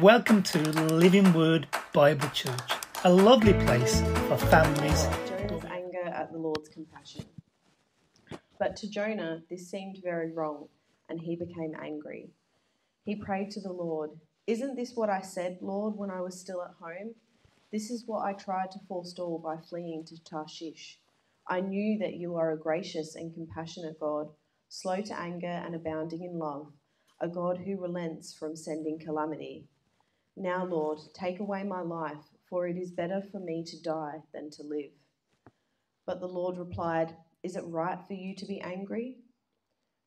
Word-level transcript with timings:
Welcome 0.00 0.42
to 0.44 0.58
Living 0.58 1.34
Word 1.34 1.66
Bible 1.92 2.30
Church, 2.30 2.72
a 3.04 3.12
lovely 3.12 3.52
place 3.52 4.00
for 4.26 4.38
families. 4.38 5.06
Jonah's 5.28 5.64
anger 5.66 6.06
at 6.06 6.32
the 6.32 6.38
Lord's 6.38 6.70
compassion. 6.70 7.26
But 8.58 8.74
to 8.76 8.88
Jonah, 8.88 9.42
this 9.50 9.70
seemed 9.70 9.98
very 10.02 10.32
wrong, 10.32 10.68
and 11.10 11.20
he 11.20 11.36
became 11.36 11.74
angry. 11.78 12.30
He 13.04 13.16
prayed 13.16 13.50
to 13.50 13.60
the 13.60 13.72
Lord, 13.72 14.12
Isn't 14.46 14.76
this 14.76 14.92
what 14.94 15.10
I 15.10 15.20
said, 15.20 15.58
Lord, 15.60 15.94
when 15.98 16.10
I 16.10 16.22
was 16.22 16.40
still 16.40 16.62
at 16.62 16.74
home? 16.80 17.14
This 17.70 17.90
is 17.90 18.04
what 18.06 18.24
I 18.24 18.32
tried 18.32 18.70
to 18.70 18.80
forestall 18.88 19.40
by 19.44 19.58
fleeing 19.68 20.06
to 20.06 20.24
Tarshish. 20.24 21.00
I 21.46 21.60
knew 21.60 21.98
that 21.98 22.14
you 22.14 22.36
are 22.36 22.52
a 22.52 22.58
gracious 22.58 23.14
and 23.14 23.34
compassionate 23.34 24.00
God, 24.00 24.28
slow 24.70 25.02
to 25.02 25.20
anger 25.20 25.46
and 25.46 25.74
abounding 25.74 26.22
in 26.22 26.38
love, 26.38 26.72
a 27.20 27.28
God 27.28 27.58
who 27.58 27.78
relents 27.78 28.32
from 28.32 28.56
sending 28.56 28.98
calamity. 28.98 29.66
Now, 30.36 30.64
Lord, 30.64 30.98
take 31.14 31.40
away 31.40 31.62
my 31.62 31.82
life, 31.82 32.24
for 32.48 32.66
it 32.66 32.78
is 32.78 32.90
better 32.90 33.22
for 33.30 33.38
me 33.38 33.64
to 33.64 33.82
die 33.82 34.22
than 34.32 34.50
to 34.50 34.62
live. 34.62 34.92
But 36.06 36.20
the 36.20 36.28
Lord 36.28 36.56
replied, 36.56 37.14
Is 37.42 37.54
it 37.54 37.64
right 37.66 37.98
for 38.06 38.14
you 38.14 38.34
to 38.36 38.46
be 38.46 38.60
angry? 38.60 39.18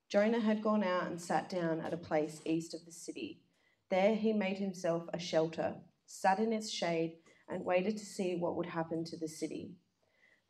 Jonah 0.10 0.40
had 0.40 0.64
gone 0.64 0.84
out 0.84 1.08
and 1.08 1.22
sat 1.22 1.50
down 1.50 1.80
at 1.80 1.94
a 1.94 1.98
place 1.98 2.42
east 2.46 2.74
of 2.74 2.86
the 2.86 2.92
city. 2.92 3.42
There 3.90 4.16
he 4.16 4.34
made 4.34 4.58
himself 4.58 5.04
a 5.14 5.20
shelter, 5.20 5.76
sat 6.06 6.40
in 6.40 6.52
its 6.54 6.72
shade, 6.72 7.18
and 7.48 7.64
waited 7.64 7.98
to 7.98 8.05
see 8.05 8.36
what 8.36 8.55
would 8.55 8.66
happen 8.66 9.04
to 9.05 9.18
the 9.18 9.28
city. 9.28 9.76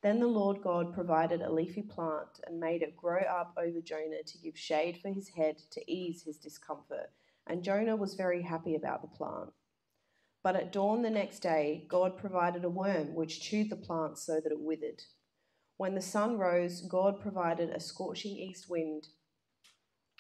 Then 0.02 0.20
the 0.20 0.28
Lord 0.28 0.62
God 0.62 0.94
provided 0.94 1.42
a 1.42 1.52
leafy 1.52 1.82
plant 1.82 2.40
and 2.48 2.60
made 2.60 2.82
it 2.82 2.96
grow 2.96 3.22
up 3.22 3.54
over 3.58 3.82
Jonah 3.82 4.24
to 4.26 4.38
give 4.38 4.58
shade 4.58 5.00
for 5.02 5.10
his 5.10 5.30
head 5.30 5.58
to 5.72 5.92
ease 5.92 6.24
his 6.24 6.38
discomfort, 6.38 7.12
and 7.48 7.64
Jonah 7.64 7.96
was 7.96 8.14
very 8.14 8.42
happy 8.42 8.76
about 8.76 9.02
the 9.02 9.08
plant. 9.08 9.52
But 10.46 10.56
at 10.56 10.72
dawn 10.72 11.02
the 11.02 11.10
next 11.10 11.40
day, 11.40 11.88
God 11.90 12.20
provided 12.20 12.64
a 12.64 12.70
worm 12.70 13.16
which 13.16 13.42
chewed 13.42 13.72
the 13.72 13.76
plant 13.76 14.20
so 14.20 14.36
that 14.36 14.52
it 14.52 14.60
withered. 14.62 15.02
When 15.78 15.96
the 15.96 16.02
sun 16.02 16.38
rose, 16.38 16.82
God 16.82 17.20
provided 17.20 17.72
a 17.72 17.80
scorching 17.80 18.38
east 18.38 18.70
wind, 18.70 19.08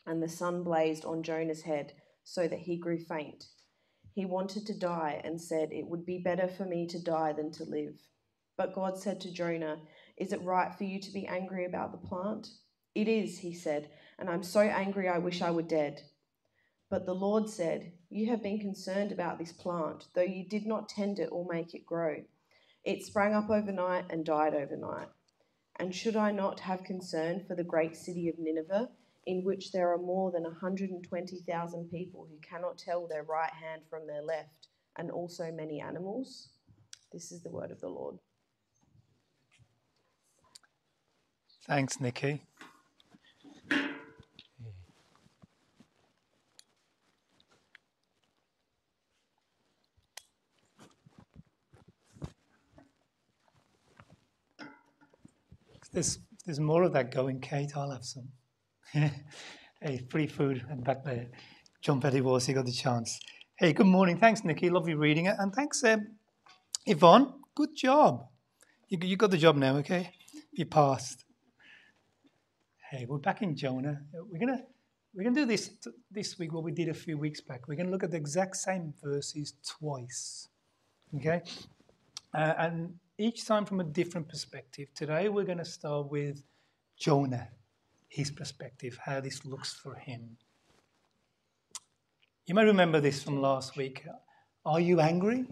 and 0.03 0.23
the 0.23 0.27
sun 0.27 0.63
blazed 0.63 1.05
on 1.05 1.21
Jonah's 1.21 1.61
head 1.61 1.93
so 2.23 2.47
that 2.47 2.61
he 2.61 2.75
grew 2.75 2.97
faint. 2.97 3.45
He 4.15 4.25
wanted 4.25 4.65
to 4.65 4.79
die 4.79 5.21
and 5.23 5.39
said, 5.39 5.71
It 5.71 5.85
would 5.85 6.07
be 6.07 6.17
better 6.17 6.47
for 6.47 6.65
me 6.65 6.87
to 6.87 6.99
die 6.99 7.33
than 7.33 7.51
to 7.51 7.63
live. 7.63 7.99
But 8.57 8.73
God 8.73 8.97
said 8.97 9.21
to 9.21 9.31
Jonah, 9.31 9.77
Is 10.17 10.33
it 10.33 10.41
right 10.41 10.73
for 10.73 10.85
you 10.85 10.99
to 11.01 11.13
be 11.13 11.27
angry 11.27 11.65
about 11.65 11.91
the 11.91 12.07
plant? 12.07 12.47
It 12.95 13.07
is, 13.07 13.37
he 13.37 13.53
said, 13.53 13.91
and 14.17 14.27
I'm 14.27 14.41
so 14.41 14.61
angry 14.61 15.07
I 15.07 15.19
wish 15.19 15.43
I 15.43 15.51
were 15.51 15.61
dead. 15.61 16.01
But 16.89 17.05
the 17.05 17.15
Lord 17.15 17.49
said, 17.49 17.91
You 18.09 18.29
have 18.29 18.43
been 18.43 18.59
concerned 18.59 19.11
about 19.11 19.39
this 19.39 19.51
plant, 19.51 20.07
though 20.13 20.21
you 20.21 20.47
did 20.47 20.65
not 20.65 20.89
tend 20.89 21.19
it 21.19 21.29
or 21.31 21.45
make 21.49 21.73
it 21.73 21.85
grow. 21.85 22.23
It 22.83 23.03
sprang 23.03 23.33
up 23.33 23.49
overnight 23.49 24.05
and 24.11 24.23
died 24.23 24.53
overnight. 24.53 25.07
And 25.77 25.93
should 25.93 26.15
I 26.15 26.31
not 26.31 26.59
have 26.61 26.83
concern 26.83 27.43
for 27.47 27.55
the 27.55 27.63
great 27.63 27.95
city 27.95 28.29
of 28.29 28.37
Nineveh, 28.37 28.89
in 29.25 29.43
which 29.43 29.71
there 29.71 29.91
are 29.91 29.97
more 29.97 30.31
than 30.31 30.43
120,000 30.43 31.89
people 31.89 32.27
who 32.29 32.37
cannot 32.47 32.77
tell 32.77 33.07
their 33.07 33.23
right 33.23 33.51
hand 33.51 33.81
from 33.89 34.05
their 34.05 34.21
left, 34.21 34.67
and 34.97 35.09
also 35.09 35.51
many 35.51 35.81
animals? 35.81 36.49
This 37.11 37.31
is 37.31 37.41
the 37.41 37.49
word 37.49 37.71
of 37.71 37.81
the 37.81 37.89
Lord. 37.89 38.19
Thanks, 41.65 41.99
Nikki. 41.99 42.43
There's, 55.95 56.19
there's 56.45 56.59
more 56.59 56.83
of 56.83 56.91
that 56.91 57.09
going, 57.09 57.39
Kate. 57.39 57.71
I'll 57.73 57.91
have 57.91 58.03
some. 58.03 58.27
hey, 59.81 60.05
free 60.09 60.27
food 60.27 60.61
and 60.69 60.83
back 60.83 61.05
there. 61.05 61.27
John 61.81 62.01
Petty 62.01 62.19
was, 62.19 62.45
he 62.45 62.51
got 62.51 62.65
the 62.65 62.73
chance. 62.73 63.17
Hey, 63.57 63.71
good 63.71 63.85
morning. 63.85 64.17
Thanks, 64.17 64.43
Nikki. 64.43 64.69
Lovely 64.69 64.93
reading 64.93 65.27
it. 65.27 65.37
And 65.39 65.55
thanks, 65.55 65.81
um, 65.85 66.07
Yvonne. 66.85 67.31
Good 67.55 67.77
job. 67.77 68.27
You, 68.89 68.97
you 69.03 69.15
got 69.15 69.31
the 69.31 69.37
job 69.37 69.55
now, 69.55 69.77
okay? 69.77 70.11
You 70.51 70.65
passed. 70.65 71.23
Hey, 72.91 73.05
we're 73.07 73.17
back 73.19 73.41
in 73.41 73.55
Jonah. 73.55 74.01
We're 74.13 74.39
gonna 74.39 74.63
we're 75.13 75.23
gonna 75.23 75.35
do 75.35 75.45
this 75.45 75.71
this 76.11 76.37
week. 76.37 76.51
What 76.51 76.63
we 76.63 76.73
did 76.73 76.89
a 76.89 76.93
few 76.93 77.17
weeks 77.17 77.39
back. 77.39 77.69
We're 77.69 77.75
gonna 77.75 77.89
look 77.89 78.03
at 78.03 78.11
the 78.11 78.17
exact 78.17 78.57
same 78.57 78.93
verses 79.01 79.53
twice. 79.65 80.49
Okay, 81.15 81.41
uh, 82.33 82.53
and 82.57 82.95
each 83.17 83.45
time 83.45 83.65
from 83.65 83.79
a 83.79 83.83
different 83.83 84.27
perspective. 84.27 84.89
Today 84.93 85.29
we're 85.29 85.45
going 85.45 85.57
to 85.57 85.65
start 85.65 86.11
with 86.11 86.43
Jonah, 86.97 87.47
his 88.09 88.29
perspective, 88.29 88.99
how 89.03 89.21
this 89.21 89.45
looks 89.45 89.73
for 89.73 89.95
him. 89.95 90.37
You 92.45 92.55
may 92.55 92.65
remember 92.65 92.99
this 92.99 93.23
from 93.23 93.41
last 93.41 93.77
week. 93.77 94.05
Are 94.65 94.79
you 94.79 94.99
angry? 94.99 95.45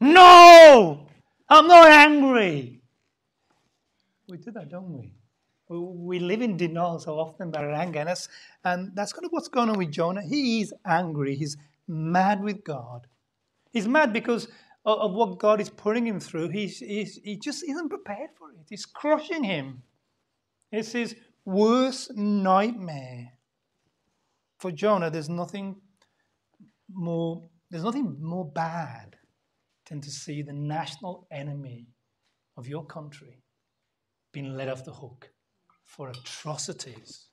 No, 0.00 1.06
I'm 1.48 1.66
not 1.66 1.90
angry. 1.90 2.80
We 4.28 4.36
do 4.36 4.50
that, 4.52 4.68
don't 4.68 4.92
we? 4.92 5.12
We 5.68 6.18
live 6.18 6.42
in 6.42 6.56
denial 6.56 6.98
so 6.98 7.18
often 7.18 7.48
about 7.48 7.64
our 7.64 7.72
anger, 7.72 8.00
and 8.00 8.28
and 8.64 8.90
that's 8.94 9.12
kind 9.12 9.24
of 9.24 9.30
what's 9.30 9.48
going 9.48 9.70
on 9.70 9.78
with 9.78 9.92
Jonah. 9.92 10.22
He 10.22 10.60
is 10.62 10.74
angry. 10.84 11.36
He's 11.36 11.56
mad 11.86 12.42
with 12.42 12.64
God. 12.64 13.06
He's 13.72 13.86
mad 13.86 14.12
because 14.12 14.48
of, 14.84 15.12
what 15.12 15.38
God 15.38 15.60
is 15.60 15.70
putting 15.70 16.06
him 16.06 16.20
through. 16.20 16.48
He's, 16.48 16.78
he's, 16.78 17.20
he 17.22 17.36
just 17.36 17.62
isn't 17.64 17.88
prepared 17.88 18.30
for 18.38 18.50
it. 18.50 18.56
It's 18.70 18.86
crushing 18.86 19.44
him. 19.44 19.82
It's 20.72 20.92
his 20.92 21.16
worst 21.44 22.16
nightmare. 22.16 23.32
For 24.58 24.70
Jonah, 24.70 25.10
there's 25.10 25.28
nothing 25.28 25.76
more, 26.92 27.48
there's 27.70 27.84
nothing 27.84 28.16
more 28.20 28.50
bad 28.50 29.16
than 29.88 30.00
to 30.00 30.10
see 30.10 30.42
the 30.42 30.52
national 30.52 31.26
enemy 31.30 31.88
of 32.56 32.68
your 32.68 32.84
country 32.84 33.42
being 34.32 34.56
let 34.56 34.68
off 34.68 34.84
the 34.84 34.92
hook 34.92 35.30
for 35.84 36.08
atrocities 36.08 37.26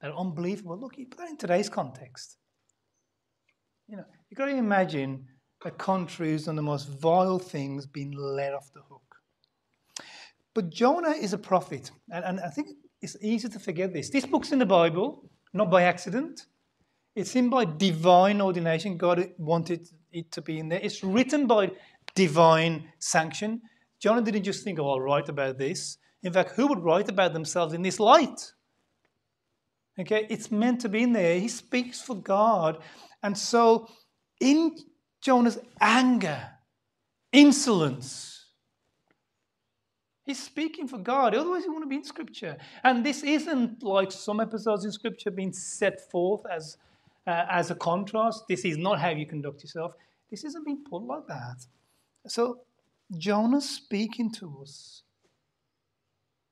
that 0.00 0.10
are 0.10 0.18
unbelievable. 0.18 0.78
Look, 0.78 0.98
you 0.98 1.06
put 1.06 1.18
that 1.18 1.30
in 1.30 1.36
today's 1.36 1.68
context. 1.68 2.36
You 3.88 3.96
know, 3.96 4.04
you've 4.28 4.36
got 4.36 4.46
to 4.46 4.56
imagine 4.56 5.26
a 5.64 5.70
country 5.70 6.30
who's 6.30 6.44
done 6.44 6.56
the 6.56 6.62
most 6.62 6.88
vile 6.88 7.38
things 7.38 7.86
being 7.86 8.12
let 8.12 8.54
off 8.54 8.72
the 8.72 8.82
hook. 8.82 9.16
But 10.54 10.70
Jonah 10.70 11.10
is 11.10 11.32
a 11.32 11.38
prophet, 11.38 11.90
and, 12.10 12.24
and 12.24 12.40
I 12.40 12.48
think 12.48 12.68
it's 13.02 13.16
easy 13.20 13.48
to 13.48 13.58
forget 13.58 13.92
this. 13.92 14.10
This 14.10 14.26
book's 14.26 14.52
in 14.52 14.58
the 14.58 14.66
Bible, 14.66 15.28
not 15.52 15.70
by 15.70 15.82
accident. 15.82 16.46
It's 17.14 17.34
in 17.34 17.48
by 17.48 17.64
divine 17.64 18.40
ordination. 18.40 18.96
God 18.96 19.30
wanted 19.38 19.88
it 20.12 20.30
to 20.32 20.42
be 20.42 20.58
in 20.58 20.68
there. 20.68 20.80
It's 20.82 21.02
written 21.02 21.46
by 21.46 21.72
divine 22.14 22.88
sanction. 22.98 23.62
Jonah 23.98 24.22
didn't 24.22 24.44
just 24.44 24.64
think, 24.64 24.78
oh, 24.78 24.90
I'll 24.90 25.00
write 25.00 25.28
about 25.28 25.58
this. 25.58 25.98
In 26.22 26.32
fact, 26.32 26.50
who 26.50 26.66
would 26.66 26.80
write 26.80 27.08
about 27.08 27.32
themselves 27.32 27.72
in 27.72 27.82
this 27.82 28.00
light? 28.00 28.52
Okay, 29.98 30.26
it's 30.28 30.50
meant 30.50 30.80
to 30.82 30.88
be 30.88 31.02
in 31.02 31.12
there. 31.12 31.38
He 31.38 31.48
speaks 31.48 32.02
for 32.02 32.14
God. 32.16 32.82
And 33.22 33.36
so, 33.36 33.88
in 34.40 34.76
Jonah's 35.20 35.58
anger, 35.80 36.50
insolence, 37.32 38.46
he's 40.24 40.42
speaking 40.42 40.88
for 40.88 40.98
God. 40.98 41.34
Otherwise, 41.34 41.64
he 41.64 41.68
wouldn't 41.68 41.90
be 41.90 41.96
in 41.96 42.04
Scripture. 42.04 42.56
And 42.84 43.04
this 43.04 43.22
isn't 43.22 43.82
like 43.82 44.12
some 44.12 44.40
episodes 44.40 44.84
in 44.84 44.92
Scripture 44.92 45.30
being 45.30 45.52
set 45.52 46.10
forth 46.10 46.42
as, 46.50 46.76
uh, 47.26 47.46
as 47.50 47.70
a 47.70 47.74
contrast. 47.74 48.44
This 48.48 48.64
is 48.64 48.76
not 48.76 49.00
how 49.00 49.10
you 49.10 49.26
conduct 49.26 49.62
yourself. 49.62 49.92
This 50.30 50.44
isn't 50.44 50.64
being 50.64 50.84
put 50.88 51.02
like 51.02 51.26
that. 51.28 51.64
So, 52.26 52.60
Jonah's 53.16 53.68
speaking 53.68 54.32
to 54.32 54.58
us 54.62 55.02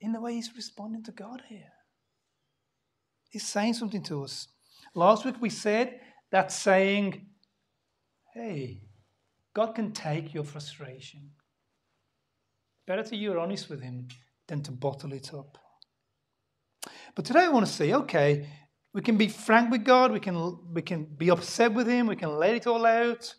in 0.00 0.12
the 0.12 0.20
way 0.20 0.34
he's 0.34 0.54
responding 0.54 1.02
to 1.02 1.12
God 1.12 1.42
here. 1.48 1.72
He's 3.30 3.46
saying 3.46 3.74
something 3.74 4.02
to 4.04 4.22
us. 4.22 4.46
Last 4.94 5.24
week 5.24 5.34
we 5.40 5.50
said 5.50 5.98
that 6.30 6.52
saying, 6.52 7.26
hey, 8.34 8.80
God 9.54 9.74
can 9.74 9.92
take 9.92 10.34
your 10.34 10.44
frustration. 10.44 11.30
Better 12.86 13.04
to 13.04 13.16
you're 13.16 13.38
honest 13.38 13.70
with 13.70 13.80
Him 13.80 14.08
than 14.48 14.62
to 14.62 14.72
bottle 14.72 15.12
it 15.12 15.32
up. 15.32 15.56
But 17.14 17.24
today 17.24 17.44
I 17.44 17.48
want 17.48 17.64
to 17.64 17.72
say, 17.72 17.92
okay, 17.92 18.48
we 18.92 19.00
can 19.00 19.16
be 19.16 19.28
frank 19.28 19.70
with 19.70 19.84
God, 19.84 20.12
we 20.12 20.20
can, 20.20 20.58
we 20.72 20.82
can 20.82 21.04
be 21.04 21.30
upset 21.30 21.72
with 21.72 21.86
Him, 21.86 22.08
we 22.08 22.16
can 22.16 22.36
let 22.36 22.54
it 22.54 22.66
all 22.66 22.84
out, 22.84 23.34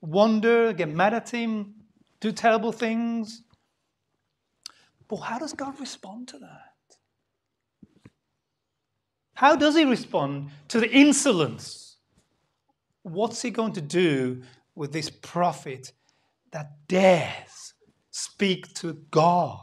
wonder, 0.00 0.72
get 0.72 0.88
mad 0.88 1.14
at 1.14 1.28
Him, 1.28 1.74
do 2.20 2.32
terrible 2.32 2.72
things. 2.72 3.42
But 5.08 5.16
how 5.18 5.38
does 5.38 5.52
God 5.52 5.78
respond 5.78 6.28
to 6.28 6.38
that? 6.38 6.96
How 9.34 9.56
does 9.56 9.76
He 9.76 9.84
respond 9.84 10.48
to 10.68 10.80
the 10.80 10.90
insolence 10.90 11.81
what's 13.02 13.42
he 13.42 13.50
going 13.50 13.72
to 13.74 13.80
do 13.80 14.42
with 14.74 14.92
this 14.92 15.10
prophet 15.10 15.92
that 16.52 16.72
dares 16.88 17.74
speak 18.10 18.72
to 18.74 18.94
God 19.10 19.60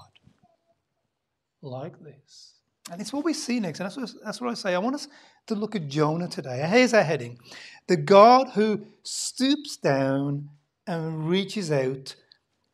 like 1.62 2.00
this? 2.04 2.54
And 2.92 3.00
it's 3.00 3.14
what 3.14 3.24
we 3.24 3.34
see 3.34 3.60
next. 3.60 3.80
And 3.80 3.86
that's 3.86 3.98
what, 3.98 4.12
that's 4.24 4.42
what 4.42 4.50
I 4.50 4.54
say. 4.56 4.74
I 4.74 4.80
want 4.80 4.96
us 4.96 5.08
to 5.48 5.56
look 5.56 5.76
at 5.76 5.88
Jonah 5.88 6.28
today. 6.28 6.66
Here's 6.68 6.94
our 6.94 7.04
heading 7.04 7.40
The 7.88 7.98
God 7.98 8.50
who 8.50 8.86
stoops 9.04 9.78
down 9.78 10.50
and 10.88 11.30
reaches 11.30 11.72
out 11.72 12.16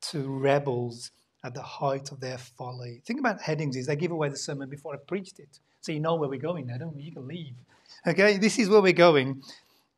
to 0.01 0.21
rebels 0.23 1.11
at 1.43 1.53
the 1.53 1.61
height 1.61 2.11
of 2.11 2.19
their 2.19 2.37
folly. 2.37 3.01
Think 3.05 3.19
about 3.19 3.41
headings 3.41 3.75
is 3.75 3.87
they 3.87 3.95
give 3.95 4.11
away 4.11 4.29
the 4.29 4.37
sermon 4.37 4.69
before 4.69 4.93
I 4.93 4.97
preached 4.97 5.39
it. 5.39 5.59
So 5.81 5.91
you 5.91 5.99
know 5.99 6.15
where 6.15 6.29
we're 6.29 6.39
going 6.39 6.67
now, 6.67 6.77
don't 6.77 6.95
we? 6.95 7.03
You 7.03 7.11
can 7.11 7.27
leave. 7.27 7.53
Okay, 8.07 8.37
this 8.37 8.57
is 8.57 8.69
where 8.69 8.81
we're 8.81 8.93
going. 8.93 9.43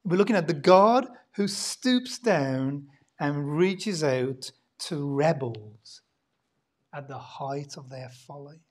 We're 0.08 0.16
looking 0.16 0.38
at 0.38 0.48
the 0.48 0.54
God 0.54 1.06
who 1.36 1.50
stoops 1.50 2.18
down 2.18 2.88
and 3.20 3.58
reaches 3.58 4.06
out 4.06 4.52
to 4.80 5.06
rebels 5.06 6.02
at 6.94 7.10
the 7.10 7.18
height 7.18 7.76
of 7.76 7.90
their 7.90 8.10
folly. 8.26 8.62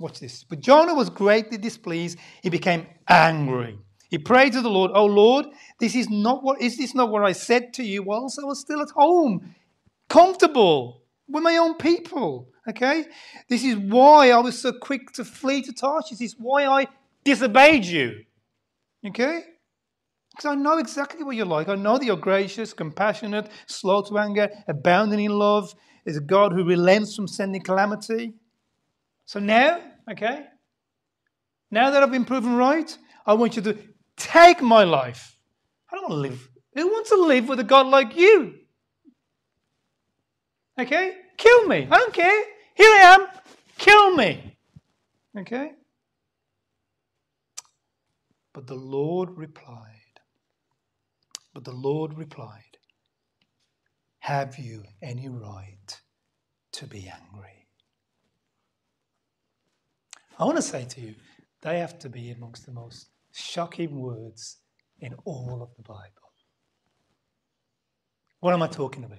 Watch 0.00 0.18
this. 0.18 0.42
But 0.42 0.58
Jonah 0.58 0.94
was 0.94 1.08
greatly 1.08 1.56
displeased. 1.56 2.18
He 2.42 2.50
became 2.50 2.88
angry. 3.06 3.78
He 4.10 4.18
prayed 4.18 4.54
to 4.54 4.60
the 4.60 4.68
Lord, 4.68 4.90
"Oh 4.92 5.06
Lord, 5.06 5.46
this 5.78 5.94
is 5.94 6.10
not 6.10 6.42
what 6.42 6.60
is 6.60 6.78
this 6.78 6.96
not 6.96 7.12
what 7.12 7.22
I 7.22 7.30
said 7.32 7.72
to 7.74 7.84
you 7.84 8.02
whilst 8.02 8.40
I 8.40 8.44
was 8.44 8.58
still 8.58 8.82
at 8.82 8.90
home, 8.90 9.54
comfortable 10.08 11.04
with 11.28 11.44
my 11.44 11.58
own 11.58 11.76
people?" 11.76 12.48
Okay? 12.68 13.06
This 13.48 13.62
is 13.62 13.76
why 13.76 14.32
I 14.32 14.38
was 14.38 14.60
so 14.60 14.72
quick 14.72 15.12
to 15.12 15.24
flee 15.24 15.62
to 15.62 15.72
Tarshish. 15.72 16.18
This 16.18 16.32
is 16.32 16.36
why 16.40 16.66
I 16.66 16.88
disobeyed 17.22 17.84
you. 17.84 18.24
Okay? 19.06 19.44
Because 20.38 20.52
I 20.52 20.54
know 20.54 20.78
exactly 20.78 21.24
what 21.24 21.34
you're 21.34 21.44
like. 21.44 21.68
I 21.68 21.74
know 21.74 21.98
that 21.98 22.04
you're 22.04 22.16
gracious, 22.16 22.72
compassionate, 22.72 23.50
slow 23.66 24.02
to 24.02 24.18
anger, 24.18 24.48
abounding 24.68 25.24
in 25.24 25.32
love, 25.32 25.74
is 26.06 26.16
a 26.16 26.20
God 26.20 26.52
who 26.52 26.62
relents 26.62 27.16
from 27.16 27.26
sending 27.26 27.60
calamity. 27.60 28.34
So 29.24 29.40
now, 29.40 29.80
okay, 30.08 30.44
now 31.72 31.90
that 31.90 32.04
I've 32.04 32.12
been 32.12 32.24
proven 32.24 32.54
right, 32.54 32.96
I 33.26 33.34
want 33.34 33.56
you 33.56 33.62
to 33.62 33.76
take 34.16 34.62
my 34.62 34.84
life. 34.84 35.36
I 35.90 35.96
don't 35.96 36.08
want 36.08 36.22
to 36.22 36.30
live. 36.30 36.48
Who 36.76 36.86
wants 36.86 37.10
to 37.10 37.16
live 37.16 37.48
with 37.48 37.58
a 37.58 37.64
God 37.64 37.88
like 37.88 38.14
you? 38.14 38.54
Okay? 40.78 41.16
Kill 41.36 41.66
me. 41.66 41.88
I 41.90 41.98
don't 41.98 42.14
care. 42.14 42.44
Here 42.76 42.90
I 42.90 43.16
am. 43.16 43.26
Kill 43.76 44.14
me. 44.14 44.56
Okay? 45.36 45.72
But 48.52 48.68
the 48.68 48.76
Lord 48.76 49.30
replied, 49.36 49.97
But 51.58 51.64
the 51.64 51.72
Lord 51.72 52.16
replied, 52.16 52.78
Have 54.20 54.60
you 54.60 54.84
any 55.02 55.28
right 55.28 56.00
to 56.70 56.86
be 56.86 57.10
angry? 57.12 57.66
I 60.38 60.44
want 60.44 60.54
to 60.54 60.62
say 60.62 60.84
to 60.84 61.00
you, 61.00 61.16
they 61.62 61.80
have 61.80 61.98
to 61.98 62.08
be 62.08 62.30
amongst 62.30 62.64
the 62.64 62.70
most 62.70 63.08
shocking 63.32 64.00
words 64.00 64.58
in 65.00 65.16
all 65.24 65.60
of 65.60 65.74
the 65.76 65.82
Bible. 65.82 66.30
What 68.38 68.54
am 68.54 68.62
I 68.62 68.68
talking 68.68 69.02
about? 69.02 69.18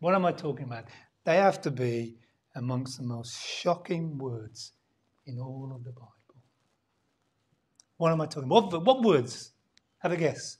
What 0.00 0.14
am 0.14 0.24
I 0.24 0.32
talking 0.32 0.64
about? 0.64 0.84
They 1.24 1.36
have 1.36 1.60
to 1.60 1.70
be 1.70 2.16
amongst 2.56 2.96
the 2.96 3.04
most 3.04 3.38
shocking 3.46 4.16
words 4.16 4.72
in 5.26 5.38
all 5.38 5.70
of 5.76 5.84
the 5.84 5.92
Bible. 5.92 6.40
What 7.98 8.10
am 8.10 8.22
I 8.22 8.24
talking 8.24 8.44
about? 8.44 8.72
What, 8.72 8.86
what 8.86 9.02
words? 9.02 9.50
Have 9.98 10.12
a 10.12 10.16
guess. 10.16 10.56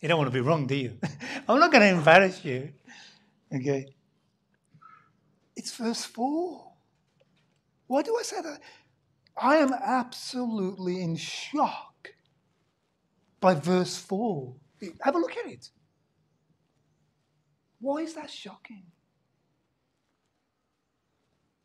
You 0.00 0.08
don't 0.08 0.18
want 0.18 0.28
to 0.28 0.34
be 0.34 0.40
wrong, 0.40 0.66
do 0.66 0.74
you? 0.74 0.98
I'm 1.48 1.60
not 1.60 1.70
going 1.70 1.82
to 1.82 1.98
embarrass 1.98 2.44
you. 2.44 2.72
Okay. 3.54 3.86
It's 5.54 5.76
verse 5.76 6.04
4. 6.04 6.72
Why 7.86 8.02
do 8.02 8.16
I 8.18 8.22
say 8.22 8.40
that? 8.40 8.60
I 9.36 9.56
am 9.56 9.72
absolutely 9.72 11.02
in 11.02 11.16
shock 11.16 12.10
by 13.40 13.54
verse 13.54 13.96
4. 13.98 14.54
Have 15.02 15.14
a 15.14 15.18
look 15.18 15.36
at 15.36 15.50
it. 15.50 15.68
Why 17.80 17.98
is 17.98 18.14
that 18.14 18.30
shocking? 18.30 18.84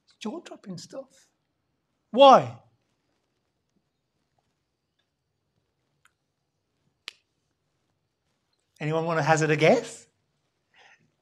It's 0.06 0.16
jaw 0.20 0.40
dropping 0.42 0.78
stuff. 0.78 1.28
Why? 2.12 2.58
Anyone 8.80 9.06
want 9.06 9.20
to 9.20 9.24
hazard 9.24 9.52
a 9.52 9.56
guess? 9.56 10.08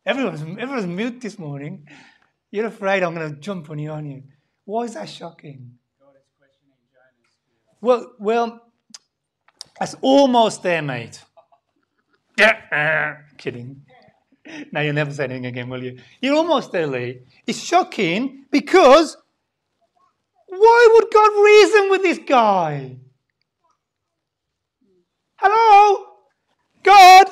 Everyone's, 0.06 0.42
everyone's 0.42 0.88
mute 0.88 1.22
this 1.22 1.38
morning. 1.38 1.88
You're 2.52 2.68
afraid 2.68 3.04
I'm 3.04 3.16
going 3.16 3.34
to 3.34 3.40
jump 3.40 3.70
on 3.70 3.80
you, 3.80 3.92
aren't 3.92 4.08
you? 4.08 4.24
Why 4.66 4.84
is 4.84 4.96
that 4.96 5.10
shocking? 5.10 5.78
Well, 7.82 8.14
well, 8.18 8.62
that's 9.80 9.96
almost 10.02 10.64
there, 10.64 10.82
mate. 10.82 11.22
Yeah, 12.38 12.58
uh, 12.72 13.36
kidding. 13.38 13.86
Now 14.72 14.82
you'll 14.82 14.94
never 14.94 15.12
say 15.14 15.26
anything 15.26 15.46
again, 15.46 15.70
will 15.70 15.84
you? 15.84 16.00
You're 16.22 16.36
almost 16.36 16.72
there, 16.72 16.88
Lee. 16.88 17.20
It's 17.46 17.62
shocking 17.62 18.46
because 18.52 19.16
why 20.48 20.88
would 20.94 21.12
God 21.14 21.44
reason 21.44 21.90
with 21.90 22.04
this 22.04 22.20
guy? 22.20 22.98
Hello? 25.36 26.06
God 26.84 27.28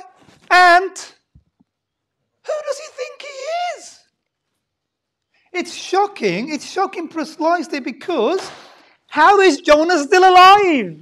and 0.51 0.91
who 0.91 2.53
does 2.67 2.77
he 2.77 2.87
think 2.97 3.21
he 3.21 3.79
is? 3.79 3.99
It's 5.53 5.73
shocking. 5.73 6.49
It's 6.49 6.69
shocking 6.69 7.07
precisely 7.07 7.79
because 7.79 8.51
how 9.07 9.39
is 9.39 9.61
Jonah 9.61 10.03
still 10.03 10.23
alive? 10.23 10.97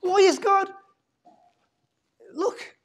Why 0.00 0.16
is 0.18 0.38
God? 0.38 0.68
Look, 2.34 2.76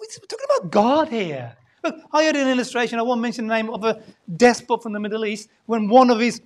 we're 0.00 0.26
talking 0.26 0.46
about 0.56 0.70
God 0.70 1.08
here. 1.08 1.56
Look, 1.82 1.96
I 2.12 2.24
heard 2.24 2.36
an 2.36 2.48
illustration. 2.48 2.98
I 2.98 3.02
won't 3.02 3.20
mention 3.20 3.46
the 3.46 3.54
name 3.54 3.68
of 3.68 3.84
a 3.84 4.02
despot 4.36 4.82
from 4.82 4.92
the 4.92 5.00
Middle 5.00 5.24
East 5.26 5.50
when 5.66 5.88
one 5.88 6.10
of 6.10 6.18
his, 6.18 6.40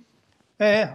uh, 0.59 0.87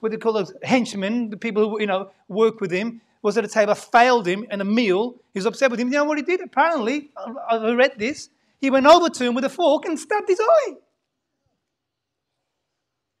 what 0.00 0.08
do 0.08 0.14
you 0.14 0.18
call 0.18 0.32
those, 0.32 0.54
henchmen, 0.62 1.28
the 1.28 1.36
people 1.36 1.68
who 1.68 1.80
you 1.80 1.86
know 1.86 2.10
work 2.28 2.60
with 2.60 2.70
him, 2.70 3.02
was 3.22 3.36
at 3.36 3.44
a 3.44 3.48
table, 3.48 3.74
failed 3.74 4.26
him 4.26 4.46
in 4.50 4.60
a 4.60 4.64
meal. 4.64 5.16
He 5.32 5.38
was 5.38 5.46
upset 5.46 5.70
with 5.70 5.80
him. 5.80 5.88
You 5.88 5.94
know 5.94 6.04
what 6.04 6.18
he 6.18 6.24
did? 6.24 6.40
Apparently, 6.40 7.10
I 7.50 7.72
read 7.72 7.98
this. 7.98 8.28
He 8.60 8.70
went 8.70 8.86
over 8.86 9.08
to 9.08 9.24
him 9.24 9.34
with 9.34 9.44
a 9.44 9.48
fork 9.48 9.84
and 9.84 9.98
stabbed 9.98 10.28
his 10.28 10.40
eye. 10.40 10.74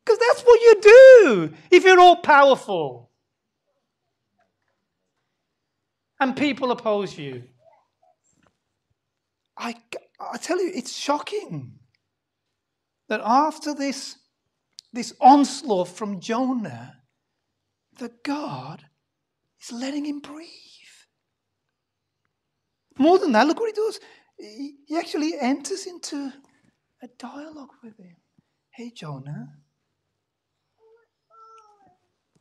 Because 0.04 0.18
that's 0.18 0.42
what 0.42 0.60
you 0.60 0.80
do 0.80 1.54
if 1.70 1.84
you're 1.84 2.00
all 2.00 2.16
powerful. 2.16 3.10
And 6.20 6.36
people 6.36 6.70
oppose 6.70 7.18
you. 7.18 7.42
I, 9.58 9.74
I 10.20 10.38
tell 10.38 10.62
you, 10.62 10.70
it's 10.74 10.96
shocking 10.96 11.72
that 13.08 13.20
after 13.24 13.74
this, 13.74 14.16
this 14.92 15.14
onslaught 15.20 15.88
from 15.88 16.20
Jonah, 16.20 16.94
that 17.98 18.22
God 18.22 18.84
is 19.62 19.72
letting 19.72 20.04
him 20.04 20.20
breathe. 20.20 20.50
More 22.98 23.18
than 23.18 23.32
that, 23.32 23.46
look 23.46 23.60
what 23.60 23.74
he 23.74 23.80
does. 23.80 24.00
He 24.38 24.96
actually 24.96 25.34
enters 25.40 25.86
into 25.86 26.32
a 27.02 27.08
dialogue 27.18 27.72
with 27.82 27.98
him. 27.98 28.16
Hey, 28.70 28.90
Jonah, 28.94 29.48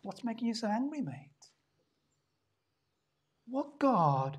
what's 0.02 0.24
making 0.24 0.48
you 0.48 0.54
so 0.54 0.68
angry, 0.68 1.02
mate? 1.02 1.32
What 3.48 3.80
God 3.80 4.38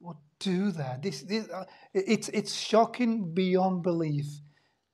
would 0.00 0.16
do 0.38 0.70
that? 0.72 1.02
This, 1.02 1.22
this 1.22 1.48
uh, 1.48 1.64
it's, 1.94 2.28
it's 2.30 2.54
shocking 2.54 3.34
beyond 3.34 3.82
belief 3.82 4.26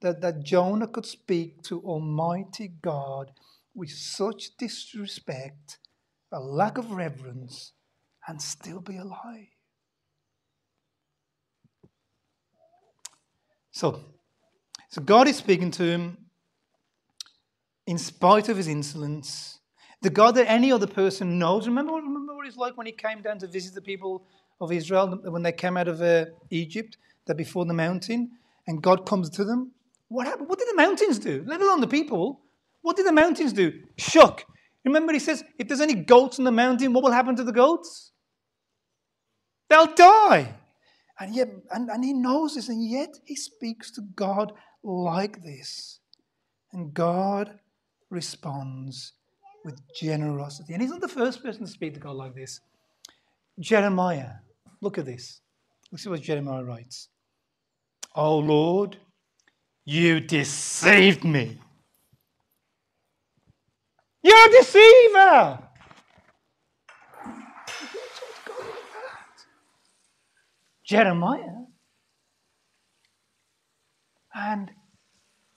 that, 0.00 0.20
that 0.20 0.42
Jonah 0.44 0.88
could 0.88 1.06
speak 1.06 1.62
to 1.62 1.80
Almighty 1.80 2.74
God 2.82 3.30
with 3.74 3.90
such 3.90 4.56
disrespect 4.58 5.78
a 6.34 6.40
lack 6.40 6.78
of 6.78 6.90
reverence, 6.90 7.72
and 8.26 8.42
still 8.42 8.80
be 8.80 8.96
alive. 8.96 9.48
So, 13.70 14.00
so 14.88 15.00
God 15.02 15.28
is 15.28 15.36
speaking 15.36 15.70
to 15.72 15.84
him 15.84 16.18
in 17.86 17.98
spite 17.98 18.48
of 18.48 18.56
his 18.56 18.68
insolence. 18.68 19.60
The 20.02 20.10
God 20.10 20.34
that 20.34 20.50
any 20.50 20.70
other 20.70 20.86
person 20.86 21.38
knows. 21.38 21.66
Remember, 21.66 21.92
remember 21.94 22.34
what 22.34 22.46
it's 22.46 22.56
like 22.56 22.76
when 22.76 22.86
he 22.86 22.92
came 22.92 23.22
down 23.22 23.38
to 23.38 23.46
visit 23.46 23.74
the 23.74 23.80
people 23.80 24.26
of 24.60 24.72
Israel 24.72 25.18
when 25.24 25.42
they 25.42 25.52
came 25.52 25.76
out 25.76 25.88
of 25.88 26.00
uh, 26.02 26.26
Egypt, 26.50 26.96
that 27.26 27.36
before 27.36 27.64
the 27.64 27.74
mountain, 27.74 28.30
and 28.66 28.82
God 28.82 29.06
comes 29.06 29.30
to 29.30 29.44
them. 29.44 29.72
What 30.08 30.26
happened? 30.26 30.48
What 30.48 30.58
did 30.58 30.68
the 30.68 30.76
mountains 30.76 31.18
do? 31.18 31.44
Let 31.46 31.60
alone 31.60 31.80
the 31.80 31.88
people. 31.88 32.40
What 32.82 32.96
did 32.96 33.06
the 33.06 33.12
mountains 33.12 33.52
do? 33.52 33.72
Shook. 33.96 34.44
Remember, 34.84 35.12
he 35.12 35.18
says, 35.18 35.42
if 35.58 35.68
there's 35.68 35.80
any 35.80 35.94
goats 35.94 36.38
in 36.38 36.44
the 36.44 36.52
mountain, 36.52 36.92
what 36.92 37.02
will 37.02 37.10
happen 37.10 37.36
to 37.36 37.44
the 37.44 37.52
goats? 37.52 38.12
They'll 39.70 39.94
die. 39.94 40.54
And 41.18 41.34
yet, 41.34 41.48
and, 41.70 41.88
and 41.88 42.04
he 42.04 42.12
knows 42.12 42.54
this, 42.54 42.68
and 42.68 42.84
yet 42.86 43.16
he 43.24 43.36
speaks 43.36 43.90
to 43.92 44.02
God 44.14 44.52
like 44.82 45.42
this. 45.42 46.00
And 46.72 46.92
God 46.92 47.58
responds 48.10 49.12
with 49.64 49.80
generosity. 49.94 50.74
And 50.74 50.82
he's 50.82 50.90
not 50.90 51.00
the 51.00 51.08
first 51.08 51.42
person 51.42 51.62
to 51.64 51.70
speak 51.70 51.94
to 51.94 52.00
God 52.00 52.16
like 52.16 52.34
this. 52.34 52.60
Jeremiah, 53.58 54.32
look 54.80 54.98
at 54.98 55.06
this. 55.06 55.40
Let's 55.90 56.02
see 56.02 56.10
what 56.10 56.20
Jeremiah 56.20 56.64
writes. 56.64 57.08
Oh 58.14 58.38
Lord, 58.38 58.98
you 59.84 60.20
deceived 60.20 61.24
me. 61.24 61.58
You're 64.24 64.46
a 64.46 64.50
deceiver. 64.50 65.58
Jeremiah 70.82 71.64
and 74.34 74.70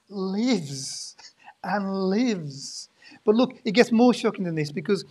lives 0.08 1.16
and 1.64 1.92
lives. 1.92 2.88
But 3.24 3.34
look, 3.34 3.54
it 3.64 3.72
gets 3.72 3.90
more 3.90 4.12
shocking 4.12 4.44
than 4.44 4.54
this 4.54 4.70
because 4.70 5.04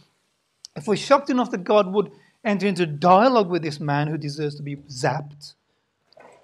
if 0.76 0.88
we're 0.88 0.96
shocked 0.96 1.30
enough 1.30 1.52
that 1.52 1.64
God 1.64 1.92
would 1.92 2.12
enter 2.44 2.68
into 2.68 2.86
dialogue 2.86 3.50
with 3.50 3.64
this 3.64 3.80
man 3.80 4.08
who 4.08 4.18
deserves 4.18 4.56
to 4.56 4.64
be 4.64 4.76
zapped, 4.88 5.56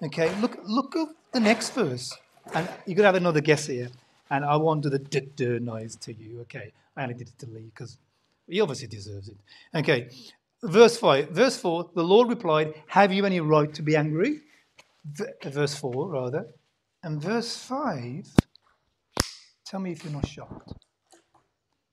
okay, 0.02 0.34
look, 0.40 0.58
look 0.64 0.96
at 0.96 1.08
the 1.32 1.40
next 1.40 1.70
verse. 1.70 2.12
And 2.54 2.68
you're 2.86 2.96
going 2.96 3.04
to 3.04 3.04
have 3.04 3.14
another 3.14 3.40
guess 3.40 3.66
here. 3.66 3.88
And 4.30 4.44
I 4.44 4.56
won't 4.56 4.82
do 4.82 4.90
the 4.90 4.98
d 4.98 5.58
noise 5.60 5.96
to 5.96 6.12
you, 6.12 6.40
okay? 6.42 6.72
I 6.96 7.02
only 7.02 7.14
did 7.14 7.28
it 7.28 7.38
to 7.40 7.46
Lee 7.46 7.70
because 7.74 7.98
he 8.48 8.60
obviously 8.60 8.88
deserves 8.88 9.28
it. 9.28 9.36
Okay, 9.74 10.08
verse 10.62 10.96
5. 10.96 11.30
Verse 11.30 11.56
4 11.56 11.90
the 11.94 12.02
Lord 12.02 12.28
replied, 12.28 12.74
Have 12.86 13.12
you 13.12 13.24
any 13.26 13.40
right 13.40 13.72
to 13.74 13.82
be 13.82 13.96
angry? 13.96 14.40
verse 15.44 15.74
4, 15.76 16.08
rather. 16.08 16.46
And 17.02 17.20
verse 17.20 17.56
5, 17.56 18.26
tell 19.66 19.80
me 19.80 19.92
if 19.92 20.02
you're 20.02 20.12
not 20.12 20.26
shocked. 20.26 20.72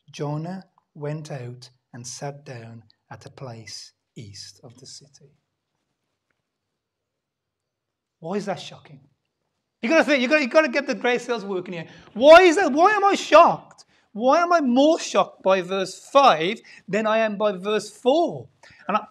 Jonah 0.09 0.63
went 0.93 1.31
out 1.31 1.69
and 1.93 2.05
sat 2.07 2.45
down 2.45 2.83
at 3.09 3.25
a 3.25 3.29
place 3.29 3.91
east 4.15 4.61
of 4.63 4.77
the 4.79 4.85
city. 4.85 5.31
Why 8.19 8.35
is 8.35 8.45
that 8.45 8.59
shocking? 8.59 9.01
You 9.81 9.89
got 9.89 9.97
to 9.97 10.03
think. 10.03 10.21
You 10.21 10.27
got. 10.27 10.41
You 10.41 10.47
got 10.47 10.61
to 10.61 10.69
get 10.69 10.85
the 10.85 10.95
grace 10.95 11.25
cells 11.25 11.43
working 11.43 11.73
here. 11.73 11.87
Why 12.13 12.41
is 12.41 12.55
that? 12.57 12.71
Why 12.71 12.91
am 12.91 13.03
I 13.03 13.15
shocked? 13.15 13.85
Why 14.13 14.41
am 14.41 14.53
I 14.53 14.61
more 14.61 14.99
shocked 14.99 15.41
by 15.41 15.61
verse 15.61 15.97
five 16.11 16.59
than 16.87 17.07
I 17.07 17.19
am 17.19 17.37
by 17.37 17.53
verse 17.53 17.89
four? 17.89 18.47
And 18.87 18.97
I, 18.97 19.05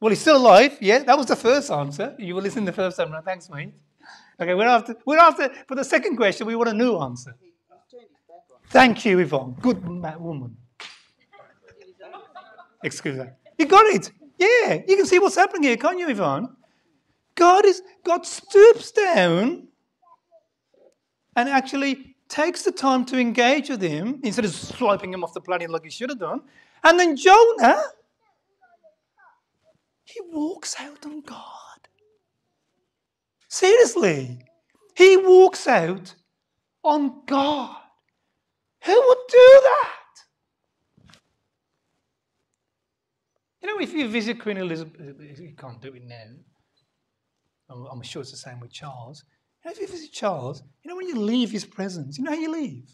well, 0.00 0.10
he's 0.10 0.20
still 0.20 0.36
alive. 0.36 0.76
Yeah, 0.80 0.98
that 1.04 1.16
was 1.16 1.26
the 1.26 1.36
first 1.36 1.70
answer. 1.70 2.14
You 2.18 2.34
were 2.34 2.42
listening 2.42 2.64
the 2.66 2.72
first 2.72 2.96
time. 2.96 3.12
Right? 3.12 3.24
Thanks, 3.24 3.48
mate. 3.48 3.72
Okay, 4.38 4.54
we're 4.54 4.66
after. 4.66 4.94
We're 5.06 5.18
after. 5.18 5.50
For 5.66 5.74
the 5.74 5.84
second 5.84 6.16
question, 6.16 6.46
we 6.46 6.56
want 6.56 6.68
a 6.70 6.74
new 6.74 6.98
answer. 6.98 7.34
Thank 8.68 9.04
you, 9.04 9.18
Yvonne. 9.18 9.56
Good 9.60 9.84
woman. 9.86 10.56
Excuse 12.82 13.18
me. 13.18 13.26
You 13.58 13.66
got 13.66 13.86
it. 13.86 14.10
Yeah, 14.38 14.80
you 14.86 14.96
can 14.96 15.06
see 15.06 15.18
what's 15.18 15.36
happening 15.36 15.64
here, 15.64 15.76
can't 15.76 15.98
you, 15.98 16.08
Yvonne? 16.08 16.56
God 17.34 17.64
is 17.64 17.82
God 18.04 18.26
stoops 18.26 18.90
down 18.92 19.68
and 21.36 21.48
actually 21.48 22.16
takes 22.28 22.62
the 22.62 22.72
time 22.72 23.04
to 23.06 23.18
engage 23.18 23.68
with 23.68 23.82
him 23.82 24.20
instead 24.22 24.44
of 24.44 24.52
swiping 24.52 25.12
him 25.12 25.24
off 25.24 25.34
the 25.34 25.40
planet 25.40 25.70
like 25.70 25.84
he 25.84 25.90
should 25.90 26.10
have 26.10 26.18
done. 26.18 26.42
And 26.84 26.98
then 26.98 27.16
Jonah, 27.16 27.82
he 30.04 30.20
walks 30.32 30.76
out 30.78 31.04
on 31.04 31.20
God. 31.20 31.88
Seriously, 33.48 34.38
he 34.96 35.16
walks 35.16 35.66
out 35.66 36.14
on 36.84 37.22
God. 37.26 37.76
Who 38.84 38.92
would 38.92 39.18
do 39.28 39.60
that? 39.62 39.90
You 43.62 43.68
know, 43.68 43.80
if 43.80 43.92
you 43.92 44.08
visit 44.08 44.40
Queen 44.40 44.56
Elizabeth, 44.56 45.16
you 45.38 45.54
can't 45.58 45.82
do 45.82 45.92
it 45.92 46.04
now. 46.04 46.16
I'm 47.70 48.02
sure 48.02 48.22
it's 48.22 48.30
the 48.30 48.36
same 48.36 48.60
with 48.60 48.72
Charles. 48.72 49.24
You 49.64 49.68
know, 49.68 49.72
if 49.72 49.80
you 49.80 49.86
visit 49.86 50.12
Charles, 50.12 50.62
you 50.82 50.88
know 50.88 50.96
when 50.96 51.06
you 51.06 51.16
leave 51.16 51.50
his 51.50 51.64
presence, 51.64 52.18
you 52.18 52.24
know 52.24 52.30
how 52.30 52.38
you 52.38 52.50
leave? 52.50 52.90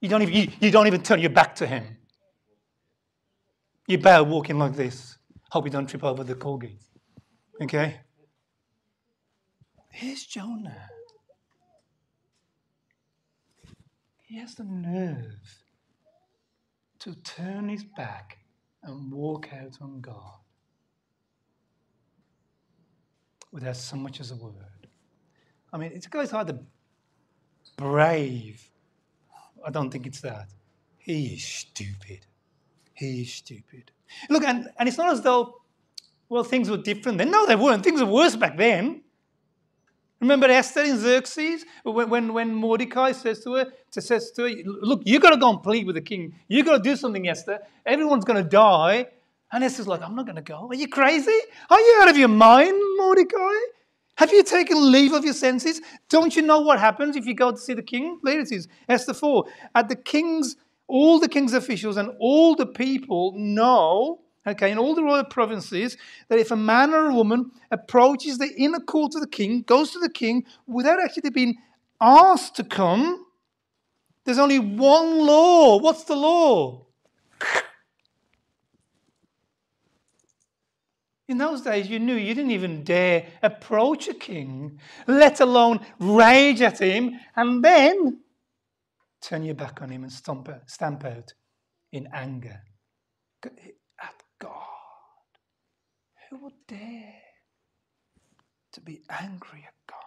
You 0.00 0.08
don't 0.08 0.22
even, 0.22 0.34
you, 0.34 0.48
you 0.60 0.70
don't 0.70 0.86
even 0.86 1.02
turn 1.02 1.20
your 1.20 1.30
back 1.30 1.54
to 1.56 1.66
him. 1.66 1.84
You 3.86 3.98
bow 3.98 4.22
walking 4.22 4.58
like 4.58 4.74
this. 4.74 5.18
Hope 5.50 5.64
you 5.64 5.70
don't 5.70 5.86
trip 5.86 6.04
over 6.04 6.24
the 6.24 6.34
corgi. 6.34 6.76
Okay? 7.62 8.00
Here's 9.90 10.24
Jonah. 10.24 10.88
He 14.26 14.38
has 14.38 14.54
the 14.54 14.64
nerve 14.64 15.40
to 17.00 17.14
turn 17.14 17.68
his 17.68 17.84
back 17.84 18.38
and 18.82 19.12
walk 19.12 19.48
out 19.52 19.78
on 19.80 20.00
God 20.00 20.38
without 23.52 23.76
so 23.76 23.96
much 23.96 24.20
as 24.20 24.30
a 24.30 24.36
word. 24.36 24.54
I 25.72 25.78
mean, 25.78 25.92
it 25.92 26.08
goes 26.10 26.32
either 26.32 26.58
brave. 27.76 28.70
I 29.66 29.70
don't 29.70 29.90
think 29.90 30.06
it's 30.06 30.20
that. 30.20 30.48
He 30.98 31.34
is 31.34 31.44
stupid. 31.44 32.26
He 32.94 33.22
is 33.22 33.32
stupid. 33.32 33.90
Look, 34.28 34.44
and, 34.44 34.68
and 34.78 34.88
it's 34.88 34.98
not 34.98 35.12
as 35.12 35.22
though, 35.22 35.60
well, 36.28 36.44
things 36.44 36.70
were 36.70 36.76
different 36.76 37.18
then. 37.18 37.30
No, 37.30 37.46
they 37.46 37.56
weren't. 37.56 37.84
Things 37.84 38.00
were 38.00 38.10
worse 38.10 38.36
back 38.36 38.56
then. 38.56 39.02
Remember 40.20 40.46
Esther 40.48 40.82
in 40.82 40.98
Xerxes? 40.98 41.64
When, 41.84 42.10
when, 42.10 42.32
when 42.32 42.52
Mordecai 42.54 43.12
says 43.12 43.42
to 43.44 43.54
her, 43.54 43.66
says 43.90 44.32
to 44.32 44.42
her, 44.42 44.50
look, 44.64 45.02
you've 45.04 45.22
got 45.22 45.30
to 45.30 45.36
go 45.36 45.50
and 45.50 45.62
plead 45.62 45.86
with 45.86 45.94
the 45.94 46.02
king. 46.02 46.34
You've 46.48 46.66
got 46.66 46.78
to 46.78 46.82
do 46.82 46.96
something, 46.96 47.28
Esther. 47.28 47.60
Everyone's 47.86 48.24
going 48.24 48.42
to 48.42 48.48
die. 48.48 49.06
And 49.52 49.64
Esther's 49.64 49.88
like, 49.88 50.02
I'm 50.02 50.14
not 50.14 50.26
going 50.26 50.36
to 50.36 50.42
go. 50.42 50.68
Are 50.68 50.74
you 50.74 50.88
crazy? 50.88 51.38
Are 51.70 51.80
you 51.80 51.98
out 52.02 52.10
of 52.10 52.16
your 52.18 52.28
mind, 52.28 52.78
Mordecai? 52.96 53.54
Have 54.16 54.32
you 54.32 54.42
taken 54.42 54.90
leave 54.92 55.12
of 55.12 55.24
your 55.24 55.32
senses? 55.32 55.80
Don't 56.08 56.34
you 56.34 56.42
know 56.42 56.60
what 56.60 56.80
happens 56.80 57.16
if 57.16 57.24
you 57.24 57.34
go 57.34 57.52
to 57.52 57.56
see 57.56 57.72
the 57.72 57.82
king? 57.82 58.18
Later 58.22 58.40
it 58.40 58.48
says, 58.48 58.68
Esther 58.88 59.14
4. 59.14 59.44
At 59.74 59.88
the 59.88 59.96
king's, 59.96 60.56
all 60.86 61.20
the 61.20 61.28
king's 61.28 61.54
officials 61.54 61.96
and 61.96 62.10
all 62.18 62.56
the 62.56 62.66
people 62.66 63.32
know, 63.36 64.20
okay, 64.46 64.70
in 64.70 64.76
all 64.76 64.94
the 64.94 65.04
royal 65.04 65.24
provinces, 65.24 65.96
that 66.28 66.38
if 66.38 66.50
a 66.50 66.56
man 66.56 66.92
or 66.92 67.10
a 67.10 67.14
woman 67.14 67.52
approaches 67.70 68.38
the 68.38 68.52
inner 68.56 68.80
court 68.80 69.14
of 69.14 69.20
the 69.20 69.28
king, 69.28 69.62
goes 69.62 69.92
to 69.92 69.98
the 69.98 70.10
king 70.10 70.44
without 70.66 70.98
actually 71.02 71.30
being 71.30 71.56
asked 72.00 72.56
to 72.56 72.64
come, 72.64 73.24
there's 74.24 74.38
only 74.38 74.58
one 74.58 75.20
law. 75.24 75.78
What's 75.78 76.04
the 76.04 76.16
law? 76.16 76.86
In 81.28 81.36
those 81.36 81.60
days, 81.60 81.88
you 81.88 81.98
knew 81.98 82.14
you 82.14 82.34
didn't 82.34 82.52
even 82.52 82.84
dare 82.84 83.26
approach 83.42 84.08
a 84.08 84.14
king, 84.14 84.80
let 85.06 85.40
alone 85.40 85.80
rage 86.00 86.62
at 86.62 86.80
him, 86.80 87.20
and 87.36 87.62
then 87.62 88.20
turn 89.20 89.44
your 89.44 89.54
back 89.54 89.82
on 89.82 89.90
him 89.90 90.04
and 90.04 90.12
stamp 90.12 90.48
out, 90.48 90.70
stamp 90.70 91.04
out 91.04 91.34
in 91.92 92.08
anger 92.14 92.62
at 93.44 94.22
God. 94.38 94.54
Who 96.30 96.38
would 96.44 96.66
dare 96.66 97.14
to 98.72 98.80
be 98.80 99.02
angry 99.10 99.66
at 99.66 99.74
God? 99.86 99.98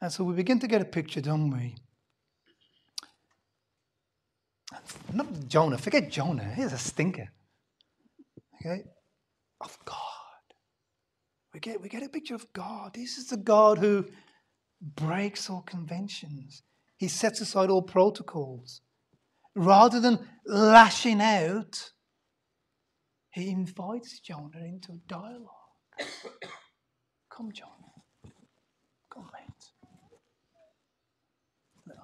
And 0.00 0.12
so 0.12 0.22
we 0.22 0.34
begin 0.34 0.60
to 0.60 0.68
get 0.68 0.82
a 0.82 0.84
picture, 0.84 1.20
don't 1.20 1.50
we? 1.50 1.74
Not 5.12 5.48
Jonah, 5.48 5.78
forget 5.78 6.10
Jonah, 6.12 6.52
he's 6.54 6.72
a 6.72 6.78
stinker 6.78 7.28
okay, 8.64 8.82
of 9.60 9.78
God. 9.84 9.96
We 11.52 11.60
get, 11.60 11.80
we 11.80 11.88
get 11.88 12.02
a 12.02 12.08
picture 12.08 12.34
of 12.34 12.52
God. 12.52 12.94
This 12.94 13.16
is 13.16 13.28
the 13.28 13.36
God 13.36 13.78
who 13.78 14.06
breaks 14.80 15.48
all 15.48 15.62
conventions. 15.62 16.62
He 16.96 17.08
sets 17.08 17.40
aside 17.40 17.70
all 17.70 17.82
protocols. 17.82 18.80
Rather 19.54 20.00
than 20.00 20.18
lashing 20.46 21.20
out, 21.20 21.90
he 23.30 23.50
invites 23.50 24.18
Jonah 24.20 24.64
into 24.64 24.92
a 24.92 24.98
dialogue. 25.08 25.48
Come, 27.30 27.52
Jonah. 27.52 27.70
Come, 29.12 29.30
mate. 29.32 29.50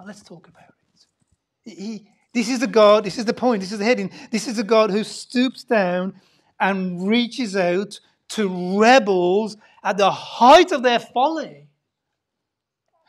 Let's 0.06 0.22
talk 0.22 0.48
about 0.48 0.64
it. 0.64 0.76
He, 1.62 2.08
this 2.32 2.48
is 2.48 2.60
the 2.60 2.66
God, 2.66 3.04
this 3.04 3.18
is 3.18 3.24
the 3.24 3.34
point, 3.34 3.60
this 3.60 3.72
is 3.72 3.78
the 3.78 3.84
heading. 3.84 4.10
This 4.30 4.46
is 4.46 4.56
the 4.56 4.64
God 4.64 4.90
who 4.90 5.02
stoops 5.02 5.64
down 5.64 6.14
and 6.60 7.08
reaches 7.08 7.56
out 7.56 7.98
to 8.30 8.78
rebels 8.78 9.56
at 9.82 9.96
the 9.96 10.10
height 10.10 10.72
of 10.72 10.82
their 10.82 11.00
folly. 11.00 11.68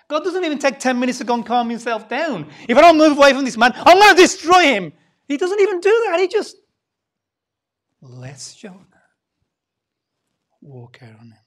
God 0.07 0.23
doesn't 0.23 0.43
even 0.43 0.59
take 0.59 0.79
10 0.79 0.99
minutes 0.99 1.19
to 1.19 1.23
go 1.23 1.35
and 1.35 1.45
calm 1.45 1.69
himself 1.69 2.09
down. 2.09 2.49
If 2.67 2.77
I 2.77 2.81
don't 2.81 2.97
move 2.97 3.17
away 3.17 3.33
from 3.33 3.45
this 3.45 3.57
man, 3.57 3.71
I'm 3.75 3.97
going 3.97 4.15
to 4.15 4.21
destroy 4.21 4.63
him. 4.63 4.93
He 5.27 5.37
doesn't 5.37 5.59
even 5.59 5.79
do 5.79 6.07
that. 6.07 6.19
He 6.19 6.27
just 6.27 6.57
lets 8.01 8.55
Jonah 8.55 8.85
walk 10.61 10.99
out 11.01 11.19
on 11.19 11.27
him. 11.27 11.37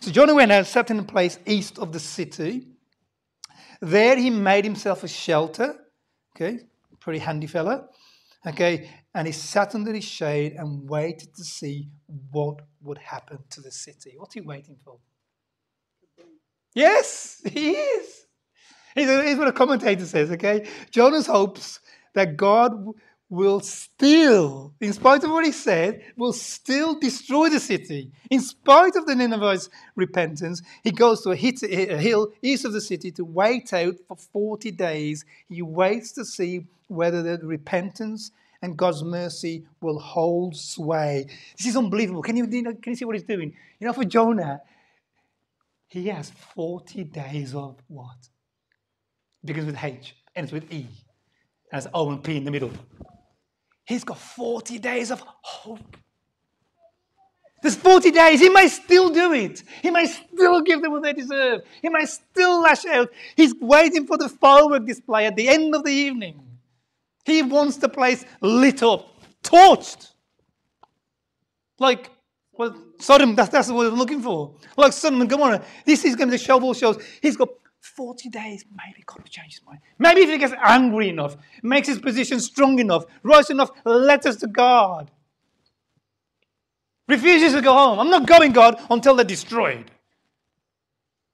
So 0.00 0.10
Jonah 0.10 0.34
went 0.34 0.52
out, 0.52 0.66
sat 0.66 0.90
in 0.90 0.98
a 0.98 1.02
place 1.02 1.38
east 1.46 1.78
of 1.78 1.92
the 1.92 2.00
city. 2.00 2.66
There 3.80 4.16
he 4.16 4.30
made 4.30 4.64
himself 4.64 5.04
a 5.04 5.08
shelter. 5.08 5.76
Okay, 6.34 6.60
pretty 7.00 7.18
handy 7.18 7.46
fella. 7.46 7.88
Okay, 8.46 8.88
and 9.14 9.26
he 9.26 9.32
sat 9.32 9.74
under 9.74 9.92
his 9.92 10.04
shade 10.04 10.54
and 10.56 10.88
waited 10.88 11.34
to 11.34 11.44
see 11.44 11.88
what 12.30 12.60
would 12.82 12.98
happen 12.98 13.38
to 13.50 13.60
the 13.60 13.72
city. 13.72 14.14
What's 14.16 14.34
he 14.34 14.40
waiting 14.40 14.76
for? 14.84 14.98
Yes, 16.74 17.42
he 17.44 17.72
is. 17.72 18.26
Here's 18.94 19.38
what 19.38 19.48
a 19.48 19.52
commentator 19.52 20.06
says, 20.06 20.30
okay? 20.32 20.66
Jonah's 20.90 21.26
hopes 21.26 21.80
that 22.14 22.36
God 22.36 22.72
will 23.30 23.60
still, 23.60 24.72
in 24.80 24.92
spite 24.92 25.22
of 25.22 25.30
what 25.30 25.44
he 25.44 25.52
said, 25.52 26.02
will 26.16 26.32
still 26.32 26.98
destroy 26.98 27.48
the 27.48 27.60
city. 27.60 28.10
In 28.30 28.40
spite 28.40 28.96
of 28.96 29.06
the 29.06 29.14
Ninevites' 29.14 29.68
repentance, 29.96 30.62
he 30.82 30.90
goes 30.90 31.22
to 31.22 31.30
a, 31.30 31.36
hit, 31.36 31.62
a 31.62 31.98
hill 31.98 32.32
east 32.40 32.64
of 32.64 32.72
the 32.72 32.80
city 32.80 33.10
to 33.12 33.24
wait 33.24 33.72
out 33.72 33.96
for 34.06 34.16
40 34.16 34.70
days. 34.72 35.24
He 35.48 35.60
waits 35.60 36.12
to 36.12 36.24
see 36.24 36.66
whether 36.86 37.22
the 37.22 37.46
repentance 37.46 38.30
and 38.62 38.76
God's 38.76 39.04
mercy 39.04 39.66
will 39.80 39.98
hold 39.98 40.56
sway. 40.56 41.26
This 41.56 41.66
is 41.66 41.76
unbelievable. 41.76 42.22
Can 42.22 42.36
you, 42.36 42.46
can 42.46 42.76
you 42.86 42.94
see 42.96 43.04
what 43.04 43.14
he's 43.14 43.24
doing? 43.24 43.54
You 43.78 43.86
know, 43.86 43.92
for 43.92 44.04
Jonah, 44.04 44.62
he 45.86 46.08
has 46.08 46.30
40 46.54 47.04
days 47.04 47.54
of 47.54 47.76
what? 47.88 48.16
Begins 49.44 49.66
with 49.66 49.82
H, 49.82 50.16
ends 50.34 50.50
with 50.50 50.72
E, 50.72 50.86
has 51.70 51.86
O 51.94 52.10
and 52.10 52.24
P 52.24 52.36
in 52.36 52.44
the 52.44 52.50
middle. 52.50 52.72
He's 53.88 54.04
got 54.04 54.18
40 54.18 54.78
days 54.78 55.10
of 55.10 55.22
hope. 55.24 55.96
There's 57.62 57.74
40 57.74 58.10
days. 58.10 58.38
He 58.38 58.50
may 58.50 58.68
still 58.68 59.08
do 59.08 59.32
it. 59.32 59.62
He 59.80 59.90
may 59.90 60.04
still 60.06 60.60
give 60.60 60.82
them 60.82 60.92
what 60.92 61.02
they 61.02 61.14
deserve. 61.14 61.62
He 61.80 61.88
may 61.88 62.04
still 62.04 62.60
lash 62.60 62.84
out. 62.84 63.08
He's 63.34 63.54
waiting 63.58 64.06
for 64.06 64.18
the 64.18 64.28
firework 64.28 64.86
display 64.86 65.24
at 65.24 65.36
the 65.36 65.48
end 65.48 65.74
of 65.74 65.84
the 65.84 65.90
evening. 65.90 66.38
He 67.24 67.42
wants 67.42 67.78
the 67.78 67.88
place 67.88 68.26
lit 68.42 68.82
up, 68.82 69.08
torched. 69.42 70.12
Like, 71.78 72.10
well, 72.52 72.76
Sodom, 72.98 73.34
that's, 73.34 73.48
that's 73.48 73.68
what 73.68 73.78
we're 73.78 73.88
looking 73.88 74.20
for. 74.20 74.54
Like 74.76 74.92
Sodom 74.92 75.22
and 75.22 75.30
Gomorrah. 75.30 75.64
This 75.86 76.04
is 76.04 76.14
going 76.14 76.28
to 76.28 76.32
be 76.32 76.36
the 76.36 76.44
shovel 76.44 76.74
shows. 76.74 77.02
He's 77.22 77.38
got 77.38 77.48
40 77.80 78.28
days. 78.28 78.64
Maybe 78.70 79.02
God 79.06 79.18
will 79.18 79.28
change 79.28 79.54
his 79.54 79.66
mind. 79.66 79.80
Maybe 79.98 80.22
if 80.22 80.30
he 80.30 80.38
gets 80.38 80.54
angry 80.62 81.08
enough, 81.08 81.36
makes 81.62 81.88
his 81.88 81.98
position 81.98 82.40
strong 82.40 82.78
enough, 82.78 83.04
rise 83.22 83.50
enough 83.50 83.70
letters 83.84 84.36
to 84.38 84.46
God. 84.46 85.10
Refuses 87.06 87.54
to 87.54 87.62
go 87.62 87.72
home. 87.72 87.98
I'm 87.98 88.10
not 88.10 88.26
going, 88.26 88.52
God, 88.52 88.80
until 88.90 89.14
they're 89.14 89.24
destroyed. 89.24 89.90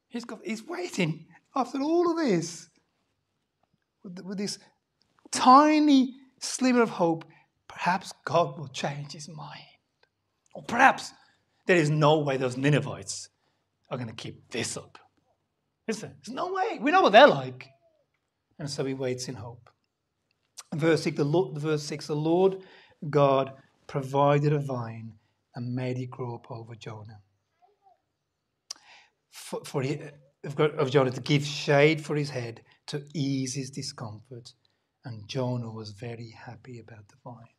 He's, 0.09 0.25
got, 0.25 0.39
he's 0.45 0.65
waiting 0.65 1.27
after 1.57 1.81
all 1.81 2.11
of 2.11 2.17
this 2.17 2.69
with, 4.05 4.21
with 4.21 4.39
this 4.39 4.59
tiny 5.33 6.15
sliver 6.39 6.83
of 6.83 6.91
hope. 6.91 7.25
Perhaps 7.67 8.13
God 8.25 8.57
will 8.57 8.69
change 8.69 9.13
his 9.13 9.29
mind. 9.29 9.61
Or 10.55 10.63
perhaps 10.63 11.13
there 11.67 11.77
is 11.77 11.91
no 11.91 12.21
way 12.21 12.37
those 12.37 12.57
Ninevites 12.57 13.29
are 13.91 13.97
going 13.97 14.09
to 14.09 14.15
keep 14.15 14.51
this 14.51 14.77
up. 14.77 14.99
Is 15.87 16.01
there? 16.01 16.13
There's 16.25 16.35
no 16.35 16.53
way. 16.53 16.79
We 16.81 16.91
know 16.91 17.03
what 17.03 17.13
they're 17.13 17.27
like. 17.27 17.69
And 18.59 18.71
so 18.71 18.85
he 18.85 18.95
waits 18.95 19.29
in 19.29 19.35
hope. 19.35 19.71
Verse 20.75 21.03
6, 21.03 21.17
the 21.17 21.25
Lord, 21.25 21.59
verse 21.59 21.83
6, 21.85 22.07
the 22.07 22.17
Lord 22.17 22.59
God 23.11 23.53
provided 23.87 24.53
a 24.53 24.59
vine 24.59 25.13
and 25.55 25.75
made 25.75 25.99
it 25.99 26.11
grow 26.11 26.37
up 26.37 26.51
over 26.51 26.75
Jonah. 26.75 27.21
For, 29.31 29.61
for 29.65 29.83
he, 29.83 30.01
of 30.45 30.91
Jonah 30.91 31.11
to 31.11 31.21
give 31.21 31.45
shade 31.45 32.05
for 32.05 32.17
his 32.17 32.31
head 32.31 32.63
to 32.87 33.05
ease 33.15 33.55
his 33.55 33.71
discomfort. 33.71 34.53
And 35.05 35.29
Jonah 35.29 35.71
was 35.71 35.91
very 35.91 36.31
happy 36.31 36.81
about 36.81 37.09
the 37.09 37.17
vine. 37.23 37.55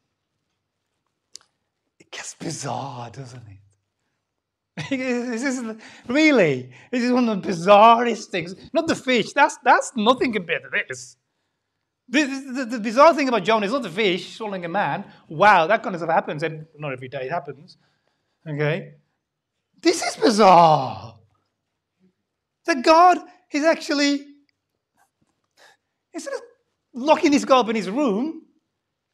It 1.99 2.11
gets 2.11 2.35
bizarre, 2.35 3.09
doesn't 3.11 3.47
it? 3.47 3.59
this 4.89 5.43
is 5.43 5.63
really, 6.07 6.69
this 6.91 7.01
is 7.01 7.11
one 7.11 7.29
of 7.29 7.41
the 7.41 7.49
bizarrest 7.49 8.25
things. 8.25 8.55
Not 8.73 8.87
the 8.87 8.95
fish, 8.95 9.31
that's, 9.31 9.57
that's 9.63 9.93
nothing 9.95 10.33
compared 10.33 10.63
to 10.63 10.69
this. 10.69 11.15
The, 12.09 12.23
the, 12.23 12.65
the, 12.65 12.79
bizarre 12.79 13.13
thing 13.13 13.29
about 13.29 13.43
Jonah 13.43 13.65
is 13.65 13.71
not 13.71 13.83
the 13.83 13.89
fish 13.89 14.35
swallowing 14.35 14.65
a 14.65 14.69
man. 14.69 15.05
Wow, 15.27 15.65
that 15.67 15.81
kind 15.81 15.95
of 15.95 16.01
stuff 16.01 16.11
happens, 16.11 16.43
and 16.43 16.67
not 16.77 16.91
every 16.91 17.07
day 17.07 17.23
it 17.23 17.31
happens. 17.31 17.77
Okay? 18.47 18.95
This 19.81 20.03
is 20.03 20.15
bizarre. 20.17 21.15
That 22.65 22.83
God 22.83 23.19
is 23.51 23.63
actually, 23.63 24.25
instead 26.13 26.33
of 26.33 26.41
locking 26.93 27.31
this 27.31 27.45
guy 27.45 27.57
up 27.57 27.69
in 27.69 27.75
his 27.75 27.89
room, 27.89 28.43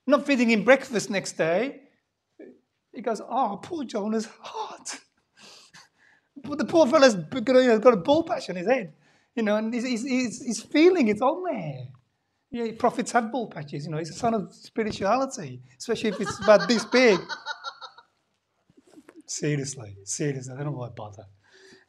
not 0.08 0.26
feeding 0.26 0.50
him 0.50 0.64
breakfast 0.64 1.10
next 1.10 1.34
day, 1.34 1.82
he 2.94 3.02
goes, 3.02 3.22
Oh, 3.22 3.60
poor 3.62 3.84
Jonah's 3.86 4.28
heart. 4.42 5.00
But 6.44 6.58
the 6.58 6.66
poor 6.66 6.88
fellow's 6.88 7.16
got 7.16 7.94
a 7.94 7.98
ball 7.98 8.24
patch 8.24 8.50
on 8.50 8.56
his 8.56 8.68
head, 8.68 8.94
you 9.36 9.44
know, 9.44 9.58
and 9.58 9.74
he's, 9.74 10.04
he's, 10.04 10.42
he's 10.42 10.62
feeling 10.62 11.08
it's 11.08 11.22
on 11.22 11.44
there. 11.44 11.88
Yeah, 12.52 12.74
prophets 12.78 13.12
have 13.14 13.32
ball 13.32 13.48
patches, 13.48 13.86
you 13.86 13.92
know, 13.92 13.98
it's 13.98 14.10
a 14.10 14.14
sign 14.14 14.34
of 14.34 14.54
spirituality, 14.54 15.62
especially 15.78 16.10
if 16.10 16.20
it's 16.20 16.40
about 16.40 16.68
this 16.68 16.84
big. 16.84 17.20
seriously, 19.26 19.96
seriously, 20.04 20.54
I 20.54 20.58
don't 20.58 20.74
know 20.74 20.80
why 20.80 20.88
I 20.88 20.90
bother. 20.90 21.26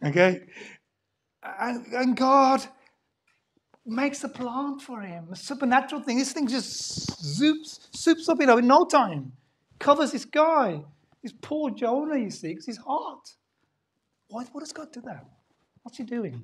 Okay? 0.04 0.42
And, 1.42 1.86
and 1.86 2.16
God 2.16 2.64
makes 3.84 4.22
a 4.22 4.28
plant 4.28 4.82
for 4.82 5.00
him, 5.00 5.28
a 5.32 5.36
supernatural 5.36 6.02
thing. 6.02 6.18
This 6.18 6.32
thing 6.32 6.46
just 6.46 7.10
zoops, 7.22 7.88
soups 7.96 8.28
up, 8.28 8.38
you 8.40 8.46
know, 8.46 8.58
in 8.58 8.66
no 8.66 8.84
time. 8.84 9.32
Covers 9.78 10.12
this 10.12 10.24
guy. 10.24 10.84
This 11.22 11.32
poor 11.40 11.70
Jonah, 11.70 12.18
you 12.18 12.30
see, 12.30 12.48
because 12.48 12.66
his 12.66 12.78
heart. 12.78 13.28
Why, 14.32 14.44
what 14.52 14.60
does 14.60 14.72
God 14.72 14.90
do 14.90 15.02
that? 15.02 15.26
What's 15.82 15.98
he 15.98 16.04
doing? 16.04 16.42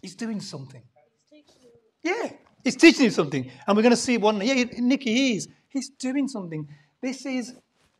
He's 0.00 0.14
doing 0.14 0.40
something. 0.40 0.82
Yeah, 2.04 2.30
he's 2.62 2.76
teaching 2.76 3.04
you 3.04 3.10
something. 3.10 3.50
And 3.66 3.76
we're 3.76 3.82
going 3.82 3.90
to 3.90 3.96
see 3.96 4.16
one. 4.16 4.40
Yeah, 4.46 4.62
Nicky 4.78 5.34
is. 5.34 5.48
He's 5.68 5.88
doing 5.88 6.28
something. 6.28 6.68
This 7.00 7.26
is 7.26 7.54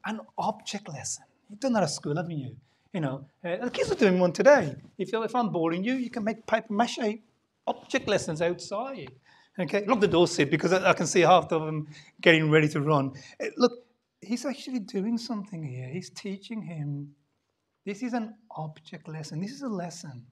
an 0.06 0.20
object 0.38 0.88
lesson. 0.88 1.24
You've 1.50 1.58
done 1.58 1.72
that 1.72 1.82
at 1.82 1.90
school, 1.90 2.14
haven't 2.14 2.38
you? 2.38 2.54
You 2.92 3.00
know, 3.00 3.24
uh, 3.44 3.56
the 3.64 3.70
kids 3.70 3.90
are 3.90 3.96
doing 3.96 4.20
one 4.20 4.32
today. 4.32 4.76
If, 4.96 5.12
if 5.12 5.34
I'm 5.34 5.48
boring 5.48 5.82
you, 5.82 5.94
you 5.94 6.10
can 6.10 6.22
make 6.22 6.46
paper 6.46 6.72
mache 6.72 7.18
object 7.66 8.06
lessons 8.06 8.40
outside. 8.40 9.10
Okay, 9.58 9.84
lock 9.86 10.00
the 10.00 10.08
door, 10.08 10.28
Sid, 10.28 10.50
because 10.50 10.72
I, 10.72 10.90
I, 10.90 10.92
can 10.92 11.06
see 11.06 11.20
half 11.20 11.50
of 11.52 11.64
them 11.64 11.88
getting 12.20 12.50
ready 12.50 12.68
to 12.68 12.80
run. 12.80 13.12
Uh, 13.40 13.46
look, 13.56 13.83
he's 14.26 14.44
actually 14.44 14.80
doing 14.80 15.18
something 15.18 15.62
here. 15.62 15.88
He's 15.88 16.10
teaching 16.10 16.62
him. 16.62 17.14
This 17.84 18.02
is 18.02 18.12
an 18.12 18.34
object 18.56 19.08
lesson. 19.08 19.40
This 19.40 19.52
is 19.52 19.62
a 19.62 19.68
lesson. 19.68 20.26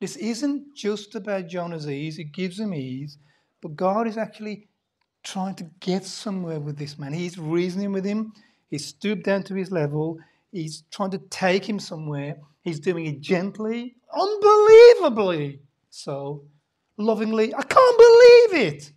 This 0.00 0.16
isn't 0.16 0.74
just 0.74 1.14
about 1.14 1.48
Jonah's 1.48 1.88
ease, 1.88 2.18
it 2.18 2.32
gives 2.32 2.58
him 2.58 2.72
ease, 2.72 3.18
but 3.60 3.76
God 3.76 4.08
is 4.08 4.16
actually 4.16 4.68
trying 5.22 5.54
to 5.56 5.64
get 5.80 6.06
somewhere 6.06 6.58
with 6.58 6.78
this 6.78 6.98
man. 6.98 7.12
He's 7.12 7.36
reasoning 7.38 7.92
with 7.92 8.06
him, 8.06 8.32
he's 8.70 8.86
stooped 8.86 9.24
down 9.24 9.42
to 9.44 9.54
his 9.54 9.70
level, 9.70 10.18
he's 10.52 10.84
trying 10.90 11.10
to 11.10 11.18
take 11.18 11.68
him 11.68 11.78
somewhere. 11.78 12.38
He's 12.62 12.80
doing 12.80 13.06
it 13.06 13.20
gently, 13.20 13.96
unbelievably 14.14 15.60
so, 15.90 16.44
lovingly. 16.96 17.52
I 17.54 17.62
can't 17.62 17.98
believe 17.98 18.66
it. 18.66 18.92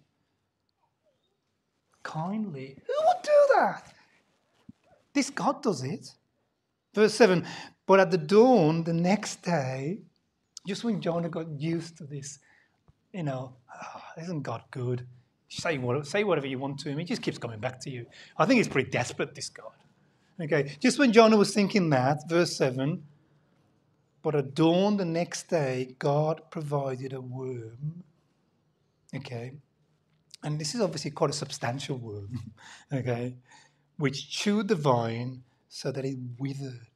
Kindly. 2.04 2.78
Who 2.86 2.94
would 3.06 3.24
do 3.24 3.56
that? 3.56 3.93
This 5.14 5.30
God 5.30 5.62
does 5.62 5.84
it. 5.84 6.10
Verse 6.94 7.14
7 7.14 7.46
But 7.86 8.00
at 8.00 8.12
the 8.12 8.18
dawn 8.18 8.84
the 8.84 8.94
next 8.94 9.44
day, 9.44 10.00
just 10.68 10.84
when 10.84 11.02
Jonah 11.02 11.30
got 11.30 11.60
used 11.60 11.98
to 11.98 12.06
this, 12.06 12.40
you 13.12 13.24
know, 13.24 13.54
oh, 13.76 14.02
isn't 14.22 14.42
God 14.42 14.64
good? 14.72 15.06
Say, 15.50 15.78
what, 15.78 16.08
say 16.08 16.24
whatever 16.24 16.48
you 16.48 16.58
want 16.58 16.80
to 16.80 16.90
him, 16.90 16.98
he 16.98 17.06
just 17.06 17.22
keeps 17.22 17.38
coming 17.38 17.60
back 17.60 17.80
to 17.82 17.90
you. 17.90 18.08
I 18.38 18.46
think 18.46 18.58
he's 18.58 18.68
pretty 18.68 18.90
desperate, 18.90 19.36
this 19.36 19.50
God. 19.50 19.72
Okay, 20.42 20.76
just 20.80 20.98
when 20.98 21.14
Jonah 21.14 21.38
was 21.38 21.54
thinking 21.54 21.92
that, 21.92 22.28
verse 22.28 22.56
7 22.58 23.04
But 24.24 24.36
at 24.36 24.56
dawn 24.56 24.98
the 24.98 25.06
next 25.06 25.48
day, 25.48 25.96
God 26.00 26.42
provided 26.50 27.14
a 27.14 27.22
worm. 27.22 28.04
Okay, 29.16 29.54
and 30.44 30.60
this 30.60 30.74
is 30.74 30.82
obviously 30.82 31.12
quite 31.12 31.30
a 31.30 31.34
substantial 31.34 31.98
worm. 31.98 32.52
okay, 32.94 33.36
which 33.98 34.30
chewed 34.30 34.68
the 34.68 34.76
vine 34.76 35.44
so 35.70 35.92
that 35.92 36.06
it 36.06 36.18
withered. 36.38 36.88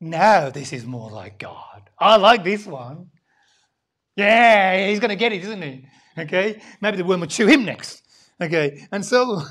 Now 0.00 0.50
this 0.50 0.72
is 0.72 0.84
more 0.84 1.10
like 1.10 1.38
God. 1.38 1.90
I 1.98 2.16
like 2.16 2.44
this 2.44 2.66
one. 2.66 3.10
Yeah, 4.16 4.88
he's 4.88 5.00
going 5.00 5.10
to 5.10 5.16
get 5.16 5.32
it, 5.32 5.42
isn't 5.42 5.62
he? 5.62 5.86
Okay, 6.18 6.60
maybe 6.80 6.96
the 6.96 7.04
worm 7.04 7.20
will 7.20 7.28
chew 7.28 7.46
him 7.46 7.64
next. 7.64 8.02
Okay, 8.40 8.86
and 8.90 9.04
so, 9.04 9.42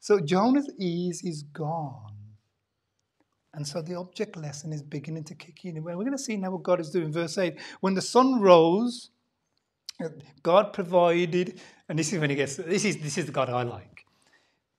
so 0.00 0.18
Jonah's 0.20 0.70
ease 0.78 1.22
is 1.22 1.42
gone. 1.42 2.12
And 3.54 3.66
so 3.66 3.80
the 3.80 3.94
object 3.94 4.36
lesson 4.36 4.72
is 4.72 4.82
beginning 4.82 5.24
to 5.24 5.34
kick 5.34 5.64
in. 5.64 5.82
We're 5.82 5.94
going 5.94 6.12
to 6.12 6.18
see 6.18 6.36
now 6.36 6.50
what 6.50 6.62
God 6.62 6.78
is 6.78 6.90
doing. 6.90 7.10
Verse 7.10 7.38
8 7.38 7.58
When 7.80 7.94
the 7.94 8.02
sun 8.02 8.40
rose, 8.40 9.10
God 10.42 10.72
provided, 10.74 11.60
and 11.88 11.98
this 11.98 12.12
is 12.12 12.18
when 12.18 12.28
he 12.28 12.36
gets, 12.36 12.56
this 12.56 12.84
is, 12.84 12.98
this 12.98 13.16
is 13.16 13.26
the 13.26 13.32
God 13.32 13.48
I 13.48 13.62
like. 13.62 13.95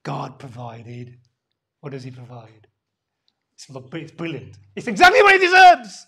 God 0.07 0.39
provided. 0.39 1.17
What 1.81 1.91
does 1.91 2.05
he 2.05 2.11
provide? 2.11 2.65
It's, 3.55 3.67
it's 3.69 4.11
brilliant. 4.13 4.57
It's 4.73 4.87
exactly 4.87 5.21
what 5.21 5.33
he 5.33 5.39
deserves. 5.39 6.07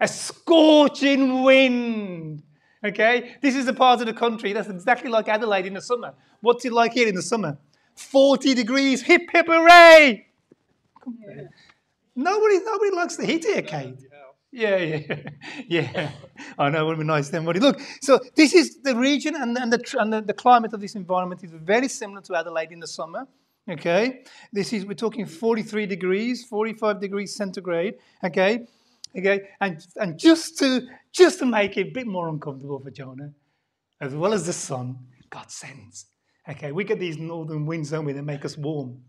A 0.00 0.08
scorching 0.08 1.42
wind. 1.42 2.42
Okay? 2.82 3.36
This 3.42 3.56
is 3.56 3.66
the 3.66 3.74
part 3.74 4.00
of 4.00 4.06
the 4.06 4.14
country 4.14 4.54
that's 4.54 4.70
exactly 4.70 5.10
like 5.10 5.28
Adelaide 5.28 5.66
in 5.66 5.74
the 5.74 5.82
summer. 5.82 6.14
What's 6.40 6.64
it 6.64 6.72
like 6.72 6.94
here 6.94 7.06
in 7.06 7.14
the 7.14 7.20
summer? 7.20 7.58
40 7.94 8.54
degrees, 8.54 9.02
hip 9.02 9.24
hip 9.30 9.48
hooray! 9.48 10.28
Yeah. 11.06 11.42
Nobody, 12.16 12.58
nobody 12.64 12.96
likes 12.96 13.16
the 13.16 13.26
heat 13.26 13.44
here, 13.44 13.60
Kate. 13.60 13.98
Yeah, 14.52 14.76
yeah, 14.76 15.16
yeah. 15.66 16.10
I 16.58 16.68
know 16.68 16.84
it 16.84 16.88
would 16.88 16.98
be 16.98 17.04
nice 17.04 17.30
then. 17.30 17.44
But 17.46 17.56
look, 17.56 17.80
so 18.02 18.20
this 18.36 18.52
is 18.52 18.82
the 18.82 18.94
region 18.94 19.34
and, 19.34 19.56
and, 19.56 19.72
the, 19.72 19.96
and 19.98 20.12
the, 20.12 20.20
the 20.20 20.34
climate 20.34 20.74
of 20.74 20.80
this 20.80 20.94
environment 20.94 21.42
is 21.42 21.50
very 21.52 21.88
similar 21.88 22.20
to 22.22 22.36
Adelaide 22.36 22.70
in 22.70 22.78
the 22.78 22.86
summer. 22.86 23.26
Okay, 23.70 24.24
this 24.52 24.72
is 24.72 24.84
we're 24.84 24.94
talking 24.94 25.24
43 25.24 25.86
degrees, 25.86 26.44
45 26.44 27.00
degrees 27.00 27.34
centigrade. 27.34 27.94
Okay, 28.24 28.66
okay, 29.16 29.42
and 29.60 29.86
and 29.96 30.18
just 30.18 30.58
to 30.58 30.88
just 31.12 31.38
to 31.38 31.46
make 31.46 31.76
it 31.76 31.88
a 31.88 31.90
bit 31.90 32.08
more 32.08 32.28
uncomfortable 32.28 32.80
for 32.80 32.90
Jonah, 32.90 33.30
as 34.00 34.16
well 34.16 34.34
as 34.34 34.46
the 34.46 34.52
sun, 34.52 34.98
God 35.30 35.48
sends. 35.48 36.06
Okay, 36.48 36.72
we 36.72 36.82
get 36.82 36.98
these 36.98 37.18
northern 37.18 37.64
winds, 37.64 37.90
don't 37.90 38.04
we, 38.04 38.12
that 38.12 38.24
make 38.24 38.44
us 38.44 38.58
warm. 38.58 39.00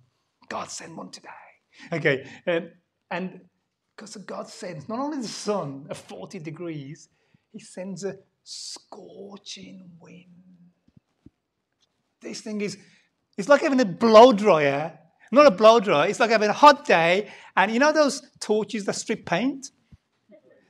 God 0.49 0.69
send 0.69 0.95
one 0.95 1.10
today. 1.10 1.29
Okay, 1.91 2.29
um, 2.45 2.69
and 3.10 3.41
because 3.95 4.15
God 4.17 4.47
sends 4.47 4.89
not 4.89 4.99
only 4.99 5.21
the 5.21 5.27
sun 5.27 5.86
at 5.89 5.97
40 5.97 6.39
degrees, 6.39 7.10
He 7.51 7.60
sends 7.60 8.03
a 8.03 8.17
scorching 8.43 9.89
wind. 9.99 10.25
This 12.21 12.41
thing 12.41 12.62
is, 12.62 12.77
it's 13.38 13.49
like 13.49 13.62
having 13.62 13.79
a 13.79 13.86
blow 13.86 14.34
dryer. 14.34 14.97
Not 15.32 15.47
a 15.47 15.51
blow 15.51 15.79
dryer, 15.79 16.10
it's 16.10 16.19
like 16.19 16.29
having 16.29 16.49
a 16.49 16.53
hot 16.53 16.86
day, 16.86 17.32
and 17.58 17.71
you 17.71 17.79
know 17.79 17.91
those 17.91 18.21
torches 18.39 18.86
that 18.86 18.93
strip 18.93 19.25
paint? 19.25 19.71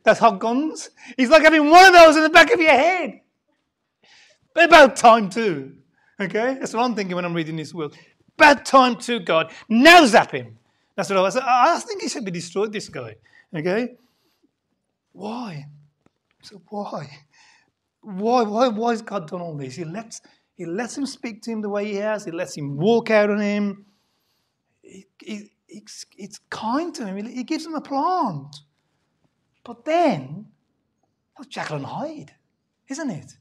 That's 0.03 0.19
hot 0.19 0.39
guns? 0.39 0.89
It's 1.17 1.29
like 1.29 1.43
having 1.43 1.69
one 1.69 1.85
of 1.85 1.93
those 1.93 2.15
in 2.15 2.23
the 2.23 2.29
back 2.29 2.51
of 2.51 2.61
your 2.61 2.71
head. 2.71 3.21
But 4.53 4.65
about 4.65 4.95
time 4.95 5.29
too. 5.29 5.75
Okay? 6.19 6.57
That's 6.59 6.73
what 6.73 6.83
I'm 6.83 6.95
thinking 6.95 7.15
when 7.15 7.25
I'm 7.25 7.33
reading 7.33 7.57
this 7.57 7.73
will. 7.73 7.91
Bad 8.37 8.65
time 8.65 8.95
too, 8.95 9.19
God. 9.19 9.51
Now 9.67 10.05
zap 10.05 10.31
him. 10.31 10.57
That's 10.95 11.09
what 11.09 11.17
I 11.17 11.21
was. 11.21 11.37
I 11.37 11.79
think 11.79 12.01
he 12.01 12.09
should 12.09 12.25
be 12.25 12.31
destroyed. 12.31 12.71
This 12.71 12.89
guy. 12.89 13.15
Okay. 13.55 13.95
Why? 15.11 15.65
So 16.41 16.61
why? 16.69 17.09
Why? 18.01 18.43
Why? 18.43 18.67
Why 18.67 18.91
has 18.91 19.01
God 19.01 19.27
done 19.27 19.41
all 19.41 19.55
this? 19.57 19.75
He 19.75 19.85
lets 19.85 20.21
He 20.55 20.65
lets 20.65 20.97
him 20.97 21.05
speak 21.05 21.41
to 21.43 21.51
him 21.51 21.61
the 21.61 21.69
way 21.69 21.85
he 21.85 21.95
has. 21.95 22.25
He 22.25 22.31
lets 22.31 22.55
him 22.55 22.77
walk 22.77 23.09
out 23.09 23.29
on 23.29 23.39
him. 23.39 23.85
He, 24.81 25.05
he, 25.19 25.49
it's, 25.67 26.05
it's 26.17 26.39
kind 26.49 26.93
to 26.95 27.05
him. 27.05 27.25
He 27.25 27.43
gives 27.43 27.65
him 27.65 27.73
a 27.73 27.81
plant. 27.81 28.55
But 29.63 29.85
then, 29.85 30.47
that's 31.35 31.47
Jekyll 31.47 31.77
and 31.77 31.85
Hyde, 31.85 32.31
isn't 32.89 33.09
it? 33.09 33.37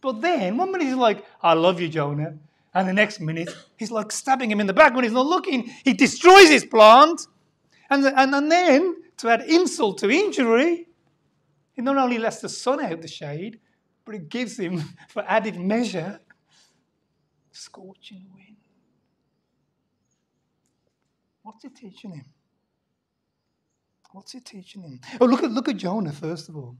But 0.00 0.20
then, 0.20 0.56
one 0.58 0.70
minute 0.70 0.86
he's 0.86 0.96
like, 0.96 1.24
I 1.42 1.54
love 1.54 1.80
you, 1.80 1.88
Jonah. 1.88 2.34
And 2.74 2.88
the 2.88 2.92
next 2.92 3.20
minute, 3.20 3.54
he's 3.76 3.90
like 3.90 4.12
stabbing 4.12 4.50
him 4.50 4.60
in 4.60 4.66
the 4.66 4.72
back 4.72 4.94
when 4.94 5.04
he's 5.04 5.12
not 5.12 5.26
looking. 5.26 5.70
He 5.84 5.94
destroys 5.94 6.48
his 6.48 6.64
plant. 6.64 7.26
And, 7.90 8.04
and, 8.04 8.34
and 8.34 8.52
then, 8.52 8.96
to 9.18 9.30
add 9.30 9.42
insult 9.42 9.98
to 9.98 10.10
injury, 10.10 10.86
he 11.72 11.82
not 11.82 11.96
only 11.96 12.18
lets 12.18 12.40
the 12.40 12.48
sun 12.48 12.84
out 12.84 13.00
the 13.00 13.08
shade, 13.08 13.60
but 14.04 14.14
he 14.14 14.20
gives 14.20 14.58
him, 14.58 14.82
for 15.08 15.24
added 15.26 15.58
measure, 15.58 16.20
scorching 17.52 18.26
wind. 18.34 18.56
What's 21.42 21.62
he 21.62 21.70
teaching 21.70 22.12
him? 22.12 22.26
What's 24.12 24.32
he 24.32 24.40
teaching 24.40 24.82
him? 24.82 25.00
Oh, 25.20 25.26
look 25.26 25.42
at, 25.42 25.50
look 25.50 25.68
at 25.68 25.76
Jonah, 25.76 26.12
first 26.12 26.48
of 26.48 26.56
all. 26.56 26.76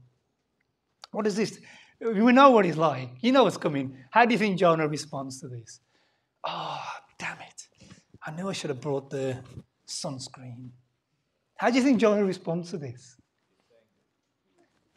What 1.11 1.25
is 1.25 1.35
this? 1.35 1.59
We 2.01 2.31
know 2.31 2.51
what 2.51 2.65
he's 2.65 2.77
like. 2.77 3.09
You 3.21 3.31
know 3.31 3.43
what's 3.43 3.57
coming. 3.57 3.97
How 4.09 4.25
do 4.25 4.33
you 4.33 4.39
think 4.39 4.57
Jonah 4.57 4.87
responds 4.87 5.41
to 5.41 5.47
this? 5.47 5.81
Oh, 6.43 6.81
damn 7.17 7.37
it. 7.41 7.67
I 8.25 8.31
knew 8.31 8.49
I 8.49 8.53
should 8.53 8.69
have 8.69 8.79
brought 8.79 9.09
the 9.09 9.39
sunscreen. 9.87 10.69
How 11.57 11.69
do 11.69 11.77
you 11.77 11.83
think 11.83 11.99
Jonah 11.99 12.23
responds 12.23 12.71
to 12.71 12.77
this? 12.77 13.17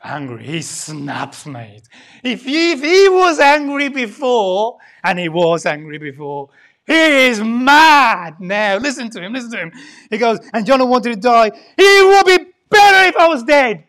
Angry. 0.04 0.44
He 0.44 0.62
snaps, 0.62 1.46
mate. 1.46 1.88
If 2.22 2.44
he, 2.44 2.72
if 2.72 2.80
he 2.82 3.08
was 3.08 3.40
angry 3.40 3.88
before, 3.88 4.78
and 5.02 5.18
he 5.18 5.28
was 5.28 5.66
angry 5.66 5.98
before, 5.98 6.50
he 6.86 7.28
is 7.28 7.40
mad 7.40 8.40
now. 8.40 8.76
Listen 8.78 9.08
to 9.10 9.20
him, 9.20 9.32
listen 9.32 9.50
to 9.52 9.58
him. 9.58 9.72
He 10.10 10.18
goes, 10.18 10.38
and 10.52 10.66
Jonah 10.66 10.86
wanted 10.86 11.14
to 11.14 11.20
die. 11.20 11.50
It 11.78 12.26
would 12.26 12.26
be 12.26 12.52
better 12.68 13.08
if 13.08 13.16
I 13.16 13.28
was 13.28 13.44
dead. 13.44 13.84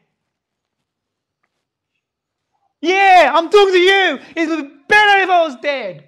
Yeah, 2.83 3.31
I'm 3.33 3.49
talking 3.49 3.75
to 3.75 3.79
you. 3.79 4.19
It 4.35 4.49
would 4.49 4.67
be 4.67 4.75
better 4.89 5.23
if 5.23 5.29
I 5.29 5.41
was 5.43 5.55
dead. 5.61 6.05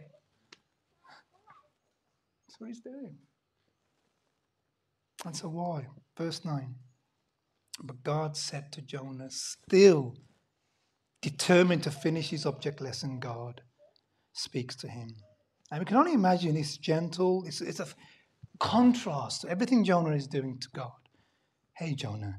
That's 2.45 2.59
what 2.59 2.67
he's 2.67 2.81
doing. 2.81 3.15
And 5.25 5.33
so 5.33 5.47
why? 5.47 5.87
Verse 6.17 6.43
9. 6.43 6.75
But 7.81 8.03
God 8.03 8.35
said 8.35 8.73
to 8.73 8.81
Jonah, 8.81 9.29
still 9.29 10.17
determined 11.21 11.83
to 11.83 11.91
finish 11.91 12.31
his 12.31 12.45
object 12.45 12.81
lesson, 12.81 13.21
God 13.21 13.61
speaks 14.33 14.75
to 14.75 14.89
him. 14.89 15.15
And 15.71 15.79
we 15.79 15.85
can 15.85 15.95
only 15.95 16.11
imagine 16.11 16.57
it's 16.57 16.75
gentle, 16.75 17.45
it's, 17.47 17.61
it's 17.61 17.79
a 17.79 17.87
contrast 18.59 19.41
to 19.41 19.49
everything 19.49 19.85
Jonah 19.85 20.13
is 20.13 20.27
doing 20.27 20.59
to 20.59 20.67
God. 20.75 20.91
Hey, 21.77 21.95
Jonah, 21.95 22.35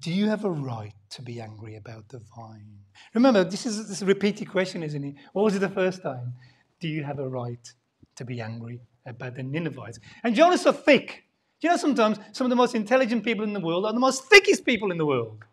do 0.00 0.12
you 0.12 0.28
have 0.28 0.44
a 0.44 0.50
right 0.50 0.94
to 1.10 1.22
be 1.22 1.40
angry 1.40 1.76
about 1.76 2.08
the 2.08 2.20
vine? 2.36 2.78
Remember, 3.14 3.44
this 3.44 3.66
is, 3.66 3.88
this 3.88 3.98
is 3.98 4.02
a 4.02 4.06
repeated 4.06 4.50
question, 4.50 4.82
isn't 4.82 5.04
it? 5.04 5.14
What 5.32 5.44
was 5.44 5.54
it 5.54 5.60
the 5.60 5.68
first 5.68 6.02
time? 6.02 6.34
Do 6.80 6.88
you 6.88 7.04
have 7.04 7.18
a 7.18 7.28
right 7.28 7.72
to 8.16 8.24
be 8.24 8.40
angry 8.40 8.80
about 9.06 9.36
the 9.36 9.42
Ninevites? 9.42 9.98
And 10.24 10.34
Jonah's 10.34 10.62
so 10.62 10.72
thick. 10.72 11.24
Do 11.60 11.68
You 11.68 11.70
know, 11.70 11.76
sometimes 11.76 12.18
some 12.32 12.44
of 12.44 12.50
the 12.50 12.56
most 12.56 12.74
intelligent 12.74 13.24
people 13.24 13.44
in 13.44 13.52
the 13.52 13.60
world 13.60 13.86
are 13.86 13.92
the 13.92 14.00
most 14.00 14.24
thickest 14.24 14.64
people 14.64 14.90
in 14.90 14.98
the 14.98 15.06
world. 15.06 15.44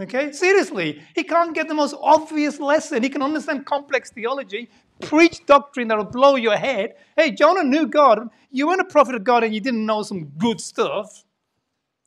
Okay? 0.00 0.32
Seriously, 0.32 1.00
he 1.14 1.22
can't 1.22 1.54
get 1.54 1.68
the 1.68 1.74
most 1.74 1.94
obvious 2.00 2.58
lesson. 2.58 3.02
He 3.02 3.08
can 3.08 3.22
understand 3.22 3.66
complex 3.66 4.10
theology, 4.10 4.68
preach 5.00 5.44
doctrine 5.46 5.88
that'll 5.88 6.04
blow 6.04 6.36
your 6.36 6.56
head. 6.56 6.94
Hey, 7.16 7.30
Jonah 7.30 7.64
knew 7.64 7.86
God. 7.86 8.28
You 8.50 8.66
weren't 8.66 8.80
a 8.80 8.84
prophet 8.84 9.14
of 9.14 9.24
God 9.24 9.44
and 9.44 9.54
you 9.54 9.60
didn't 9.60 9.86
know 9.86 10.02
some 10.02 10.24
good 10.38 10.60
stuff. 10.60 11.24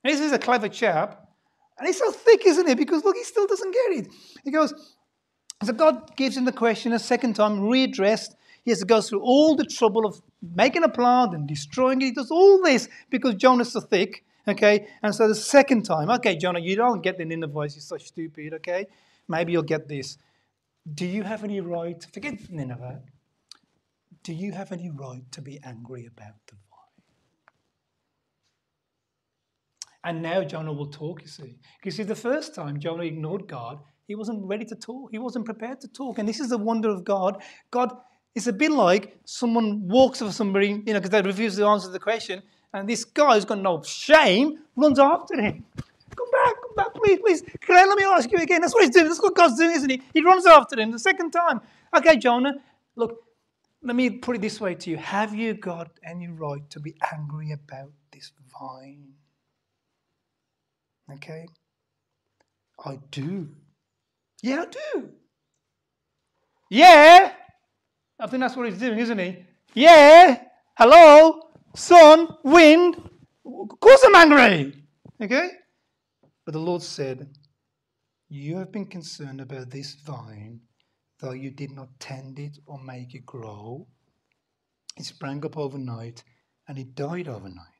This 0.04 0.20
is 0.20 0.32
a 0.32 0.40
clever 0.40 0.68
chap. 0.68 1.23
And 1.78 1.88
he's 1.88 1.98
so 1.98 2.12
thick, 2.12 2.46
isn't 2.46 2.68
he? 2.68 2.76
Because 2.76 3.04
look, 3.04 3.16
he 3.16 3.24
still 3.24 3.48
doesn't 3.48 3.72
get 3.72 3.98
it. 3.98 4.08
He 4.44 4.52
goes, 4.52 4.74
so 5.64 5.74
God 5.74 6.16
gives 6.16 6.38
him 6.38 6.46
the 6.46 6.52
question 6.52 6.94
a 6.94 7.00
second 7.00 7.36
time, 7.36 7.62
readdressed. 7.62 8.36
He 8.64 8.72
has 8.72 8.80
to 8.80 8.86
go 8.86 9.02
through 9.02 9.22
all 9.22 9.56
the 9.56 9.66
trouble 9.66 10.06
of 10.06 10.22
making 10.42 10.84
a 10.84 10.90
plant 10.90 11.34
and 11.34 11.48
destroying 11.48 12.02
it. 12.02 12.06
He 12.06 12.12
does 12.12 12.32
all 12.32 12.62
this 12.62 12.88
because 13.10 13.36
Jonah's 13.36 13.72
so 13.74 13.82
thick. 13.82 14.24
Okay, 14.46 14.88
and 15.02 15.16
so 15.16 15.30
the 15.30 15.36
second 15.36 15.84
time, 15.84 16.10
okay, 16.10 16.36
Jonah, 16.36 16.60
you 16.60 16.76
don't 16.76 17.02
get 17.02 17.18
the 17.18 17.24
Ninevites, 17.24 17.76
you're 17.76 17.82
so 17.82 17.98
stupid, 17.98 18.54
okay? 18.56 18.88
Maybe 19.30 19.54
you'll 19.54 19.64
get 19.64 19.88
this. 19.88 20.18
Do 20.94 21.06
you 21.06 21.24
have 21.24 21.46
any 21.46 21.62
right, 21.62 22.06
forget 22.14 22.50
Nineveh, 22.50 23.04
do 24.22 24.34
you 24.34 24.52
have 24.52 24.74
any 24.74 24.90
right 24.90 25.24
to 25.32 25.42
be 25.42 25.62
angry 25.64 26.06
about 26.06 26.36
the 26.48 26.56
vine? 26.56 27.06
And 30.04 30.22
now 30.22 30.44
Jonah 30.44 30.74
will 30.74 30.88
talk, 30.88 31.22
you 31.22 31.28
see. 31.28 31.58
You 31.84 31.92
see, 31.92 32.04
the 32.04 32.16
first 32.16 32.54
time 32.54 32.80
Jonah 32.80 33.04
ignored 33.04 33.48
God, 33.48 33.80
he 34.06 34.16
wasn't 34.16 34.44
ready 34.44 34.66
to 34.66 34.76
talk. 34.76 35.12
He 35.12 35.18
wasn't 35.18 35.46
prepared 35.46 35.80
to 35.82 35.88
talk. 35.88 36.20
And 36.20 36.28
this 36.28 36.40
is 36.40 36.50
the 36.50 36.58
wonder 36.58 36.90
of 36.90 37.06
God. 37.06 37.42
God 37.72 37.96
is 38.36 38.48
a 38.48 38.54
bit 38.54 38.72
like 38.72 39.18
someone 39.26 39.88
walks 39.88 40.22
over 40.22 40.32
somebody, 40.32 40.68
you 40.86 40.94
know, 40.94 41.00
because 41.00 41.12
they 41.12 41.22
refuse 41.22 41.56
to 41.56 41.66
answer 41.66 41.90
the 41.90 42.00
question, 42.00 42.42
and 42.74 42.90
this 42.90 43.06
guy 43.06 43.36
who's 43.36 43.46
got 43.46 43.60
no 43.60 43.82
shame 43.84 44.60
runs 44.76 44.98
after 45.00 45.40
him. 45.40 45.64
Come 46.16 46.32
back, 46.32 46.54
come 46.62 46.76
back, 46.76 46.94
please, 46.96 47.20
please. 47.20 47.42
Can 47.62 47.78
I, 47.78 47.86
let 47.86 47.98
me 47.98 48.04
ask 48.04 48.32
you 48.32 48.40
again. 48.40 48.62
That's 48.62 48.74
what 48.74 48.84
he's 48.84 48.94
doing. 48.94 49.06
That's 49.06 49.22
what 49.22 49.36
God's 49.36 49.58
doing, 49.58 49.72
isn't 49.72 49.90
he? 49.90 50.02
He 50.14 50.22
runs 50.24 50.46
after 50.46 50.80
him 50.80 50.92
the 50.92 51.00
second 51.00 51.32
time. 51.32 51.62
Okay, 51.96 52.18
Jonah, 52.18 52.56
look, 52.96 53.24
let 53.84 53.96
me 53.96 54.10
put 54.10 54.36
it 54.36 54.42
this 54.42 54.60
way 54.60 54.76
to 54.76 54.90
you 54.90 54.98
Have 54.98 55.36
you 55.36 55.54
got 55.54 55.92
any 56.04 56.28
right 56.28 56.68
to 56.72 56.80
be 56.80 56.96
angry 57.12 57.52
about 57.52 57.92
this 58.12 58.32
vine? 58.60 59.14
Okay? 61.14 61.46
I 62.86 63.00
do. 63.12 63.50
Yeah, 64.42 64.64
I 64.64 64.66
do. 64.66 65.10
Yeah. 66.70 67.34
I 68.20 68.28
think 68.28 68.42
that's 68.42 68.56
what 68.56 68.68
he's 68.68 68.80
doing, 68.80 69.00
isn't 69.00 69.20
he? 69.20 69.46
Yeah. 69.74 70.44
Hello. 70.78 71.50
Sun, 71.76 72.28
wind. 72.44 72.96
Of 73.46 73.80
course 73.80 74.04
I'm 74.06 74.16
angry. 74.16 74.74
Okay? 75.22 75.50
But 76.46 76.54
the 76.54 76.60
Lord 76.60 76.82
said, 76.82 77.30
You 78.30 78.58
have 78.58 78.72
been 78.72 78.86
concerned 78.86 79.42
about 79.42 79.70
this 79.70 79.96
vine, 80.06 80.62
though 81.20 81.32
you 81.32 81.52
did 81.52 81.72
not 81.72 81.90
tend 82.00 82.40
it 82.40 82.58
or 82.66 82.80
make 82.84 83.14
it 83.16 83.26
grow. 83.26 83.88
It 84.98 85.06
sprang 85.06 85.44
up 85.46 85.58
overnight 85.58 86.24
and 86.68 86.78
it 86.78 86.96
died 86.96 87.28
overnight. 87.28 87.73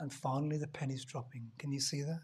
And 0.00 0.12
finally, 0.12 0.56
the 0.56 0.68
penny's 0.68 1.04
dropping. 1.04 1.50
Can 1.58 1.72
you 1.72 1.80
see 1.80 2.02
that? 2.02 2.20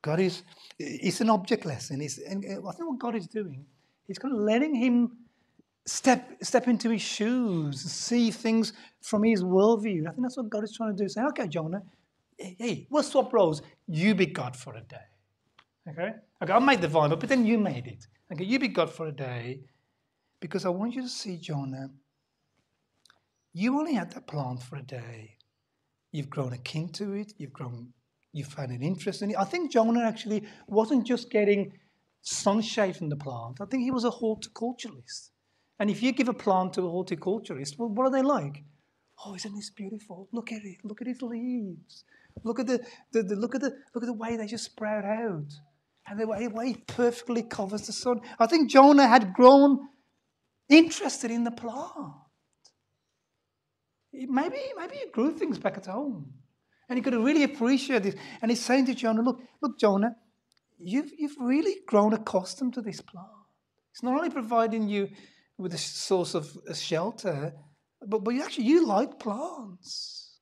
God 0.00 0.18
is, 0.18 0.42
it's 0.78 1.20
an 1.20 1.30
object 1.30 1.64
lesson. 1.64 2.00
It's, 2.00 2.18
and 2.18 2.44
I 2.44 2.72
think 2.72 2.88
what 2.88 2.98
God 2.98 3.14
is 3.14 3.26
doing, 3.26 3.64
He's 4.06 4.18
kind 4.18 4.34
of 4.34 4.40
letting 4.40 4.74
him 4.74 5.12
step, 5.86 6.36
step 6.42 6.68
into 6.68 6.90
his 6.90 7.02
shoes, 7.02 7.80
see 7.80 8.30
things 8.30 8.72
from 9.00 9.22
his 9.22 9.42
worldview. 9.42 10.06
I 10.06 10.10
think 10.10 10.22
that's 10.22 10.36
what 10.36 10.50
God 10.50 10.64
is 10.64 10.76
trying 10.76 10.96
to 10.96 11.02
do. 11.02 11.08
Say, 11.08 11.22
okay, 11.22 11.48
Jonah, 11.48 11.82
hey, 12.38 12.86
we'll 12.90 13.02
swap 13.02 13.32
roles. 13.32 13.62
You 13.86 14.14
be 14.14 14.26
God 14.26 14.56
for 14.56 14.74
a 14.74 14.82
day. 14.82 14.96
Okay? 15.88 16.10
Okay, 16.42 16.52
I 16.52 16.58
made 16.58 16.80
the 16.80 16.88
vine, 16.88 17.10
but 17.10 17.28
then 17.28 17.46
you 17.46 17.58
made 17.58 17.86
it. 17.86 18.06
Okay, 18.32 18.44
you 18.44 18.58
be 18.58 18.68
God 18.68 18.90
for 18.90 19.06
a 19.06 19.12
day 19.12 19.60
because 20.40 20.64
I 20.64 20.68
want 20.68 20.94
you 20.94 21.02
to 21.02 21.08
see, 21.08 21.36
Jonah, 21.36 21.90
you 23.52 23.78
only 23.78 23.94
had 23.94 24.10
that 24.12 24.26
plant 24.26 24.62
for 24.62 24.76
a 24.76 24.82
day. 24.82 25.36
You've 26.12 26.30
grown 26.30 26.52
a 26.52 26.58
kin 26.58 26.90
to 26.90 27.14
it. 27.14 27.32
You've 27.38 27.52
grown, 27.52 27.92
you 28.32 28.44
found 28.44 28.70
an 28.70 28.82
interest 28.82 29.22
in 29.22 29.30
it. 29.30 29.36
I 29.38 29.44
think 29.44 29.72
Jonah 29.72 30.04
actually 30.04 30.44
wasn't 30.68 31.06
just 31.06 31.30
getting 31.30 31.72
sunshade 32.20 32.96
from 32.96 33.08
the 33.08 33.16
plant. 33.16 33.58
I 33.60 33.64
think 33.64 33.82
he 33.82 33.90
was 33.90 34.04
a 34.04 34.10
horticulturalist. 34.10 35.30
And 35.80 35.90
if 35.90 36.02
you 36.02 36.12
give 36.12 36.28
a 36.28 36.34
plant 36.34 36.74
to 36.74 36.86
a 36.86 36.90
horticulturist, 36.90 37.78
well, 37.78 37.88
what 37.88 38.06
are 38.06 38.12
they 38.12 38.22
like? 38.22 38.62
Oh, 39.24 39.34
isn't 39.34 39.54
this 39.54 39.70
beautiful? 39.70 40.28
Look 40.32 40.52
at 40.52 40.62
it. 40.62 40.78
Look 40.84 41.00
at 41.00 41.08
its 41.08 41.22
leaves. 41.22 42.04
Look 42.44 42.60
at 42.60 42.66
the, 42.66 42.84
the, 43.12 43.22
the 43.22 43.36
look 43.36 43.54
at 43.54 43.60
the 43.60 43.72
look 43.94 44.04
at 44.04 44.06
the 44.06 44.12
way 44.12 44.36
they 44.36 44.46
just 44.46 44.64
sprout 44.64 45.04
out. 45.04 45.52
And 46.06 46.20
the 46.20 46.26
way, 46.26 46.46
way 46.48 46.70
it 46.70 46.86
perfectly 46.86 47.42
covers 47.42 47.86
the 47.86 47.92
sun. 47.92 48.20
I 48.38 48.46
think 48.46 48.70
Jonah 48.70 49.06
had 49.06 49.32
grown 49.32 49.88
interested 50.68 51.30
in 51.30 51.44
the 51.44 51.50
plant. 51.50 52.14
Maybe, 54.12 54.58
maybe 54.76 54.96
he 54.96 55.10
grew 55.10 55.32
things 55.32 55.58
back 55.58 55.76
at 55.76 55.86
home. 55.86 56.32
And 56.88 56.98
he 56.98 57.02
could 57.02 57.14
really 57.14 57.44
appreciated 57.44 58.02
this. 58.02 58.20
And 58.42 58.50
he's 58.50 58.60
saying 58.62 58.86
to 58.86 58.94
Jonah, 58.94 59.22
look, 59.22 59.40
look, 59.62 59.78
Jonah, 59.78 60.14
you've, 60.78 61.10
you've 61.16 61.36
really 61.40 61.76
grown 61.86 62.12
accustomed 62.12 62.74
to 62.74 62.82
this 62.82 63.00
plant. 63.00 63.26
It's 63.92 64.02
not 64.02 64.16
only 64.16 64.30
providing 64.30 64.88
you 64.88 65.08
with 65.56 65.74
a 65.74 65.78
source 65.78 66.34
of 66.34 66.50
a 66.68 66.74
shelter, 66.74 67.54
but, 68.06 68.24
but 68.24 68.34
you 68.34 68.42
actually, 68.42 68.64
you 68.64 68.86
like 68.86 69.18
plants. 69.18 70.40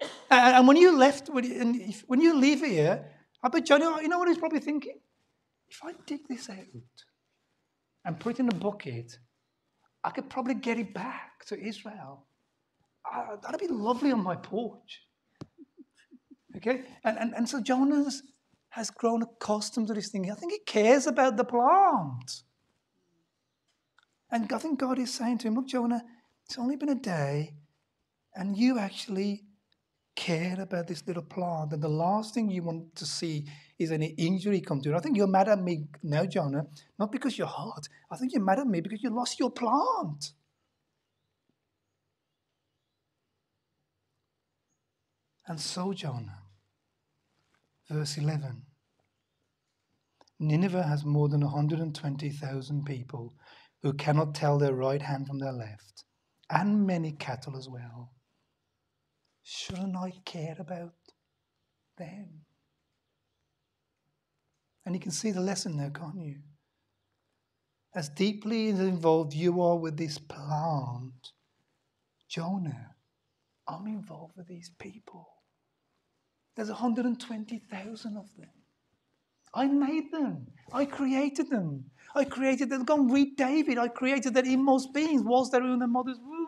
And, 0.00 0.56
and 0.56 0.68
when 0.68 0.76
you 0.76 0.96
left, 0.96 1.28
when 1.28 1.44
you, 1.44 1.84
if, 1.88 2.04
when 2.06 2.20
you 2.20 2.38
leave 2.38 2.64
here, 2.64 3.06
I 3.42 3.48
bet 3.48 3.66
Jonah, 3.66 4.02
you 4.02 4.08
know 4.08 4.18
what 4.18 4.28
he's 4.28 4.38
probably 4.38 4.60
thinking? 4.60 4.98
If 5.68 5.80
I 5.82 5.92
dig 6.06 6.20
this 6.28 6.50
out 6.50 6.56
and 8.04 8.20
put 8.20 8.34
it 8.34 8.40
in 8.40 8.48
a 8.48 8.54
bucket, 8.54 9.18
I 10.02 10.10
could 10.10 10.30
probably 10.30 10.54
get 10.54 10.78
it 10.78 10.94
back 10.94 11.44
to 11.46 11.60
Israel. 11.60 12.26
That'd 13.42 13.60
be 13.60 13.68
lovely 13.68 14.12
on 14.12 14.22
my 14.22 14.36
porch. 14.36 15.02
Okay? 16.56 16.82
And, 17.04 17.18
and, 17.18 17.34
and 17.34 17.48
so 17.48 17.60
Jonah's 17.60 18.22
has 18.70 18.90
grown 18.90 19.22
accustomed 19.22 19.88
to 19.88 19.94
this 19.94 20.08
thing. 20.08 20.30
I 20.30 20.34
think 20.34 20.52
he 20.52 20.60
cares 20.60 21.06
about 21.06 21.36
the 21.36 21.44
plant. 21.44 22.42
And 24.30 24.50
I 24.52 24.58
think 24.58 24.78
God 24.78 24.98
is 24.98 25.12
saying 25.12 25.38
to 25.38 25.48
him, 25.48 25.56
Look, 25.56 25.66
Jonah, 25.66 26.02
it's 26.46 26.58
only 26.58 26.76
been 26.76 26.88
a 26.88 26.94
day, 26.94 27.54
and 28.34 28.56
you 28.56 28.78
actually 28.78 29.42
care 30.14 30.56
about 30.60 30.86
this 30.86 31.04
little 31.06 31.22
plant. 31.22 31.72
And 31.72 31.82
the 31.82 31.88
last 31.88 32.34
thing 32.34 32.48
you 32.48 32.62
want 32.62 32.94
to 32.96 33.06
see 33.06 33.46
is 33.80 33.90
any 33.90 34.08
injury 34.18 34.60
come 34.60 34.82
to 34.82 34.90
it. 34.92 34.94
I 34.94 35.00
think 35.00 35.16
you're 35.16 35.26
mad 35.26 35.48
at 35.48 35.58
me 35.58 35.86
now, 36.02 36.26
Jonah, 36.26 36.66
not 36.98 37.10
because 37.10 37.38
you're 37.38 37.46
hard. 37.46 37.88
I 38.10 38.16
think 38.16 38.32
you're 38.32 38.44
mad 38.44 38.58
at 38.58 38.66
me 38.66 38.82
because 38.82 39.02
you 39.02 39.08
lost 39.08 39.40
your 39.40 39.50
plant. 39.50 40.32
And 45.46 45.58
so, 45.58 45.94
Jonah, 45.94 46.42
verse 47.88 48.18
11 48.18 48.62
Nineveh 50.38 50.82
has 50.82 51.04
more 51.04 51.28
than 51.28 51.40
120,000 51.40 52.84
people 52.84 53.34
who 53.82 53.94
cannot 53.94 54.34
tell 54.34 54.58
their 54.58 54.74
right 54.74 55.02
hand 55.02 55.26
from 55.26 55.38
their 55.38 55.52
left, 55.52 56.04
and 56.50 56.86
many 56.86 57.12
cattle 57.12 57.56
as 57.56 57.68
well. 57.68 58.12
Shouldn't 59.42 59.96
I 59.96 60.12
care 60.24 60.56
about 60.58 60.92
them? 61.96 62.44
And 64.90 64.96
you 64.96 65.00
can 65.00 65.12
see 65.12 65.30
the 65.30 65.40
lesson 65.40 65.76
there, 65.76 65.90
can't 65.90 66.20
you? 66.20 66.34
As 67.94 68.08
deeply 68.08 68.70
involved 68.70 69.32
you 69.32 69.60
are 69.62 69.76
with 69.76 69.96
this 69.96 70.18
plant, 70.18 71.30
Jonah, 72.28 72.96
I'm 73.68 73.86
involved 73.86 74.36
with 74.36 74.48
these 74.48 74.72
people. 74.80 75.28
There's 76.56 76.70
120,000 76.70 78.16
of 78.16 78.26
them. 78.36 78.48
I 79.54 79.68
made 79.68 80.10
them. 80.10 80.48
I 80.72 80.86
created 80.86 81.50
them. 81.50 81.84
I 82.16 82.24
created 82.24 82.68
them. 82.68 82.82
Go 82.82 82.96
and 82.96 83.12
read 83.12 83.36
David. 83.36 83.78
I 83.78 83.86
created 83.86 84.34
their 84.34 84.44
inmost 84.44 84.92
beings 84.92 85.22
whilst 85.22 85.52
they 85.52 85.60
were 85.60 85.72
in 85.72 85.78
their 85.78 85.86
mother's 85.86 86.18
womb. 86.18 86.39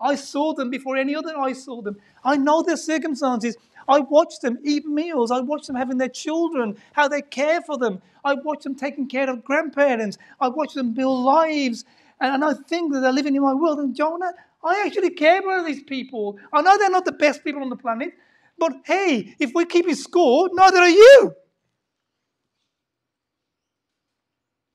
I 0.00 0.14
saw 0.14 0.54
them 0.54 0.70
before 0.70 0.96
any 0.96 1.14
other 1.14 1.36
eye 1.36 1.52
saw 1.52 1.82
them. 1.82 1.96
I 2.24 2.36
know 2.36 2.62
their 2.62 2.76
circumstances. 2.76 3.56
I 3.88 4.00
watch 4.00 4.40
them 4.40 4.58
eat 4.64 4.86
meals. 4.86 5.30
I 5.30 5.40
watch 5.40 5.66
them 5.66 5.76
having 5.76 5.98
their 5.98 6.08
children, 6.08 6.76
how 6.92 7.08
they 7.08 7.22
care 7.22 7.60
for 7.60 7.76
them. 7.76 8.00
I 8.24 8.34
watch 8.34 8.62
them 8.64 8.74
taking 8.74 9.08
care 9.08 9.28
of 9.28 9.44
grandparents. 9.44 10.18
I 10.40 10.48
watch 10.48 10.74
them 10.74 10.92
build 10.94 11.24
lives. 11.24 11.84
And, 12.20 12.34
and 12.34 12.44
I 12.44 12.54
think 12.54 12.92
that 12.92 13.00
they're 13.00 13.12
living 13.12 13.34
in 13.34 13.42
my 13.42 13.54
world. 13.54 13.78
And 13.78 13.94
Jonah, 13.94 14.32
I 14.64 14.84
actually 14.86 15.10
care 15.10 15.40
about 15.40 15.66
these 15.66 15.82
people. 15.82 16.38
I 16.52 16.62
know 16.62 16.78
they're 16.78 16.90
not 16.90 17.04
the 17.04 17.12
best 17.12 17.42
people 17.42 17.62
on 17.62 17.70
the 17.70 17.76
planet, 17.76 18.12
but 18.58 18.72
hey, 18.84 19.34
if 19.40 19.52
we're 19.54 19.66
keeping 19.66 19.94
score, 19.94 20.50
neither 20.52 20.78
are 20.78 20.88
you. 20.88 21.34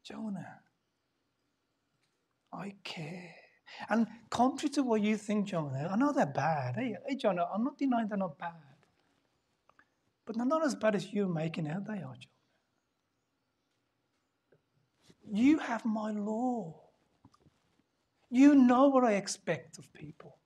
Jonah, 0.04 0.60
I 2.54 2.74
care. 2.84 3.35
And 3.90 4.08
contrary 4.30 4.72
to 4.74 4.84
what 4.84 5.02
you 5.02 5.18
think, 5.18 5.48
Jonah, 5.48 5.90
I 5.92 5.96
know 5.96 6.12
they're 6.12 6.26
bad. 6.26 6.76
Hey, 6.76 6.96
hey 7.08 7.18
I'm 7.26 7.64
not 7.64 7.78
denying 7.78 8.08
they're 8.08 8.18
not 8.18 8.38
bad. 8.38 8.54
But 10.26 10.38
they're 10.38 10.46
not 10.46 10.66
as 10.66 10.76
bad 10.76 10.96
as 10.96 11.14
you're 11.14 11.28
making 11.28 11.68
out 11.68 11.86
they 11.86 11.94
are, 11.94 12.16
Jonah. 12.16 12.36
You 15.32 15.60
have 15.60 15.86
my 15.86 16.12
law. 16.12 16.82
You 18.30 18.56
know 18.56 18.88
what 18.88 19.04
I 19.04 19.14
expect 19.14 19.78
of 19.78 19.92
people. 19.94 20.38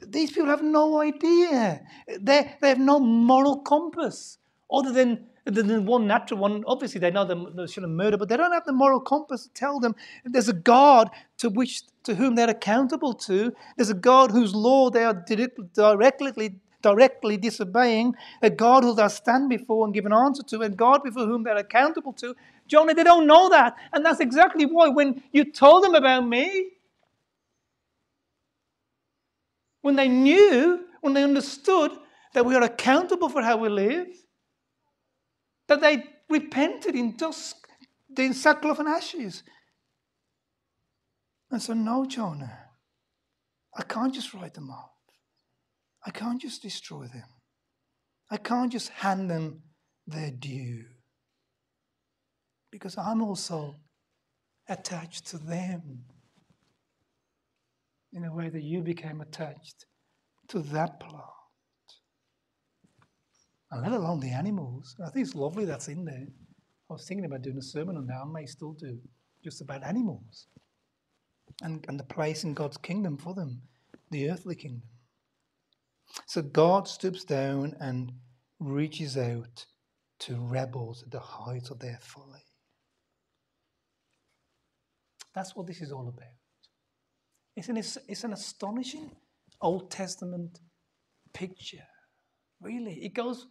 These 0.00 0.32
people 0.32 0.48
have 0.48 0.62
no 0.62 1.00
idea. 1.00 1.82
They, 2.06 2.56
they 2.60 2.68
have 2.68 2.78
no 2.78 3.00
moral 3.00 3.60
compass 3.60 4.38
other 4.72 4.92
than 4.92 5.26
the 5.50 5.80
one 5.80 6.06
natural 6.06 6.40
one, 6.40 6.64
obviously 6.66 7.00
they 7.00 7.10
know 7.10 7.24
they 7.24 7.66
shouldn't 7.66 7.92
murder, 7.92 8.16
but 8.16 8.28
they 8.28 8.36
don't 8.36 8.52
have 8.52 8.64
the 8.64 8.72
moral 8.72 9.00
compass 9.00 9.44
to 9.44 9.52
tell 9.54 9.80
them 9.80 9.94
there's 10.24 10.48
a 10.48 10.52
God 10.52 11.10
to 11.38 11.48
which 11.48 11.82
to 12.04 12.14
whom 12.14 12.34
they're 12.34 12.50
accountable 12.50 13.14
to. 13.14 13.52
There's 13.76 13.90
a 13.90 13.94
God 13.94 14.30
whose 14.30 14.54
law 14.54 14.90
they 14.90 15.04
are 15.04 15.24
directly 15.74 16.56
directly 16.80 17.36
disobeying, 17.36 18.14
a 18.40 18.50
God 18.50 18.84
who 18.84 18.94
they'll 18.94 19.08
stand 19.08 19.48
before 19.48 19.84
and 19.84 19.92
give 19.92 20.06
an 20.06 20.12
answer 20.12 20.42
to, 20.44 20.60
and 20.62 20.76
God 20.76 21.02
before 21.02 21.26
whom 21.26 21.42
they're 21.42 21.56
accountable 21.56 22.12
to. 22.14 22.36
Jonah, 22.68 22.94
they 22.94 23.02
don't 23.02 23.26
know 23.26 23.48
that. 23.48 23.74
And 23.92 24.04
that's 24.04 24.20
exactly 24.20 24.64
why 24.64 24.88
when 24.88 25.22
you 25.32 25.44
told 25.44 25.82
them 25.82 25.94
about 25.94 26.26
me, 26.26 26.70
when 29.82 29.96
they 29.96 30.08
knew, 30.08 30.84
when 31.00 31.14
they 31.14 31.24
understood 31.24 31.92
that 32.34 32.44
we 32.44 32.54
are 32.54 32.62
accountable 32.62 33.28
for 33.28 33.42
how 33.42 33.56
we 33.56 33.68
live, 33.68 34.08
that 35.68 35.80
they 35.80 36.04
repented 36.28 36.94
in 36.94 37.16
dust, 37.16 37.56
in 38.16 38.34
sackcloth 38.34 38.78
and 38.78 38.88
ashes. 38.88 39.42
And 41.50 41.62
so, 41.62 41.74
no, 41.74 42.04
Jonah, 42.04 42.58
I 43.76 43.82
can't 43.82 44.12
just 44.12 44.34
write 44.34 44.54
them 44.54 44.70
off. 44.70 44.90
I 46.04 46.10
can't 46.10 46.40
just 46.40 46.62
destroy 46.62 47.06
them. 47.06 47.28
I 48.30 48.36
can't 48.36 48.72
just 48.72 48.88
hand 48.88 49.30
them 49.30 49.62
their 50.06 50.30
due. 50.30 50.84
Because 52.70 52.98
I'm 52.98 53.22
also 53.22 53.76
attached 54.68 55.26
to 55.28 55.38
them 55.38 56.04
in 58.12 58.24
a 58.24 58.34
way 58.34 58.48
that 58.48 58.62
you 58.62 58.82
became 58.82 59.20
attached 59.20 59.86
to 60.48 60.60
that 60.60 61.00
plant. 61.00 61.37
And 63.70 63.82
let 63.82 63.92
alone 63.92 64.20
the 64.20 64.30
animals. 64.30 64.96
I 65.04 65.10
think 65.10 65.26
it's 65.26 65.34
lovely 65.34 65.64
that's 65.64 65.88
in 65.88 66.04
there. 66.04 66.26
I 66.90 66.92
was 66.92 67.06
thinking 67.06 67.26
about 67.26 67.42
doing 67.42 67.58
a 67.58 67.62
sermon 67.62 67.96
on 67.96 68.06
that. 68.06 68.22
I 68.22 68.24
may 68.24 68.46
still 68.46 68.72
do 68.72 68.98
just 69.44 69.60
about 69.60 69.84
animals 69.84 70.46
and, 71.62 71.84
and 71.88 71.98
the 71.98 72.04
place 72.04 72.44
in 72.44 72.54
God's 72.54 72.78
kingdom 72.78 73.18
for 73.18 73.34
them, 73.34 73.60
the 74.10 74.30
earthly 74.30 74.54
kingdom. 74.54 74.88
So 76.26 76.40
God 76.40 76.88
stoops 76.88 77.24
down 77.24 77.76
and 77.80 78.12
reaches 78.58 79.16
out 79.16 79.66
to 80.20 80.36
rebels 80.36 81.02
at 81.02 81.10
the 81.10 81.20
height 81.20 81.70
of 81.70 81.78
their 81.78 81.98
folly. 82.00 82.44
That's 85.34 85.54
what 85.54 85.66
this 85.66 85.80
is 85.80 85.92
all 85.92 86.08
about. 86.08 86.28
It's 87.54 87.68
an, 87.68 87.76
it's 87.76 88.24
an 88.24 88.32
astonishing 88.32 89.10
Old 89.60 89.90
Testament 89.90 90.60
picture. 91.32 91.86
Really. 92.60 93.04
It 93.04 93.14
goes 93.14 93.46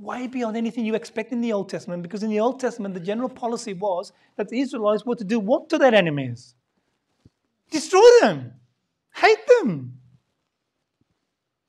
way 0.00 0.26
beyond 0.26 0.56
anything 0.56 0.84
you 0.84 0.94
expect 0.94 1.32
in 1.32 1.40
the 1.40 1.52
Old 1.52 1.68
Testament 1.68 2.02
because 2.02 2.22
in 2.22 2.30
the 2.30 2.40
Old 2.40 2.60
Testament, 2.60 2.94
the 2.94 3.00
general 3.00 3.28
policy 3.28 3.72
was 3.72 4.12
that 4.36 4.48
the 4.48 4.60
Israelites 4.60 5.04
were 5.04 5.16
to 5.16 5.24
do 5.24 5.38
what 5.38 5.68
to 5.70 5.78
their 5.78 5.94
enemies? 5.94 6.54
Destroy 7.70 8.08
them, 8.20 8.52
hate 9.14 9.46
them. 9.60 9.98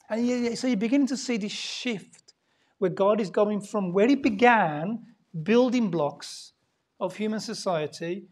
And 0.09 0.57
so 0.57 0.67
you 0.67 0.75
begin 0.75 1.05
to 1.07 1.17
see 1.17 1.37
this 1.37 1.51
shift 1.51 2.33
where 2.79 2.89
God 2.89 3.21
is 3.21 3.29
going 3.29 3.61
from 3.61 3.93
where 3.93 4.07
He 4.07 4.15
began, 4.15 5.05
building 5.43 5.91
blocks 5.91 6.53
of 6.99 7.15
human 7.15 7.39
society, 7.39 8.27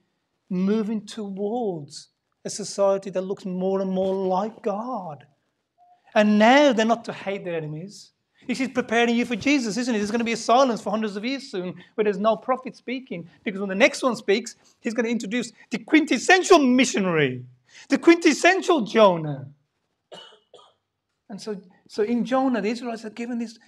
moving 0.50 1.06
towards 1.06 2.10
a 2.43 2.50
society 2.50 3.10
that 3.12 3.21
looks 3.21 3.45
more 3.45 3.82
and 3.82 3.91
more 3.91 4.15
like 4.28 4.63
God. 4.63 5.26
And 6.15 6.39
now 6.39 6.73
they're 6.73 6.86
not 6.86 7.06
to 7.06 7.13
hate 7.13 7.43
their 7.43 7.56
enemies. 7.56 8.12
This 8.47 8.62
is 8.62 8.69
preparing 8.69 9.15
you 9.15 9.25
for 9.25 9.36
Jesus, 9.36 9.75
isn't 9.75 9.93
it? 9.93 9.97
There's 9.97 10.10
going 10.10 10.19
to 10.19 10.25
be 10.25 10.31
a 10.31 10.38
silence 10.38 10.81
for 10.81 10.89
hundreds 10.89 11.17
of 11.17 11.25
years 11.25 11.51
soon 11.51 11.75
where 11.95 12.05
there's 12.05 12.17
no 12.17 12.38
prophet 12.38 12.77
speaking. 12.77 13.29
Because 13.43 13.60
when 13.60 13.69
the 13.69 13.75
next 13.75 14.01
one 14.01 14.15
speaks, 14.15 14.55
he's 14.79 14.93
going 14.93 15.05
to 15.05 15.12
introduce 15.12 15.51
the 15.69 15.79
quintessential 15.79 16.60
missionary, 16.60 17.43
the 17.89 17.97
quintessential 17.97 18.81
Jonah. 18.81 19.49
And 21.29 21.41
so, 21.41 21.62
so 21.89 22.03
in 22.03 22.23
Jonah, 22.23 22.62
the 22.62 22.69
Israelites 22.69 23.03
are 23.03 23.10
given 23.10 23.38
this 23.38 23.60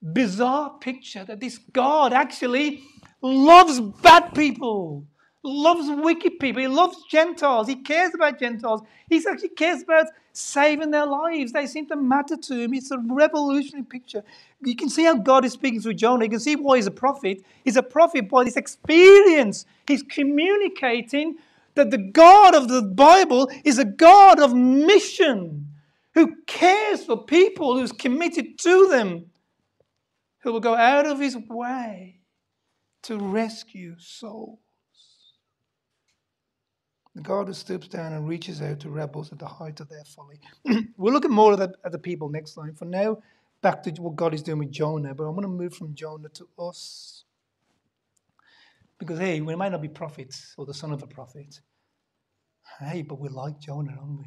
bizarre 0.00 0.78
picture 0.80 1.24
that 1.24 1.40
this 1.40 1.58
God 1.58 2.12
actually 2.12 2.82
loves 3.20 3.80
bad 3.80 4.34
people, 4.34 5.06
loves 5.42 5.88
wicked 6.02 6.38
people, 6.38 6.62
he 6.62 6.68
loves 6.68 6.96
Gentiles, 7.10 7.66
he 7.66 7.76
cares 7.76 8.14
about 8.14 8.38
Gentiles, 8.38 8.82
he 9.08 9.22
actually 9.28 9.48
cares 9.50 9.82
about 9.82 10.06
saving 10.32 10.90
their 10.90 11.06
lives. 11.06 11.52
They 11.52 11.66
seem 11.66 11.86
to 11.88 11.96
matter 11.96 12.36
to 12.36 12.60
him. 12.60 12.74
It's 12.74 12.90
a 12.90 12.98
revolutionary 12.98 13.84
picture. 13.84 14.22
You 14.62 14.76
can 14.76 14.88
see 14.88 15.04
how 15.04 15.16
God 15.16 15.44
is 15.44 15.52
speaking 15.52 15.80
through 15.80 15.94
Jonah. 15.94 16.24
You 16.24 16.30
can 16.30 16.40
see 16.40 16.56
why 16.56 16.76
he's 16.76 16.86
a 16.86 16.92
prophet. 16.92 17.44
He's 17.64 17.76
a 17.76 17.82
prophet 17.82 18.28
by 18.28 18.44
this 18.44 18.56
experience. 18.56 19.66
He's 19.86 20.02
communicating 20.02 21.36
that 21.74 21.90
the 21.90 21.98
God 21.98 22.54
of 22.54 22.68
the 22.68 22.82
Bible 22.82 23.50
is 23.64 23.78
a 23.78 23.84
God 23.84 24.40
of 24.40 24.54
mission 24.54 25.68
who 26.14 26.36
cares 26.46 27.04
for 27.04 27.24
people, 27.24 27.78
who's 27.78 27.92
committed 27.92 28.58
to 28.60 28.88
them, 28.88 29.26
who 30.42 30.52
will 30.52 30.60
go 30.60 30.74
out 30.74 31.06
of 31.06 31.18
his 31.18 31.36
way 31.48 32.20
to 33.02 33.18
rescue 33.18 33.96
souls. 33.98 34.61
The 37.14 37.22
God 37.22 37.46
who 37.46 37.52
stoops 37.52 37.88
down 37.88 38.14
and 38.14 38.26
reaches 38.26 38.62
out 38.62 38.80
to 38.80 38.90
rebels 38.90 39.32
at 39.32 39.38
the 39.38 39.46
height 39.46 39.80
of 39.80 39.88
their 39.88 40.04
folly. 40.04 40.40
we'll 40.96 41.12
look 41.12 41.26
at 41.26 41.30
more 41.30 41.52
of 41.52 41.58
that 41.58 41.72
at 41.84 41.92
the 41.92 41.98
people 41.98 42.30
next 42.30 42.54
time. 42.54 42.74
For 42.74 42.86
now, 42.86 43.18
back 43.60 43.82
to 43.82 43.90
what 44.00 44.16
God 44.16 44.32
is 44.32 44.42
doing 44.42 44.58
with 44.58 44.70
Jonah, 44.70 45.14
but 45.14 45.24
I 45.24 45.28
want 45.28 45.42
to 45.42 45.48
move 45.48 45.74
from 45.74 45.94
Jonah 45.94 46.30
to 46.30 46.48
us. 46.58 47.24
Because, 48.98 49.18
hey, 49.18 49.40
we 49.40 49.54
might 49.54 49.72
not 49.72 49.82
be 49.82 49.88
prophets 49.88 50.54
or 50.56 50.64
the 50.64 50.72
son 50.72 50.92
of 50.92 51.02
a 51.02 51.06
prophet. 51.06 51.60
Hey, 52.80 53.02
but 53.02 53.20
we're 53.20 53.30
like 53.30 53.58
Jonah, 53.58 53.96
aren't 54.00 54.20
we? 54.20 54.26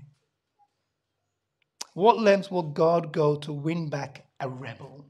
What 1.93 2.19
lengths 2.19 2.51
will 2.51 2.63
God 2.63 3.13
go 3.13 3.35
to 3.37 3.53
win 3.53 3.89
back 3.89 4.25
a 4.39 4.49
rebel, 4.49 5.05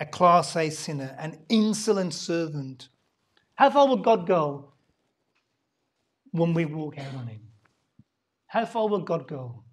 a 0.00 0.06
class 0.06 0.56
A 0.56 0.70
sinner, 0.70 1.14
an 1.18 1.40
insolent 1.48 2.14
servant? 2.14 2.88
How 3.56 3.68
far 3.68 3.88
will 3.88 3.96
God 3.96 4.26
go 4.26 4.71
when 6.32 6.52
we 6.54 6.64
walk 6.64 6.98
out 6.98 7.14
on 7.14 7.28
Him? 7.28 7.40
How 8.46 8.66
far 8.66 8.88
will 8.88 9.00
God 9.00 9.28
go 9.28 9.64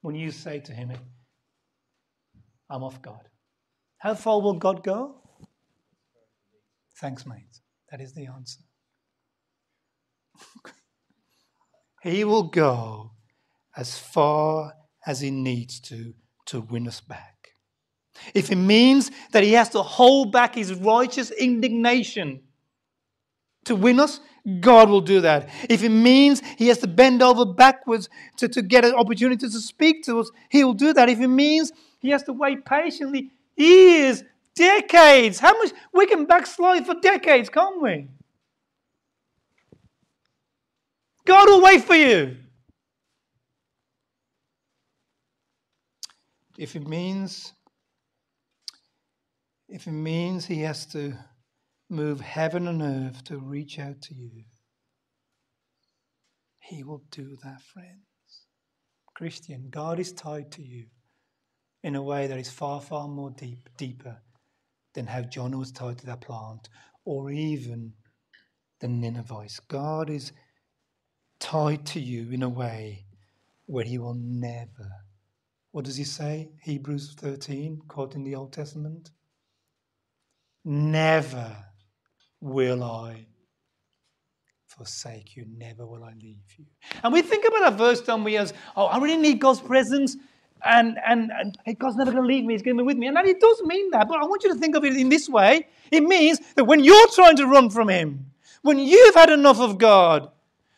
when 0.00 0.14
you 0.14 0.30
say 0.30 0.60
to 0.60 0.72
Him, 0.72 0.92
I'm 2.68 2.82
off 2.82 3.00
God? 3.00 3.28
How 3.98 4.14
far 4.14 4.40
will 4.40 4.54
God 4.54 4.82
go? 4.82 5.22
Thanks, 7.00 7.24
mate. 7.24 7.60
That 7.90 8.00
is 8.00 8.12
the 8.12 8.26
answer. 8.26 8.60
he 12.02 12.24
will 12.24 12.44
go 12.44 13.12
as 13.76 13.98
far 13.98 14.72
as 15.06 15.20
he 15.20 15.30
needs 15.30 15.80
to 15.80 16.14
to 16.46 16.60
win 16.60 16.88
us 16.88 17.00
back. 17.00 17.48
If 18.34 18.50
it 18.50 18.56
means 18.56 19.10
that 19.32 19.42
he 19.42 19.52
has 19.52 19.68
to 19.70 19.82
hold 19.82 20.32
back 20.32 20.54
his 20.54 20.74
righteous 20.74 21.30
indignation 21.30 22.42
to 23.64 23.74
win 23.74 24.00
us, 24.00 24.20
God 24.60 24.90
will 24.90 25.00
do 25.00 25.20
that. 25.20 25.48
If 25.68 25.84
it 25.84 25.90
means 25.90 26.42
he 26.58 26.68
has 26.68 26.78
to 26.78 26.88
bend 26.88 27.22
over 27.22 27.44
backwards 27.44 28.08
to, 28.38 28.48
to 28.48 28.62
get 28.62 28.84
an 28.84 28.94
opportunity 28.94 29.46
to 29.46 29.60
speak 29.60 30.02
to 30.04 30.18
us, 30.18 30.30
he 30.48 30.64
will 30.64 30.74
do 30.74 30.92
that. 30.92 31.08
If 31.08 31.20
it 31.20 31.28
means 31.28 31.70
he 32.00 32.10
has 32.10 32.24
to 32.24 32.32
wait 32.32 32.64
patiently 32.64 33.30
years, 33.56 34.24
decades, 34.56 35.38
how 35.38 35.56
much 35.58 35.72
we 35.92 36.06
can 36.06 36.24
backslide 36.24 36.86
for 36.86 36.94
decades, 36.94 37.48
can't 37.48 37.80
we? 37.80 38.08
God 41.24 41.48
will 41.48 41.62
wait 41.62 41.84
for 41.84 41.94
you. 41.94 42.36
If 46.58 46.76
it 46.76 46.86
means 46.86 47.52
if 49.68 49.86
it 49.86 49.92
means 49.92 50.44
he 50.44 50.60
has 50.60 50.84
to 50.86 51.16
move 51.92 52.20
heaven 52.20 52.66
and 52.66 52.82
earth 52.82 53.24
to 53.24 53.38
reach 53.38 53.78
out 53.78 54.00
to 54.02 54.14
you, 54.14 54.44
he 56.58 56.82
will 56.82 57.02
do 57.10 57.36
that, 57.44 57.60
friends. 57.62 58.46
Christian, 59.14 59.68
God 59.70 60.00
is 60.00 60.12
tied 60.12 60.50
to 60.52 60.62
you 60.62 60.86
in 61.82 61.94
a 61.94 62.02
way 62.02 62.26
that 62.26 62.38
is 62.38 62.50
far, 62.50 62.80
far 62.80 63.06
more 63.06 63.30
deep, 63.30 63.68
deeper 63.76 64.22
than 64.94 65.06
how 65.06 65.22
Jonah 65.22 65.58
was 65.58 65.70
tied 65.70 65.98
to 65.98 66.06
that 66.06 66.20
plant, 66.20 66.68
or 67.04 67.30
even 67.30 67.92
the 68.80 68.88
Ninevites. 68.88 69.60
God 69.60 70.10
is 70.10 70.32
tied 71.38 71.86
to 71.86 72.00
you 72.00 72.30
in 72.30 72.42
a 72.42 72.48
way 72.48 73.04
where 73.66 73.84
he 73.84 73.98
will 73.98 74.14
never 74.14 74.90
what 75.72 75.86
does 75.86 75.96
he 75.96 76.04
say? 76.04 76.50
Hebrews 76.62 77.14
13, 77.18 77.82
quoting 77.88 78.24
the 78.24 78.34
Old 78.34 78.52
Testament. 78.52 79.10
Never 80.64 81.56
will 82.42 82.82
I 82.82 83.24
forsake 84.66 85.36
you. 85.36 85.46
Never 85.56 85.86
will 85.86 86.04
I 86.04 86.12
leave 86.20 86.42
you. 86.58 86.64
And 87.02 87.12
we 87.12 87.22
think 87.22 87.46
about 87.46 87.72
a 87.72 87.76
verse, 87.76 88.00
don't 88.00 88.24
we, 88.24 88.36
as, 88.36 88.52
oh, 88.76 88.86
I 88.86 88.98
really 88.98 89.16
need 89.16 89.38
God's 89.38 89.60
presence. 89.60 90.16
And, 90.64 90.98
and, 91.06 91.30
and 91.66 91.78
God's 91.78 91.96
never 91.96 92.12
going 92.12 92.22
to 92.22 92.28
leave 92.28 92.44
me. 92.44 92.54
He's 92.54 92.62
going 92.62 92.76
to 92.76 92.82
be 92.82 92.86
with 92.86 92.96
me. 92.96 93.06
And 93.06 93.16
it 93.18 93.40
does 93.40 93.62
mean 93.64 93.90
that. 93.90 94.08
But 94.08 94.18
I 94.18 94.24
want 94.24 94.44
you 94.44 94.52
to 94.52 94.58
think 94.58 94.76
of 94.76 94.84
it 94.84 94.96
in 94.96 95.08
this 95.08 95.28
way. 95.28 95.66
It 95.90 96.02
means 96.02 96.40
that 96.54 96.64
when 96.64 96.84
you're 96.84 97.08
trying 97.08 97.36
to 97.36 97.46
run 97.46 97.70
from 97.70 97.88
Him, 97.88 98.26
when 98.62 98.78
you've 98.78 99.14
had 99.14 99.30
enough 99.30 99.60
of 99.60 99.78
God, 99.78 100.30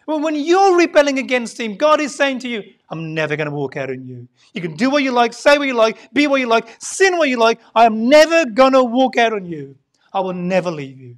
when 0.07 0.35
you're 0.35 0.77
rebelling 0.77 1.19
against 1.19 1.61
Him, 1.61 1.77
God 1.77 2.01
is 2.01 2.15
saying 2.15 2.41
to 2.41 2.49
you, 2.49 2.63
I'm 2.91 3.15
never 3.15 3.37
going 3.37 3.49
to 3.49 3.55
walk 3.55 3.77
out 3.77 3.91
on 3.91 4.07
you. 4.07 4.29
You 4.53 4.61
can 4.61 4.75
do 4.77 4.91
what 4.91 5.03
you 5.03 5.13
like, 5.13 5.33
say 5.33 5.59
what 5.59 5.67
you 5.67 5.75
like, 5.75 6.13
be 6.13 6.27
what 6.27 6.41
you 6.41 6.47
like, 6.47 6.69
sin 6.79 7.17
what 7.19 7.29
you 7.29 7.39
like. 7.39 7.61
I 7.75 7.85
am 7.87 8.09
never 8.09 8.47
going 8.47 8.73
to 8.73 8.85
walk 8.85 9.17
out 9.17 9.33
on 9.33 9.47
you. 9.47 9.77
I 10.13 10.21
will 10.21 10.35
never 10.35 10.71
leave 10.71 10.99
you. 10.99 11.17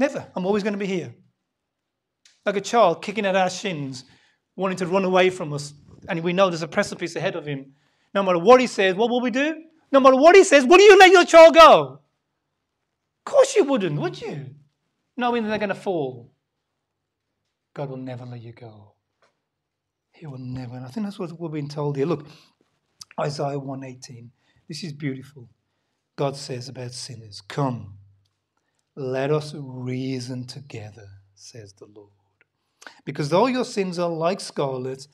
Never. 0.00 0.26
I'm 0.34 0.46
always 0.46 0.62
going 0.62 0.72
to 0.72 0.78
be 0.78 0.86
here. 0.86 1.14
Like 2.46 2.56
a 2.56 2.62
child 2.62 3.02
kicking 3.02 3.26
at 3.26 3.36
our 3.36 3.50
shins, 3.50 4.04
wanting 4.56 4.78
to 4.78 4.86
run 4.86 5.04
away 5.04 5.28
from 5.28 5.52
us. 5.52 5.74
And 6.08 6.24
we 6.24 6.32
know 6.32 6.48
there's 6.48 6.62
a 6.62 6.68
precipice 6.68 7.16
ahead 7.16 7.36
of 7.36 7.44
him. 7.44 7.74
No 8.14 8.22
matter 8.22 8.38
what 8.38 8.62
he 8.62 8.66
says, 8.66 8.94
what 8.94 9.10
will 9.10 9.20
we 9.20 9.30
do? 9.30 9.62
No 9.92 10.00
matter 10.00 10.16
what 10.16 10.34
he 10.34 10.42
says, 10.42 10.64
will 10.64 10.80
you 10.80 10.98
let 10.98 11.12
your 11.12 11.26
child 11.26 11.54
go? 11.54 12.00
Of 13.18 13.24
course 13.30 13.54
you 13.54 13.64
wouldn't, 13.64 14.00
would 14.00 14.20
you? 14.22 14.46
Knowing 15.18 15.42
that 15.42 15.50
they're 15.50 15.58
going 15.58 15.68
to 15.68 15.74
fall. 15.74 16.32
God 17.74 17.90
will 17.90 17.98
never 17.98 18.24
let 18.24 18.40
you 18.40 18.54
go. 18.54 18.94
He 20.12 20.26
will 20.26 20.38
never. 20.38 20.76
And 20.76 20.86
I 20.86 20.88
think 20.88 21.04
that's 21.04 21.18
what 21.18 21.38
we're 21.38 21.50
being 21.50 21.68
told 21.68 21.98
here. 21.98 22.06
Look, 22.06 22.26
Isaiah 23.20 23.58
118. 23.58 24.30
This 24.66 24.82
is 24.82 24.94
beautiful. 24.94 25.50
God 26.16 26.36
says 26.36 26.70
about 26.70 26.92
sinners, 26.92 27.42
Come, 27.42 27.98
let 29.00 29.32
us 29.32 29.54
reason 29.56 30.46
together, 30.46 31.08
says 31.34 31.72
the 31.72 31.86
Lord. 31.86 32.10
Because 33.04 33.30
though 33.30 33.46
your 33.46 33.64
sins 33.64 33.98
are 33.98 34.10
like 34.10 34.40
scarlet, 34.40 35.08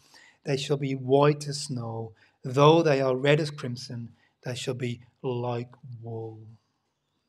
they 0.44 0.56
shall 0.56 0.76
be 0.76 0.94
white 0.94 1.46
as 1.46 1.62
snow. 1.62 2.12
Though 2.44 2.82
they 2.82 3.00
are 3.00 3.16
red 3.16 3.38
as 3.38 3.50
crimson, 3.50 4.10
they 4.44 4.56
shall 4.56 4.74
be 4.74 5.00
like 5.22 5.70
wool. 6.02 6.40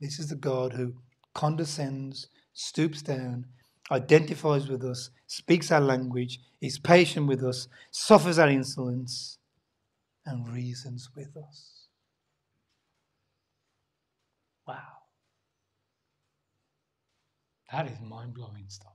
This 0.01 0.17
is 0.19 0.29
the 0.29 0.35
God 0.35 0.73
who 0.73 0.95
condescends, 1.33 2.27
stoops 2.53 3.03
down, 3.03 3.45
identifies 3.91 4.67
with 4.67 4.83
us, 4.83 5.11
speaks 5.27 5.71
our 5.71 5.81
language, 5.81 6.39
is 6.59 6.79
patient 6.79 7.27
with 7.27 7.43
us, 7.43 7.67
suffers 7.91 8.39
our 8.39 8.49
insolence, 8.49 9.37
and 10.25 10.49
reasons 10.49 11.09
with 11.15 11.37
us. 11.37 11.87
Wow. 14.67 14.96
That 17.71 17.87
is 17.87 17.99
mind 18.01 18.33
blowing 18.33 18.65
stuff. 18.67 18.93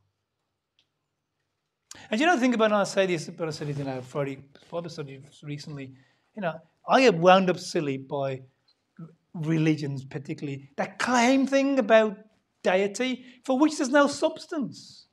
And 2.11 2.21
you 2.21 2.27
know, 2.27 2.39
think 2.39 2.55
about, 2.55 2.71
it, 2.71 2.75
I 2.75 2.85
say 2.85 3.07
this, 3.07 3.29
but 3.29 3.49
I 3.49 3.51
said 3.51 3.69
it 3.69 3.79
in 3.79 3.89
our 3.89 4.01
Friday 4.03 4.39
Bible 4.71 4.89
study 4.89 5.21
recently. 5.43 5.93
You 6.35 6.43
know, 6.43 6.55
I 6.89 7.03
get 7.03 7.15
wound 7.15 7.51
up 7.51 7.59
silly 7.59 7.99
by 7.99 8.43
religions, 9.35 10.05
particularly 10.05 10.71
that 10.77 10.99
claim 10.99 11.47
thing 11.47 11.79
about 11.79 12.17
deity 12.63 13.25
for 13.45 13.59
which 13.59 13.77
there's 13.77 13.91
no 13.91 14.07
substance. 14.07 15.07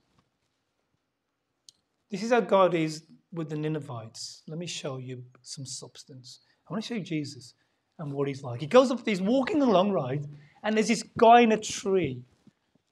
This 2.10 2.24
is 2.24 2.32
how 2.32 2.40
God 2.40 2.74
is 2.74 3.04
with 3.32 3.50
the 3.50 3.56
Ninevites. 3.56 4.44
Let 4.48 4.58
me 4.58 4.66
show 4.66 4.98
you 4.98 5.24
some 5.42 5.66
substance. 5.66 6.40
I 6.68 6.74
want 6.74 6.84
to 6.84 6.88
show 6.88 6.96
you 6.96 7.02
Jesus 7.02 7.54
and 8.00 8.12
what 8.14 8.28
he's 8.28 8.44
like. 8.44 8.62
He 8.62 8.68
goes 8.68 8.90
up, 8.92 9.06
he's 9.06 9.22
walking 9.22 9.62
along, 9.62 9.92
right? 9.92 10.26
And 10.64 10.76
there's 10.76 10.88
this 10.88 11.04
guy 11.18 11.42
in 11.42 11.52
a 11.52 11.58
tree. 11.58 12.24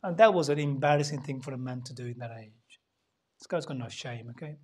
And 0.03 0.17
that 0.17 0.33
was 0.33 0.49
an 0.49 0.59
embarrassing 0.59 1.21
thing 1.21 1.41
for 1.41 1.53
a 1.53 1.57
man 1.57 1.81
to 1.83 1.93
do 1.93 2.05
in 2.05 2.17
that 2.19 2.31
age. 2.39 2.51
This 3.39 3.47
guy's 3.47 3.65
got 3.65 3.77
no 3.77 3.89
shame, 3.89 4.29
okay? 4.31 4.57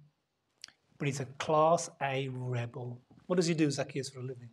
But 0.97 1.07
he's 1.07 1.19
a 1.19 1.25
class 1.25 1.89
A 2.01 2.29
rebel. 2.31 3.01
What 3.27 3.37
does 3.37 3.47
he 3.47 3.53
do, 3.53 3.69
Zacchaeus, 3.69 4.09
for 4.09 4.19
a 4.19 4.23
living? 4.23 4.49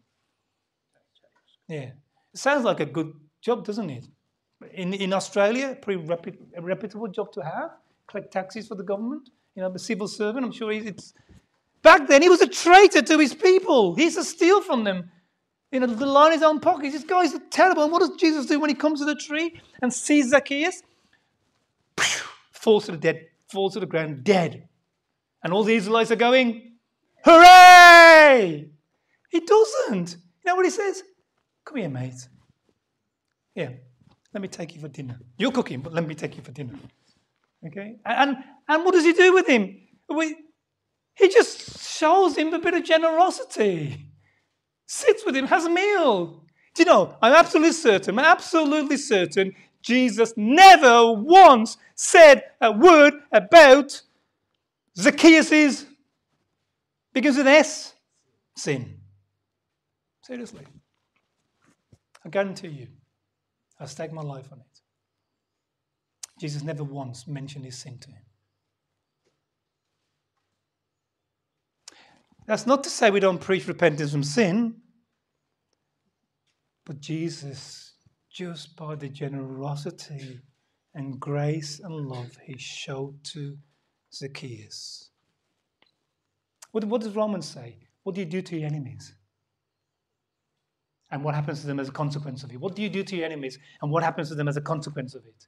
Yeah. 1.68 1.90
It 2.32 2.38
sounds 2.38 2.64
like 2.64 2.80
a 2.80 2.86
good 2.86 3.12
job, 3.40 3.64
doesn't 3.64 3.90
it? 3.90 4.06
In, 4.72 4.92
in 4.94 5.12
Australia, 5.12 5.70
a 5.70 5.74
pretty 5.74 6.02
reput, 6.02 6.36
a 6.56 6.62
reputable 6.62 7.08
job 7.08 7.32
to 7.32 7.42
have. 7.42 7.70
Collect 8.08 8.32
taxes 8.32 8.68
for 8.68 8.74
the 8.74 8.82
government. 8.82 9.30
You 9.54 9.62
know, 9.62 9.70
the 9.70 9.78
civil 9.78 10.08
servant. 10.08 10.44
I'm 10.44 10.52
sure 10.52 10.72
it's. 10.72 11.14
Back 11.82 12.08
then, 12.08 12.22
he 12.22 12.28
was 12.28 12.40
a 12.40 12.46
traitor 12.46 13.02
to 13.02 13.18
his 13.18 13.34
people. 13.34 13.94
He's 13.94 14.16
to 14.16 14.24
steal 14.24 14.60
from 14.60 14.84
them. 14.84 15.10
You 15.72 15.80
know, 15.80 15.86
to 15.86 16.06
line 16.06 16.32
his 16.32 16.42
own 16.42 16.60
pockets. 16.60 16.94
This 16.94 17.04
guy's 17.04 17.34
terrible. 17.50 17.84
And 17.84 17.92
what 17.92 18.00
does 18.00 18.10
Jesus 18.18 18.46
do 18.46 18.58
when 18.58 18.70
he 18.70 18.74
comes 18.74 19.00
to 19.00 19.06
the 19.06 19.14
tree 19.14 19.60
and 19.82 19.92
sees 19.92 20.30
Zacchaeus? 20.30 20.82
Falls 22.52 22.86
to 22.86 22.92
the 22.92 22.98
dead 22.98 23.26
falls 23.50 23.74
to 23.74 23.80
the 23.80 23.86
ground 23.86 24.24
dead. 24.24 24.68
And 25.42 25.52
all 25.52 25.64
the 25.64 25.74
Israelites 25.74 26.10
are 26.10 26.16
going, 26.16 26.72
Hooray! 27.24 28.70
He 29.30 29.40
doesn't. 29.40 30.12
You 30.12 30.46
know 30.46 30.56
what 30.56 30.64
he 30.64 30.70
says? 30.70 31.02
Come 31.64 31.78
here, 31.78 31.88
mate. 31.88 32.28
Yeah, 33.54 33.70
let 34.32 34.40
me 34.40 34.48
take 34.48 34.74
you 34.74 34.80
for 34.80 34.88
dinner. 34.88 35.18
You're 35.38 35.52
cooking, 35.52 35.80
but 35.80 35.92
let 35.92 36.06
me 36.06 36.14
take 36.14 36.36
you 36.36 36.42
for 36.42 36.52
dinner. 36.52 36.74
Okay? 37.66 37.96
And, 38.04 38.36
and 38.68 38.84
what 38.84 38.92
does 38.92 39.04
he 39.04 39.12
do 39.12 39.34
with 39.34 39.46
him? 39.46 39.76
We, 40.08 40.36
He 41.14 41.28
just 41.28 41.86
shows 41.86 42.36
him 42.36 42.52
a 42.54 42.58
bit 42.58 42.74
of 42.74 42.84
generosity. 42.84 44.06
Sits 44.92 45.24
with 45.24 45.36
him, 45.36 45.46
has 45.46 45.66
a 45.66 45.70
meal. 45.70 46.42
Do 46.74 46.82
you 46.82 46.84
know, 46.84 47.16
I'm 47.22 47.32
absolutely 47.32 47.74
certain, 47.74 48.18
I'm 48.18 48.24
absolutely 48.24 48.96
certain 48.96 49.54
Jesus 49.82 50.34
never 50.36 51.12
once 51.12 51.76
said 51.94 52.42
a 52.60 52.72
word 52.72 53.14
about 53.30 54.02
Zacchaeus' 54.98 55.86
begins 57.14 57.36
with 57.36 57.46
S 57.46 57.94
sin. 58.56 58.98
Seriously. 60.22 60.66
I 62.24 62.28
guarantee 62.28 62.68
you, 62.68 62.88
I'll 63.78 63.86
stake 63.86 64.12
my 64.12 64.22
life 64.22 64.48
on 64.50 64.58
it. 64.58 64.80
Jesus 66.40 66.64
never 66.64 66.82
once 66.82 67.28
mentioned 67.28 67.64
his 67.64 67.78
sin 67.78 67.96
to 67.98 68.08
him. 68.08 68.19
That's 72.50 72.66
not 72.66 72.82
to 72.82 72.90
say 72.90 73.12
we 73.12 73.20
don't 73.20 73.40
preach 73.40 73.68
repentance 73.68 74.10
from 74.10 74.24
sin, 74.24 74.74
but 76.84 76.98
Jesus 76.98 77.92
just 78.28 78.74
by 78.74 78.96
the 78.96 79.08
generosity 79.08 80.40
and 80.94 81.20
grace 81.20 81.78
and 81.78 82.08
love 82.08 82.36
he 82.44 82.58
showed 82.58 83.22
to 83.34 83.56
Zacchaeus. 84.12 85.10
What, 86.72 86.82
what 86.86 87.02
does 87.02 87.14
Romans 87.14 87.46
say? 87.46 87.76
What 88.02 88.16
do 88.16 88.20
you 88.20 88.26
do 88.26 88.42
to 88.42 88.56
your 88.56 88.66
enemies? 88.66 89.14
And 91.12 91.22
what 91.22 91.36
happens 91.36 91.60
to 91.60 91.68
them 91.68 91.78
as 91.78 91.88
a 91.88 91.92
consequence 91.92 92.42
of 92.42 92.50
it? 92.50 92.60
What 92.60 92.74
do 92.74 92.82
you 92.82 92.88
do 92.88 93.04
to 93.04 93.14
your 93.14 93.26
enemies? 93.26 93.60
And 93.80 93.92
what 93.92 94.02
happens 94.02 94.28
to 94.30 94.34
them 94.34 94.48
as 94.48 94.56
a 94.56 94.60
consequence 94.60 95.14
of 95.14 95.22
it? 95.24 95.46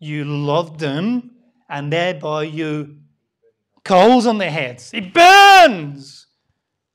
You 0.00 0.26
love 0.26 0.76
them, 0.76 1.30
and 1.70 1.90
thereby 1.90 2.42
you 2.42 2.98
coals 3.88 4.26
on 4.26 4.38
their 4.38 4.50
heads. 4.50 4.90
It 4.92 5.12
burns. 5.14 6.26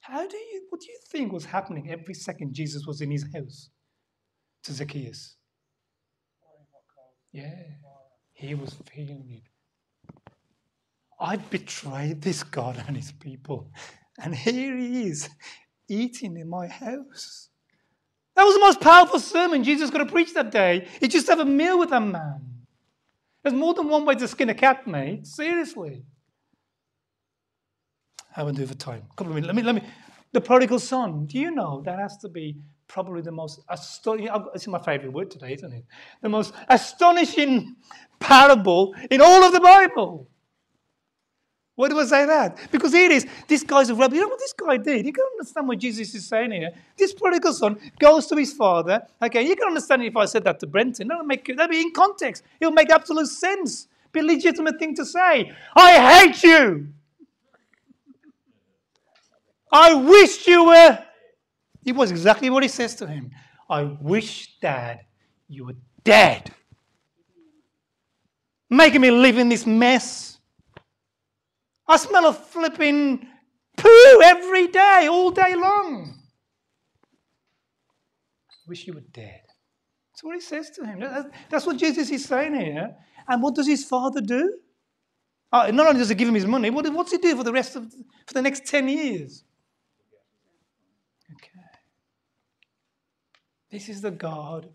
How 0.01 0.27
do 0.27 0.37
you, 0.37 0.67
what 0.69 0.79
do 0.79 0.87
you 0.87 0.99
think 1.11 1.33
was 1.33 1.45
happening 1.45 1.89
every 1.89 2.13
second 2.13 2.53
Jesus 2.53 2.85
was 2.85 3.01
in 3.01 3.09
his 3.09 3.25
house 3.33 3.69
to 4.63 4.73
Zacchaeus? 4.73 5.35
Yeah, 7.31 7.63
he 8.33 8.53
was 8.53 8.75
feeling 8.93 9.25
it. 9.27 9.43
I 11.19 11.37
betrayed 11.37 12.21
this 12.21 12.43
God 12.43 12.83
and 12.87 12.95
his 12.95 13.11
people, 13.11 13.71
and 14.19 14.35
here 14.35 14.77
he 14.77 15.07
is 15.07 15.29
eating 15.89 16.37
in 16.37 16.47
my 16.47 16.67
house. 16.67 17.49
That 18.35 18.43
was 18.43 18.53
the 18.53 18.59
most 18.59 18.81
powerful 18.81 19.19
sermon 19.19 19.63
Jesus 19.63 19.89
could 19.89 20.01
have 20.01 20.11
preached 20.11 20.35
that 20.35 20.51
day. 20.51 20.87
He 20.99 21.07
just 21.07 21.27
have 21.27 21.39
a 21.39 21.45
meal 21.45 21.79
with 21.79 21.91
a 21.91 21.99
man. 21.99 22.65
There's 23.41 23.55
more 23.55 23.73
than 23.73 23.89
one 23.89 24.05
way 24.05 24.15
to 24.15 24.27
skin 24.27 24.49
a 24.49 24.53
cat, 24.53 24.85
mate. 24.85 25.25
Seriously. 25.25 26.03
Do 28.35 28.65
for 28.65 28.73
time? 28.75 29.03
A 29.11 29.15
couple 29.15 29.31
of 29.31 29.35
minutes. 29.35 29.47
Let 29.47 29.55
me, 29.55 29.61
let 29.61 29.75
me. 29.75 29.81
The 30.31 30.41
prodigal 30.41 30.79
son. 30.79 31.25
Do 31.27 31.37
you 31.37 31.51
know 31.51 31.81
that 31.85 31.99
has 31.99 32.17
to 32.17 32.29
be 32.29 32.57
probably 32.87 33.21
the 33.21 33.31
most 33.31 33.59
astonishing? 33.69 34.29
It's 34.55 34.67
my 34.67 34.79
favorite 34.79 35.13
word 35.13 35.29
today, 35.29 35.53
isn't 35.53 35.71
it? 35.71 35.85
The 36.21 36.29
most 36.29 36.53
astonishing 36.67 37.75
parable 38.19 38.95
in 39.11 39.21
all 39.21 39.43
of 39.43 39.53
the 39.53 39.59
Bible. 39.59 40.27
Why 41.75 41.89
do 41.89 41.99
I 41.99 42.05
say 42.05 42.25
that? 42.25 42.71
Because 42.71 42.93
here 42.93 43.05
it 43.05 43.11
is. 43.11 43.25
This 43.47 43.63
guy's 43.63 43.89
a 43.89 43.95
rebel. 43.95 44.15
You 44.15 44.21
know 44.21 44.27
what 44.27 44.39
this 44.39 44.53
guy 44.53 44.77
did? 44.77 45.05
You 45.05 45.13
can 45.13 45.25
understand 45.33 45.67
what 45.67 45.79
Jesus 45.79 46.13
is 46.13 46.27
saying 46.27 46.51
here. 46.51 46.71
This 46.97 47.13
prodigal 47.13 47.53
son 47.53 47.79
goes 47.99 48.27
to 48.27 48.35
his 48.35 48.53
father. 48.53 49.01
Okay, 49.21 49.47
you 49.47 49.55
can 49.55 49.67
understand 49.67 50.03
if 50.03 50.15
I 50.15 50.25
said 50.25 50.43
that 50.43 50.59
to 50.59 50.67
Brenton. 50.67 51.07
That'll 51.07 51.23
make 51.23 51.45
that'll 51.47 51.67
be 51.67 51.81
in 51.81 51.91
context. 51.91 52.43
It'll 52.59 52.73
make 52.73 52.91
absolute 52.91 53.27
sense. 53.27 53.87
Be 54.11 54.19
a 54.19 54.23
legitimate 54.23 54.77
thing 54.77 54.95
to 54.95 55.05
say. 55.05 55.51
I 55.75 56.21
hate 56.21 56.43
you. 56.43 56.89
I 59.73 59.95
wish 59.95 60.47
you 60.47 60.65
were. 60.65 60.99
It 61.83 61.95
was 61.95 62.11
exactly 62.11 62.51
what 62.51 62.61
he 62.61 62.69
says 62.69 62.93
to 62.95 63.07
him. 63.07 63.31
I 63.67 63.83
wish, 63.99 64.59
Dad, 64.59 64.99
you 65.49 65.65
were 65.65 65.75
dead. 66.03 66.51
Making 68.69 69.01
me 69.01 69.11
live 69.11 69.39
in 69.39 69.49
this 69.49 69.65
mess. 69.65 70.37
I 71.87 71.97
smell 71.97 72.27
of 72.27 72.37
flipping 72.47 73.27
poo 73.75 74.21
every 74.23 74.67
day, 74.67 75.07
all 75.11 75.31
day 75.31 75.55
long. 75.55 76.19
I 78.51 78.55
wish 78.67 78.85
you 78.85 78.93
were 78.93 79.01
dead. 79.11 79.41
That's 80.11 80.23
what 80.23 80.35
he 80.35 80.41
says 80.41 80.69
to 80.71 80.85
him. 80.85 81.03
That's 81.49 81.65
what 81.65 81.77
Jesus 81.77 82.11
is 82.11 82.25
saying 82.25 82.53
here. 82.53 82.95
And 83.27 83.41
what 83.41 83.55
does 83.55 83.67
his 83.67 83.83
father 83.83 84.21
do? 84.21 84.59
Uh, 85.51 85.71
not 85.71 85.87
only 85.87 85.99
does 85.99 86.09
he 86.09 86.15
give 86.15 86.27
him 86.27 86.35
his 86.35 86.45
money, 86.45 86.69
what, 86.69 86.87
what's 86.93 87.11
he 87.11 87.17
do 87.17 87.35
for 87.35 87.43
the 87.43 87.51
rest 87.51 87.75
of 87.75 87.91
for 87.91 88.33
the 88.33 88.41
next 88.41 88.65
10 88.65 88.87
years? 88.87 89.43
This 93.73 93.89
is 93.89 94.01
the 94.01 94.11
God 94.11 94.69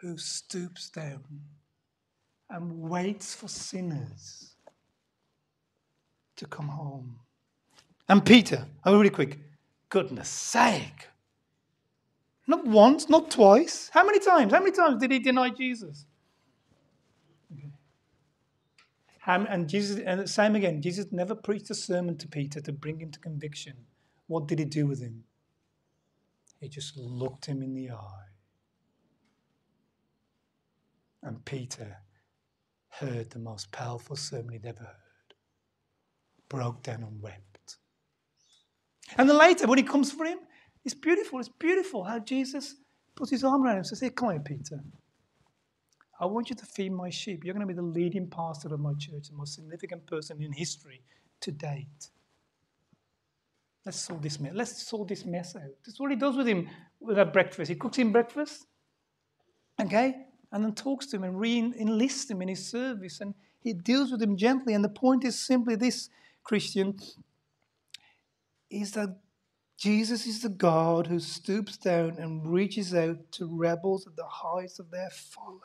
who 0.00 0.18
stoops 0.18 0.90
down 0.90 1.22
and 2.50 2.80
waits 2.80 3.36
for 3.36 3.46
sinners 3.46 4.56
to 6.34 6.44
come 6.44 6.66
home. 6.66 7.20
And 8.08 8.26
Peter, 8.26 8.66
oh, 8.84 8.98
really 8.98 9.10
quick, 9.10 9.38
goodness 9.90 10.28
sake. 10.28 11.06
Not 12.48 12.66
once, 12.66 13.08
not 13.08 13.30
twice. 13.30 13.90
How 13.92 14.04
many 14.04 14.18
times? 14.18 14.52
How 14.52 14.58
many 14.58 14.72
times 14.72 15.00
did 15.00 15.12
he 15.12 15.20
deny 15.20 15.50
Jesus? 15.50 16.04
And 19.24 19.68
Jesus, 19.68 20.00
and 20.04 20.28
same 20.28 20.56
again, 20.56 20.82
Jesus 20.82 21.12
never 21.12 21.36
preached 21.36 21.70
a 21.70 21.76
sermon 21.76 22.16
to 22.16 22.26
Peter 22.26 22.60
to 22.60 22.72
bring 22.72 22.98
him 22.98 23.12
to 23.12 23.20
conviction. 23.20 23.74
What 24.26 24.48
did 24.48 24.58
he 24.58 24.64
do 24.64 24.88
with 24.88 25.00
him? 25.00 25.22
He 26.60 26.68
just 26.68 26.96
looked 26.96 27.46
him 27.46 27.62
in 27.62 27.74
the 27.74 27.90
eye. 27.90 28.28
And 31.22 31.44
Peter 31.44 31.98
heard 32.88 33.30
the 33.30 33.38
most 33.38 33.70
powerful 33.70 34.16
sermon 34.16 34.52
he'd 34.52 34.66
ever 34.66 34.80
heard, 34.80 35.34
broke 36.48 36.82
down 36.82 37.02
and 37.02 37.20
wept. 37.20 37.76
And 39.16 39.28
then 39.28 39.38
later, 39.38 39.66
when 39.66 39.78
he 39.78 39.84
comes 39.84 40.12
for 40.12 40.24
him, 40.24 40.38
it's 40.84 40.94
beautiful. 40.94 41.38
It's 41.38 41.48
beautiful 41.48 42.04
how 42.04 42.18
Jesus 42.18 42.76
puts 43.14 43.30
his 43.30 43.44
arm 43.44 43.64
around 43.64 43.72
him 43.72 43.78
and 43.78 43.86
says, 43.86 44.00
Hey, 44.00 44.10
come 44.10 44.30
here, 44.30 44.40
Peter. 44.40 44.80
I 46.20 46.26
want 46.26 46.50
you 46.50 46.56
to 46.56 46.66
feed 46.66 46.90
my 46.92 47.10
sheep. 47.10 47.44
You're 47.44 47.54
going 47.54 47.66
to 47.66 47.72
be 47.72 47.76
the 47.76 47.82
leading 47.82 48.28
pastor 48.28 48.72
of 48.74 48.80
my 48.80 48.92
church, 48.94 49.28
the 49.28 49.36
most 49.36 49.54
significant 49.54 50.06
person 50.06 50.42
in 50.42 50.52
history 50.52 51.02
to 51.40 51.52
date. 51.52 52.10
Let's 53.86 54.00
sort 54.00 54.20
this 54.20 54.38
mess. 54.38 54.52
Let's 54.54 54.86
sort 54.86 55.08
this 55.08 55.24
mess 55.24 55.56
out. 55.56 55.62
That's 55.86 55.98
what 55.98 56.10
he 56.10 56.16
does 56.16 56.36
with 56.36 56.46
him 56.46 56.68
with 57.00 57.16
that 57.16 57.32
breakfast. 57.32 57.70
He 57.70 57.74
cooks 57.74 57.96
him 57.96 58.12
breakfast, 58.12 58.66
okay, 59.80 60.26
and 60.52 60.62
then 60.62 60.74
talks 60.74 61.06
to 61.06 61.16
him 61.16 61.24
and 61.24 61.40
re-enlists 61.40 62.30
him 62.30 62.42
in 62.42 62.48
his 62.48 62.68
service, 62.68 63.20
and 63.20 63.34
he 63.60 63.72
deals 63.72 64.10
with 64.12 64.20
him 64.20 64.36
gently. 64.36 64.74
And 64.74 64.84
the 64.84 64.90
point 64.90 65.24
is 65.24 65.38
simply 65.38 65.76
this, 65.76 66.10
Christian, 66.42 66.98
is 68.70 68.92
that 68.92 69.16
Jesus 69.78 70.26
is 70.26 70.42
the 70.42 70.48
God 70.48 71.06
who 71.06 71.20
stoops 71.20 71.76
down 71.76 72.16
and 72.18 72.46
reaches 72.46 72.92
out 72.94 73.32
to 73.32 73.46
rebels 73.46 74.06
at 74.06 74.16
the 74.16 74.26
height 74.26 74.72
of 74.78 74.90
their 74.90 75.10
folly. 75.10 75.60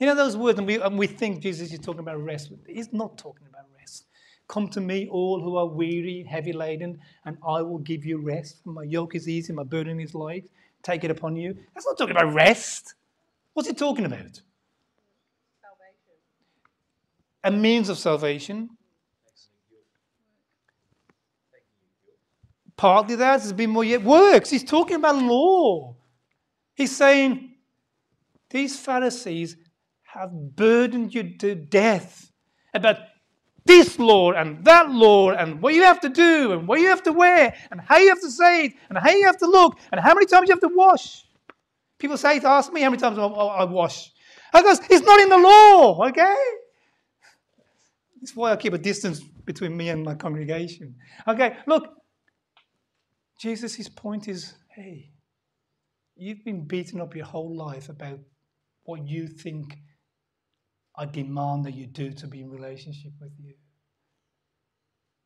You 0.00 0.06
know 0.06 0.14
those 0.14 0.36
words, 0.36 0.58
and 0.58 0.66
we, 0.66 0.80
and 0.80 0.98
we 0.98 1.06
think 1.06 1.42
Jesus 1.42 1.72
is 1.72 1.78
talking 1.78 2.00
about 2.00 2.24
rest. 2.24 2.50
He's 2.66 2.92
not 2.92 3.18
talking 3.18 3.46
about. 3.48 3.66
Come 4.50 4.66
to 4.70 4.80
me, 4.80 5.06
all 5.08 5.40
who 5.40 5.54
are 5.54 5.66
weary, 5.66 6.26
heavy 6.28 6.52
laden, 6.52 6.98
and 7.24 7.38
I 7.46 7.62
will 7.62 7.78
give 7.78 8.04
you 8.04 8.20
rest. 8.20 8.66
My 8.66 8.82
yoke 8.82 9.14
is 9.14 9.28
easy, 9.28 9.52
my 9.52 9.62
burden 9.62 10.00
is 10.00 10.12
light. 10.12 10.50
Take 10.82 11.04
it 11.04 11.10
upon 11.12 11.36
you. 11.36 11.56
That's 11.72 11.86
not 11.86 11.96
talking 11.96 12.16
about 12.16 12.34
rest. 12.34 12.94
What's 13.52 13.68
he 13.68 13.74
talking 13.76 14.06
about? 14.06 14.42
Salvation. 15.62 16.16
A 17.44 17.52
means 17.52 17.88
of 17.88 17.96
salvation. 17.96 18.70
Partly 22.76 23.14
that 23.14 23.42
has 23.42 23.52
been 23.52 23.70
more 23.70 23.84
yet 23.84 24.02
works. 24.02 24.50
He's 24.50 24.64
talking 24.64 24.96
about 24.96 25.14
law. 25.14 25.94
He's 26.74 26.96
saying 26.96 27.54
these 28.48 28.76
Pharisees 28.80 29.56
have 30.02 30.32
burdened 30.32 31.14
you 31.14 31.38
to 31.38 31.54
death 31.54 32.32
about 32.74 32.96
this 33.64 33.98
law 33.98 34.32
and 34.32 34.64
that 34.64 34.90
law 34.90 35.30
and 35.30 35.60
what 35.62 35.74
you 35.74 35.82
have 35.82 36.00
to 36.00 36.08
do 36.08 36.52
and 36.52 36.66
what 36.66 36.80
you 36.80 36.88
have 36.88 37.02
to 37.02 37.12
wear 37.12 37.54
and 37.70 37.80
how 37.80 37.98
you 37.98 38.08
have 38.08 38.20
to 38.20 38.30
say 38.30 38.66
it 38.66 38.72
and 38.88 38.98
how 38.98 39.10
you 39.10 39.24
have 39.26 39.38
to 39.38 39.46
look 39.46 39.78
and 39.92 40.00
how 40.00 40.14
many 40.14 40.26
times 40.26 40.48
you 40.48 40.54
have 40.54 40.60
to 40.60 40.70
wash. 40.74 41.24
People 41.98 42.16
say 42.16 42.40
to 42.40 42.48
ask 42.48 42.72
me 42.72 42.80
how 42.80 42.90
many 42.90 43.00
times 43.00 43.18
I, 43.18 43.24
I, 43.24 43.60
I 43.60 43.64
wash. 43.64 44.10
I 44.52 44.62
goes, 44.62 44.80
it's 44.88 45.06
not 45.06 45.20
in 45.20 45.28
the 45.28 45.38
law, 45.38 46.08
okay? 46.08 46.36
That's 48.20 48.34
why 48.34 48.52
I 48.52 48.56
keep 48.56 48.72
a 48.72 48.78
distance 48.78 49.20
between 49.20 49.76
me 49.76 49.88
and 49.88 50.04
my 50.04 50.14
congregation. 50.14 50.96
Okay, 51.26 51.56
look, 51.66 51.88
Jesus' 53.40 53.88
point 53.88 54.28
is 54.28 54.54
hey, 54.74 55.10
you've 56.16 56.44
been 56.44 56.66
beaten 56.66 57.00
up 57.00 57.14
your 57.14 57.26
whole 57.26 57.56
life 57.56 57.88
about 57.88 58.18
what 58.84 59.06
you 59.06 59.26
think 59.26 59.76
I 61.00 61.06
demand 61.06 61.64
that 61.64 61.72
you 61.72 61.86
do 61.86 62.12
to 62.12 62.26
be 62.26 62.42
in 62.42 62.50
relationship 62.50 63.12
with 63.18 63.32
you. 63.42 63.54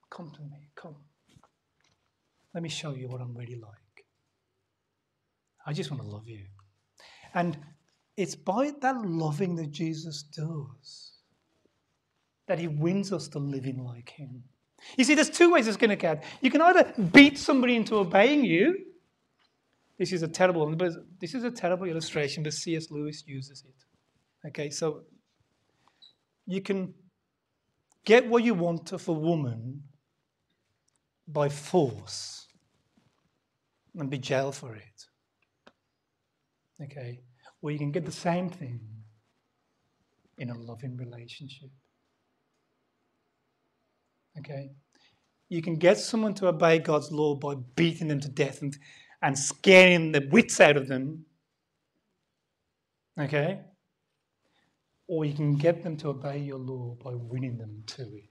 Come 0.09 0.31
to 0.31 0.41
me, 0.43 0.71
come. 0.77 0.95
Let 2.55 2.63
me 2.63 2.69
show 2.69 2.95
you 2.95 3.09
what 3.09 3.21
I'm 3.21 3.37
really 3.37 3.61
like. 3.61 4.05
I 5.67 5.73
just 5.73 5.91
want 5.91 6.01
to 6.01 6.09
love 6.09 6.29
you. 6.29 6.45
And 7.35 7.59
it's 8.17 8.37
by 8.37 8.71
that 8.83 9.05
loving 9.05 9.57
that 9.57 9.73
Jesus 9.73 10.23
does 10.23 11.15
that 12.47 12.61
he 12.61 12.69
wins 12.69 13.13
us 13.13 13.27
to 13.29 13.41
living 13.41 13.83
like 13.83 14.11
him. 14.11 14.45
You 14.97 15.03
see, 15.03 15.17
there's 15.17 15.31
two 15.31 15.51
ways 15.51 15.67
it's 15.67 15.77
going 15.77 15.91
to 15.91 15.97
get. 15.97 16.23
You 16.41 16.53
can 16.53 16.61
either 16.61 16.93
beat 17.13 17.37
somebody 17.37 17.75
into 17.75 17.97
obeying 17.97 18.45
you. 18.45 18.79
This 19.99 20.13
is 20.13 20.23
a 20.23 20.29
terrible, 20.29 20.73
this 21.19 21.35
is 21.35 21.43
a 21.43 21.51
terrible 21.51 21.87
illustration, 21.87 22.45
but 22.45 22.53
C.S. 22.53 22.93
Lewis 22.93 23.25
uses 23.27 23.65
it. 23.67 24.49
Okay, 24.49 24.71
so 24.71 25.03
you 26.47 26.61
can 26.61 26.95
get 28.05 28.29
what 28.29 28.45
you 28.45 28.55
want 28.55 28.93
of 28.93 29.09
a 29.09 29.13
woman 29.13 29.83
by 31.27 31.49
force 31.49 32.47
and 33.97 34.11
be 34.11 34.19
jailed 34.19 34.55
for 34.55 34.75
it. 34.75 35.07
Okay? 36.83 37.21
Or 37.63 37.71
you 37.71 37.79
can 37.79 37.93
get 37.93 38.05
the 38.05 38.13
same 38.13 38.51
thing 38.51 38.81
in 40.39 40.51
a 40.51 40.59
loving 40.59 40.97
relationship. 40.97 41.71
Okay? 44.39 44.73
You 45.49 45.63
can 45.63 45.77
get 45.77 45.99
someone 45.99 46.35
to 46.35 46.49
obey 46.49 46.79
God's 46.79 47.13
law 47.13 47.37
by 47.37 47.55
beating 47.77 48.09
them 48.09 48.21
to 48.21 48.29
death 48.29 48.61
and, 48.63 48.77
and 49.23 49.39
scaring 49.39 50.13
the 50.13 50.29
wits 50.31 50.61
out 50.61 50.77
of 50.77 50.89
them. 50.89 51.25
Okay? 53.19 53.61
Or 55.07 55.25
you 55.25 55.35
can 55.35 55.57
get 55.57 55.83
them 55.83 55.97
to 55.99 56.09
obey 56.09 56.39
your 56.39 56.59
law 56.59 56.97
by 57.03 57.13
winning 57.15 57.59
them 57.59 57.83
to 57.87 58.03
it. 58.03 58.29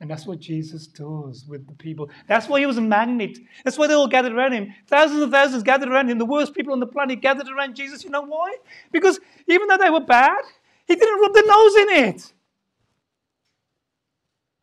And 0.00 0.10
that's 0.10 0.26
what 0.26 0.40
Jesus 0.40 0.86
does 0.86 1.46
with 1.48 1.66
the 1.66 1.74
people. 1.74 2.10
That's 2.28 2.48
why 2.48 2.60
he 2.60 2.66
was 2.66 2.78
a 2.78 2.82
magnet. 2.82 3.38
That's 3.64 3.78
why 3.78 3.86
they 3.86 3.94
all 3.94 4.08
gathered 4.08 4.32
around 4.32 4.52
him. 4.52 4.74
Thousands 4.86 5.22
and 5.22 5.32
thousands 5.32 5.62
gathered 5.62 5.88
around 5.88 6.10
him. 6.10 6.18
The 6.18 6.24
worst 6.24 6.54
people 6.54 6.72
on 6.72 6.80
the 6.80 6.86
planet 6.86 7.20
gathered 7.20 7.48
around 7.48 7.76
Jesus. 7.76 8.04
You 8.04 8.10
know 8.10 8.22
why? 8.22 8.56
Because 8.92 9.20
even 9.48 9.68
though 9.68 9.78
they 9.78 9.90
were 9.90 10.04
bad, 10.04 10.42
he 10.86 10.94
didn't 10.94 11.20
rub 11.20 11.32
their 11.32 11.46
nose 11.46 11.76
in 11.76 11.88
it. 11.90 12.32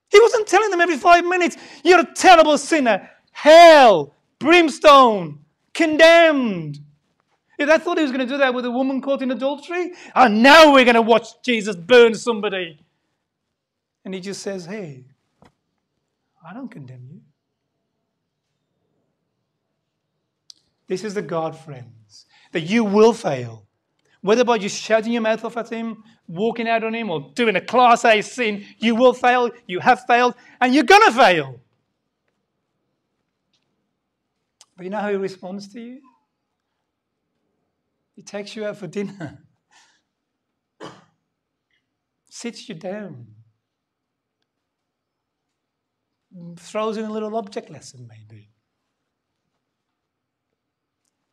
He 0.10 0.20
wasn't 0.20 0.48
telling 0.48 0.70
them 0.70 0.82
every 0.82 0.98
five 0.98 1.24
minutes, 1.26 1.56
you're 1.84 2.02
a 2.02 2.14
terrible 2.14 2.58
sinner, 2.58 3.10
hell, 3.32 4.14
brimstone, 4.40 5.40
condemned. 5.74 6.80
If 7.62 7.70
I 7.70 7.78
thought 7.78 7.98
he 7.98 8.04
was 8.04 8.12
going 8.12 8.28
to 8.28 8.34
do 8.34 8.40
that 8.40 8.56
with 8.56 8.66
a 8.66 8.72
woman 8.72 9.02
caught 9.02 9.22
in 9.22 9.30
adultery, 9.30 9.94
and 10.16 10.42
now 10.42 10.74
we're 10.74 10.84
going 10.84 10.96
to 10.96 11.02
watch 11.02 11.28
Jesus 11.44 11.76
burn 11.76 12.16
somebody. 12.16 12.80
And 14.04 14.16
he 14.16 14.20
just 14.20 14.42
says, 14.42 14.66
Hey, 14.66 15.06
I 16.44 16.54
don't 16.56 16.70
condemn 16.72 17.08
you. 17.08 17.22
This 20.88 21.04
is 21.04 21.14
the 21.14 21.22
God, 21.22 21.56
friends, 21.56 22.26
that 22.52 22.62
you 22.62 22.84
will 22.84 23.14
fail. 23.14 23.68
Whether 24.22 24.44
by 24.44 24.58
just 24.58 24.82
shouting 24.82 25.14
your 25.14 25.22
mouth 25.22 25.46
off 25.46 25.56
at 25.56 25.70
him, 25.70 26.04
walking 26.28 26.68
out 26.68 26.84
on 26.84 26.96
him, 26.96 27.12
or 27.12 27.32
doing 27.36 27.56
a 27.56 27.62
class 27.62 28.04
A 28.06 28.22
sin, 28.22 28.66
you 28.80 28.96
will 28.96 29.14
fail, 29.14 29.52
you 29.68 29.80
have 29.80 30.04
failed, 30.06 30.34
and 30.60 30.74
you're 30.74 30.84
going 30.84 31.06
to 31.06 31.12
fail. 31.12 31.60
But 34.76 34.84
you 34.84 34.90
know 34.90 35.00
how 35.00 35.10
he 35.10 35.16
responds 35.16 35.68
to 35.74 35.80
you? 35.80 36.02
He 38.22 38.26
takes 38.26 38.56
you 38.56 38.68
out 38.68 38.78
for 38.78 38.86
dinner, 38.86 39.40
sits 42.30 42.70
you 42.70 42.76
down, 42.76 43.26
throws 46.56 46.98
in 46.98 47.06
a 47.06 47.12
little 47.12 47.36
object 47.36 47.72
lesson, 47.72 48.08
maybe, 48.08 48.52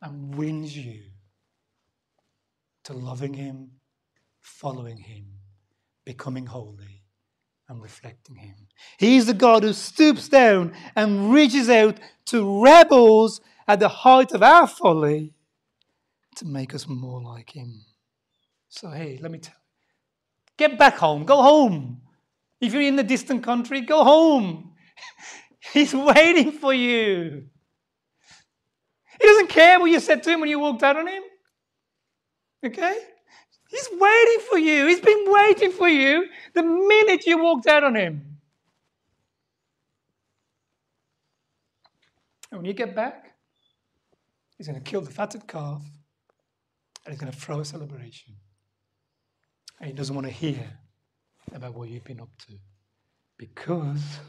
and 0.01 0.33
wins 0.33 0.75
you 0.75 1.11
to 2.85 2.93
loving 2.93 3.35
Him, 3.35 3.73
following 4.39 4.97
Him, 4.97 5.27
becoming 6.05 6.47
holy, 6.47 7.03
and 7.67 7.83
reflecting 7.83 8.37
Him. 8.37 8.55
He's 8.97 9.27
the 9.27 9.35
God 9.35 9.61
who 9.61 9.73
stoops 9.73 10.27
down 10.27 10.73
and 10.95 11.31
reaches 11.31 11.69
out 11.69 11.99
to 12.25 12.63
rebels 12.63 13.41
at 13.67 13.79
the 13.79 13.89
height 13.89 14.31
of 14.31 14.41
our 14.41 14.65
folly 14.65 15.35
to 16.39 16.45
make 16.45 16.73
us 16.73 16.87
more 16.87 17.21
like 17.21 17.51
Him. 17.51 17.85
So, 18.67 18.89
hey, 18.89 19.19
let 19.21 19.31
me 19.31 19.39
tell 19.39 19.53
you 19.53 19.59
get 20.59 20.77
back 20.77 20.97
home, 20.97 21.23
go 21.23 21.41
home. 21.41 22.01
If 22.59 22.73
you're 22.73 22.81
in 22.81 22.99
a 22.99 23.03
distant 23.03 23.41
country, 23.41 23.79
go 23.81 24.03
home. 24.03 24.73
He's 25.73 25.93
waiting 25.93 26.51
for 26.51 26.73
you. 26.73 27.45
He 29.19 29.27
doesn't 29.27 29.49
care 29.49 29.79
what 29.79 29.89
you 29.89 29.99
said 29.99 30.21
to 30.23 30.29
him 30.31 30.41
when 30.41 30.49
you 30.49 30.59
walked 30.59 30.83
out 30.83 30.97
on 30.97 31.07
him. 31.07 31.23
Okay? 32.65 32.97
He's 33.69 33.89
waiting 33.91 34.39
for 34.49 34.57
you. 34.57 34.87
He's 34.87 34.99
been 34.99 35.25
waiting 35.27 35.71
for 35.71 35.87
you 35.87 36.27
the 36.53 36.63
minute 36.63 37.25
you 37.25 37.41
walked 37.41 37.67
out 37.67 37.83
on 37.83 37.95
him. 37.95 38.37
And 42.51 42.59
when 42.59 42.65
you 42.65 42.73
get 42.73 42.95
back, 42.95 43.35
he's 44.57 44.67
going 44.67 44.81
to 44.81 44.89
kill 44.89 45.01
the 45.01 45.11
fatted 45.11 45.47
calf 45.47 45.81
and 47.09 47.15
he's 47.15 47.21
going 47.21 47.33
to 47.33 47.39
throw 47.39 47.59
a 47.59 47.65
celebration. 47.65 48.35
And 49.79 49.87
he 49.87 49.93
doesn't 49.95 50.13
want 50.13 50.27
to 50.27 50.33
hear 50.33 50.63
about 51.51 51.73
what 51.73 51.89
you've 51.89 52.03
been 52.03 52.21
up 52.21 52.29
to 52.47 52.53
because 53.35 54.19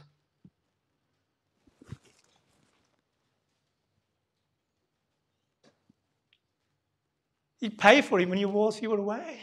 he 7.58 7.68
paid 7.68 8.06
for 8.06 8.18
it 8.18 8.30
when 8.30 8.38
you 8.38 8.48
was 8.48 8.80
you 8.80 8.90
away. 8.94 9.40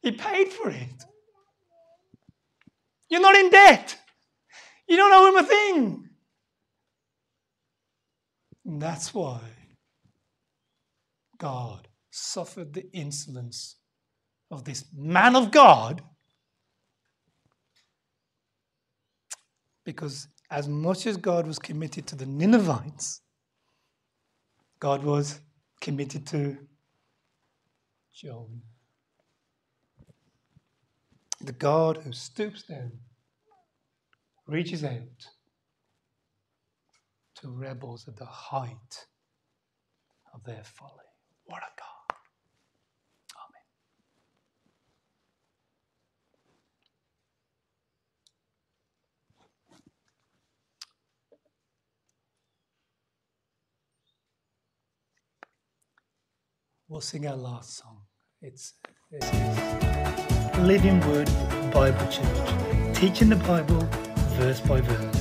He 0.00 0.12
paid 0.12 0.48
for 0.48 0.70
it. 0.70 1.04
You're 3.10 3.20
not 3.20 3.36
in 3.36 3.50
debt. 3.50 3.94
You 4.88 4.96
don't 4.96 5.12
owe 5.12 5.28
him 5.28 5.44
a 5.44 5.46
thing. 5.46 6.08
And 8.64 8.80
that's 8.80 9.12
why 9.12 9.40
God 11.38 11.88
suffered 12.10 12.72
the 12.72 12.90
insolence 12.92 13.76
of 14.50 14.64
this 14.64 14.84
man 14.94 15.36
of 15.36 15.50
God. 15.50 16.02
Because 19.84 20.28
as 20.50 20.68
much 20.68 21.06
as 21.06 21.16
God 21.16 21.46
was 21.46 21.58
committed 21.58 22.06
to 22.08 22.16
the 22.16 22.26
Ninevites, 22.26 23.20
God 24.80 25.04
was 25.04 25.40
committed 25.80 26.26
to 26.28 26.56
Jonah. 28.12 28.62
The 31.40 31.52
God 31.52 31.98
who 31.98 32.12
stoops 32.12 32.62
down, 32.62 32.92
reaches 34.46 34.84
out 34.84 35.26
to 37.36 37.50
rebels 37.50 38.08
at 38.08 38.16
the 38.16 38.24
height 38.24 39.06
of 40.32 40.44
their 40.44 40.62
folly. 40.64 41.05
What 41.46 41.62
a 41.62 41.70
God. 41.78 42.16
Amen. 43.44 43.62
We'll 56.88 57.00
sing 57.00 57.26
our 57.28 57.36
last 57.36 57.76
song. 57.76 58.02
It's, 58.42 58.74
it's 59.12 59.30
Living 60.58 61.00
Word 61.08 61.30
Bible 61.72 62.06
Church, 62.08 62.96
teaching 62.96 63.28
the 63.28 63.36
Bible 63.36 63.88
verse 64.36 64.60
by 64.60 64.80
verse. 64.80 65.15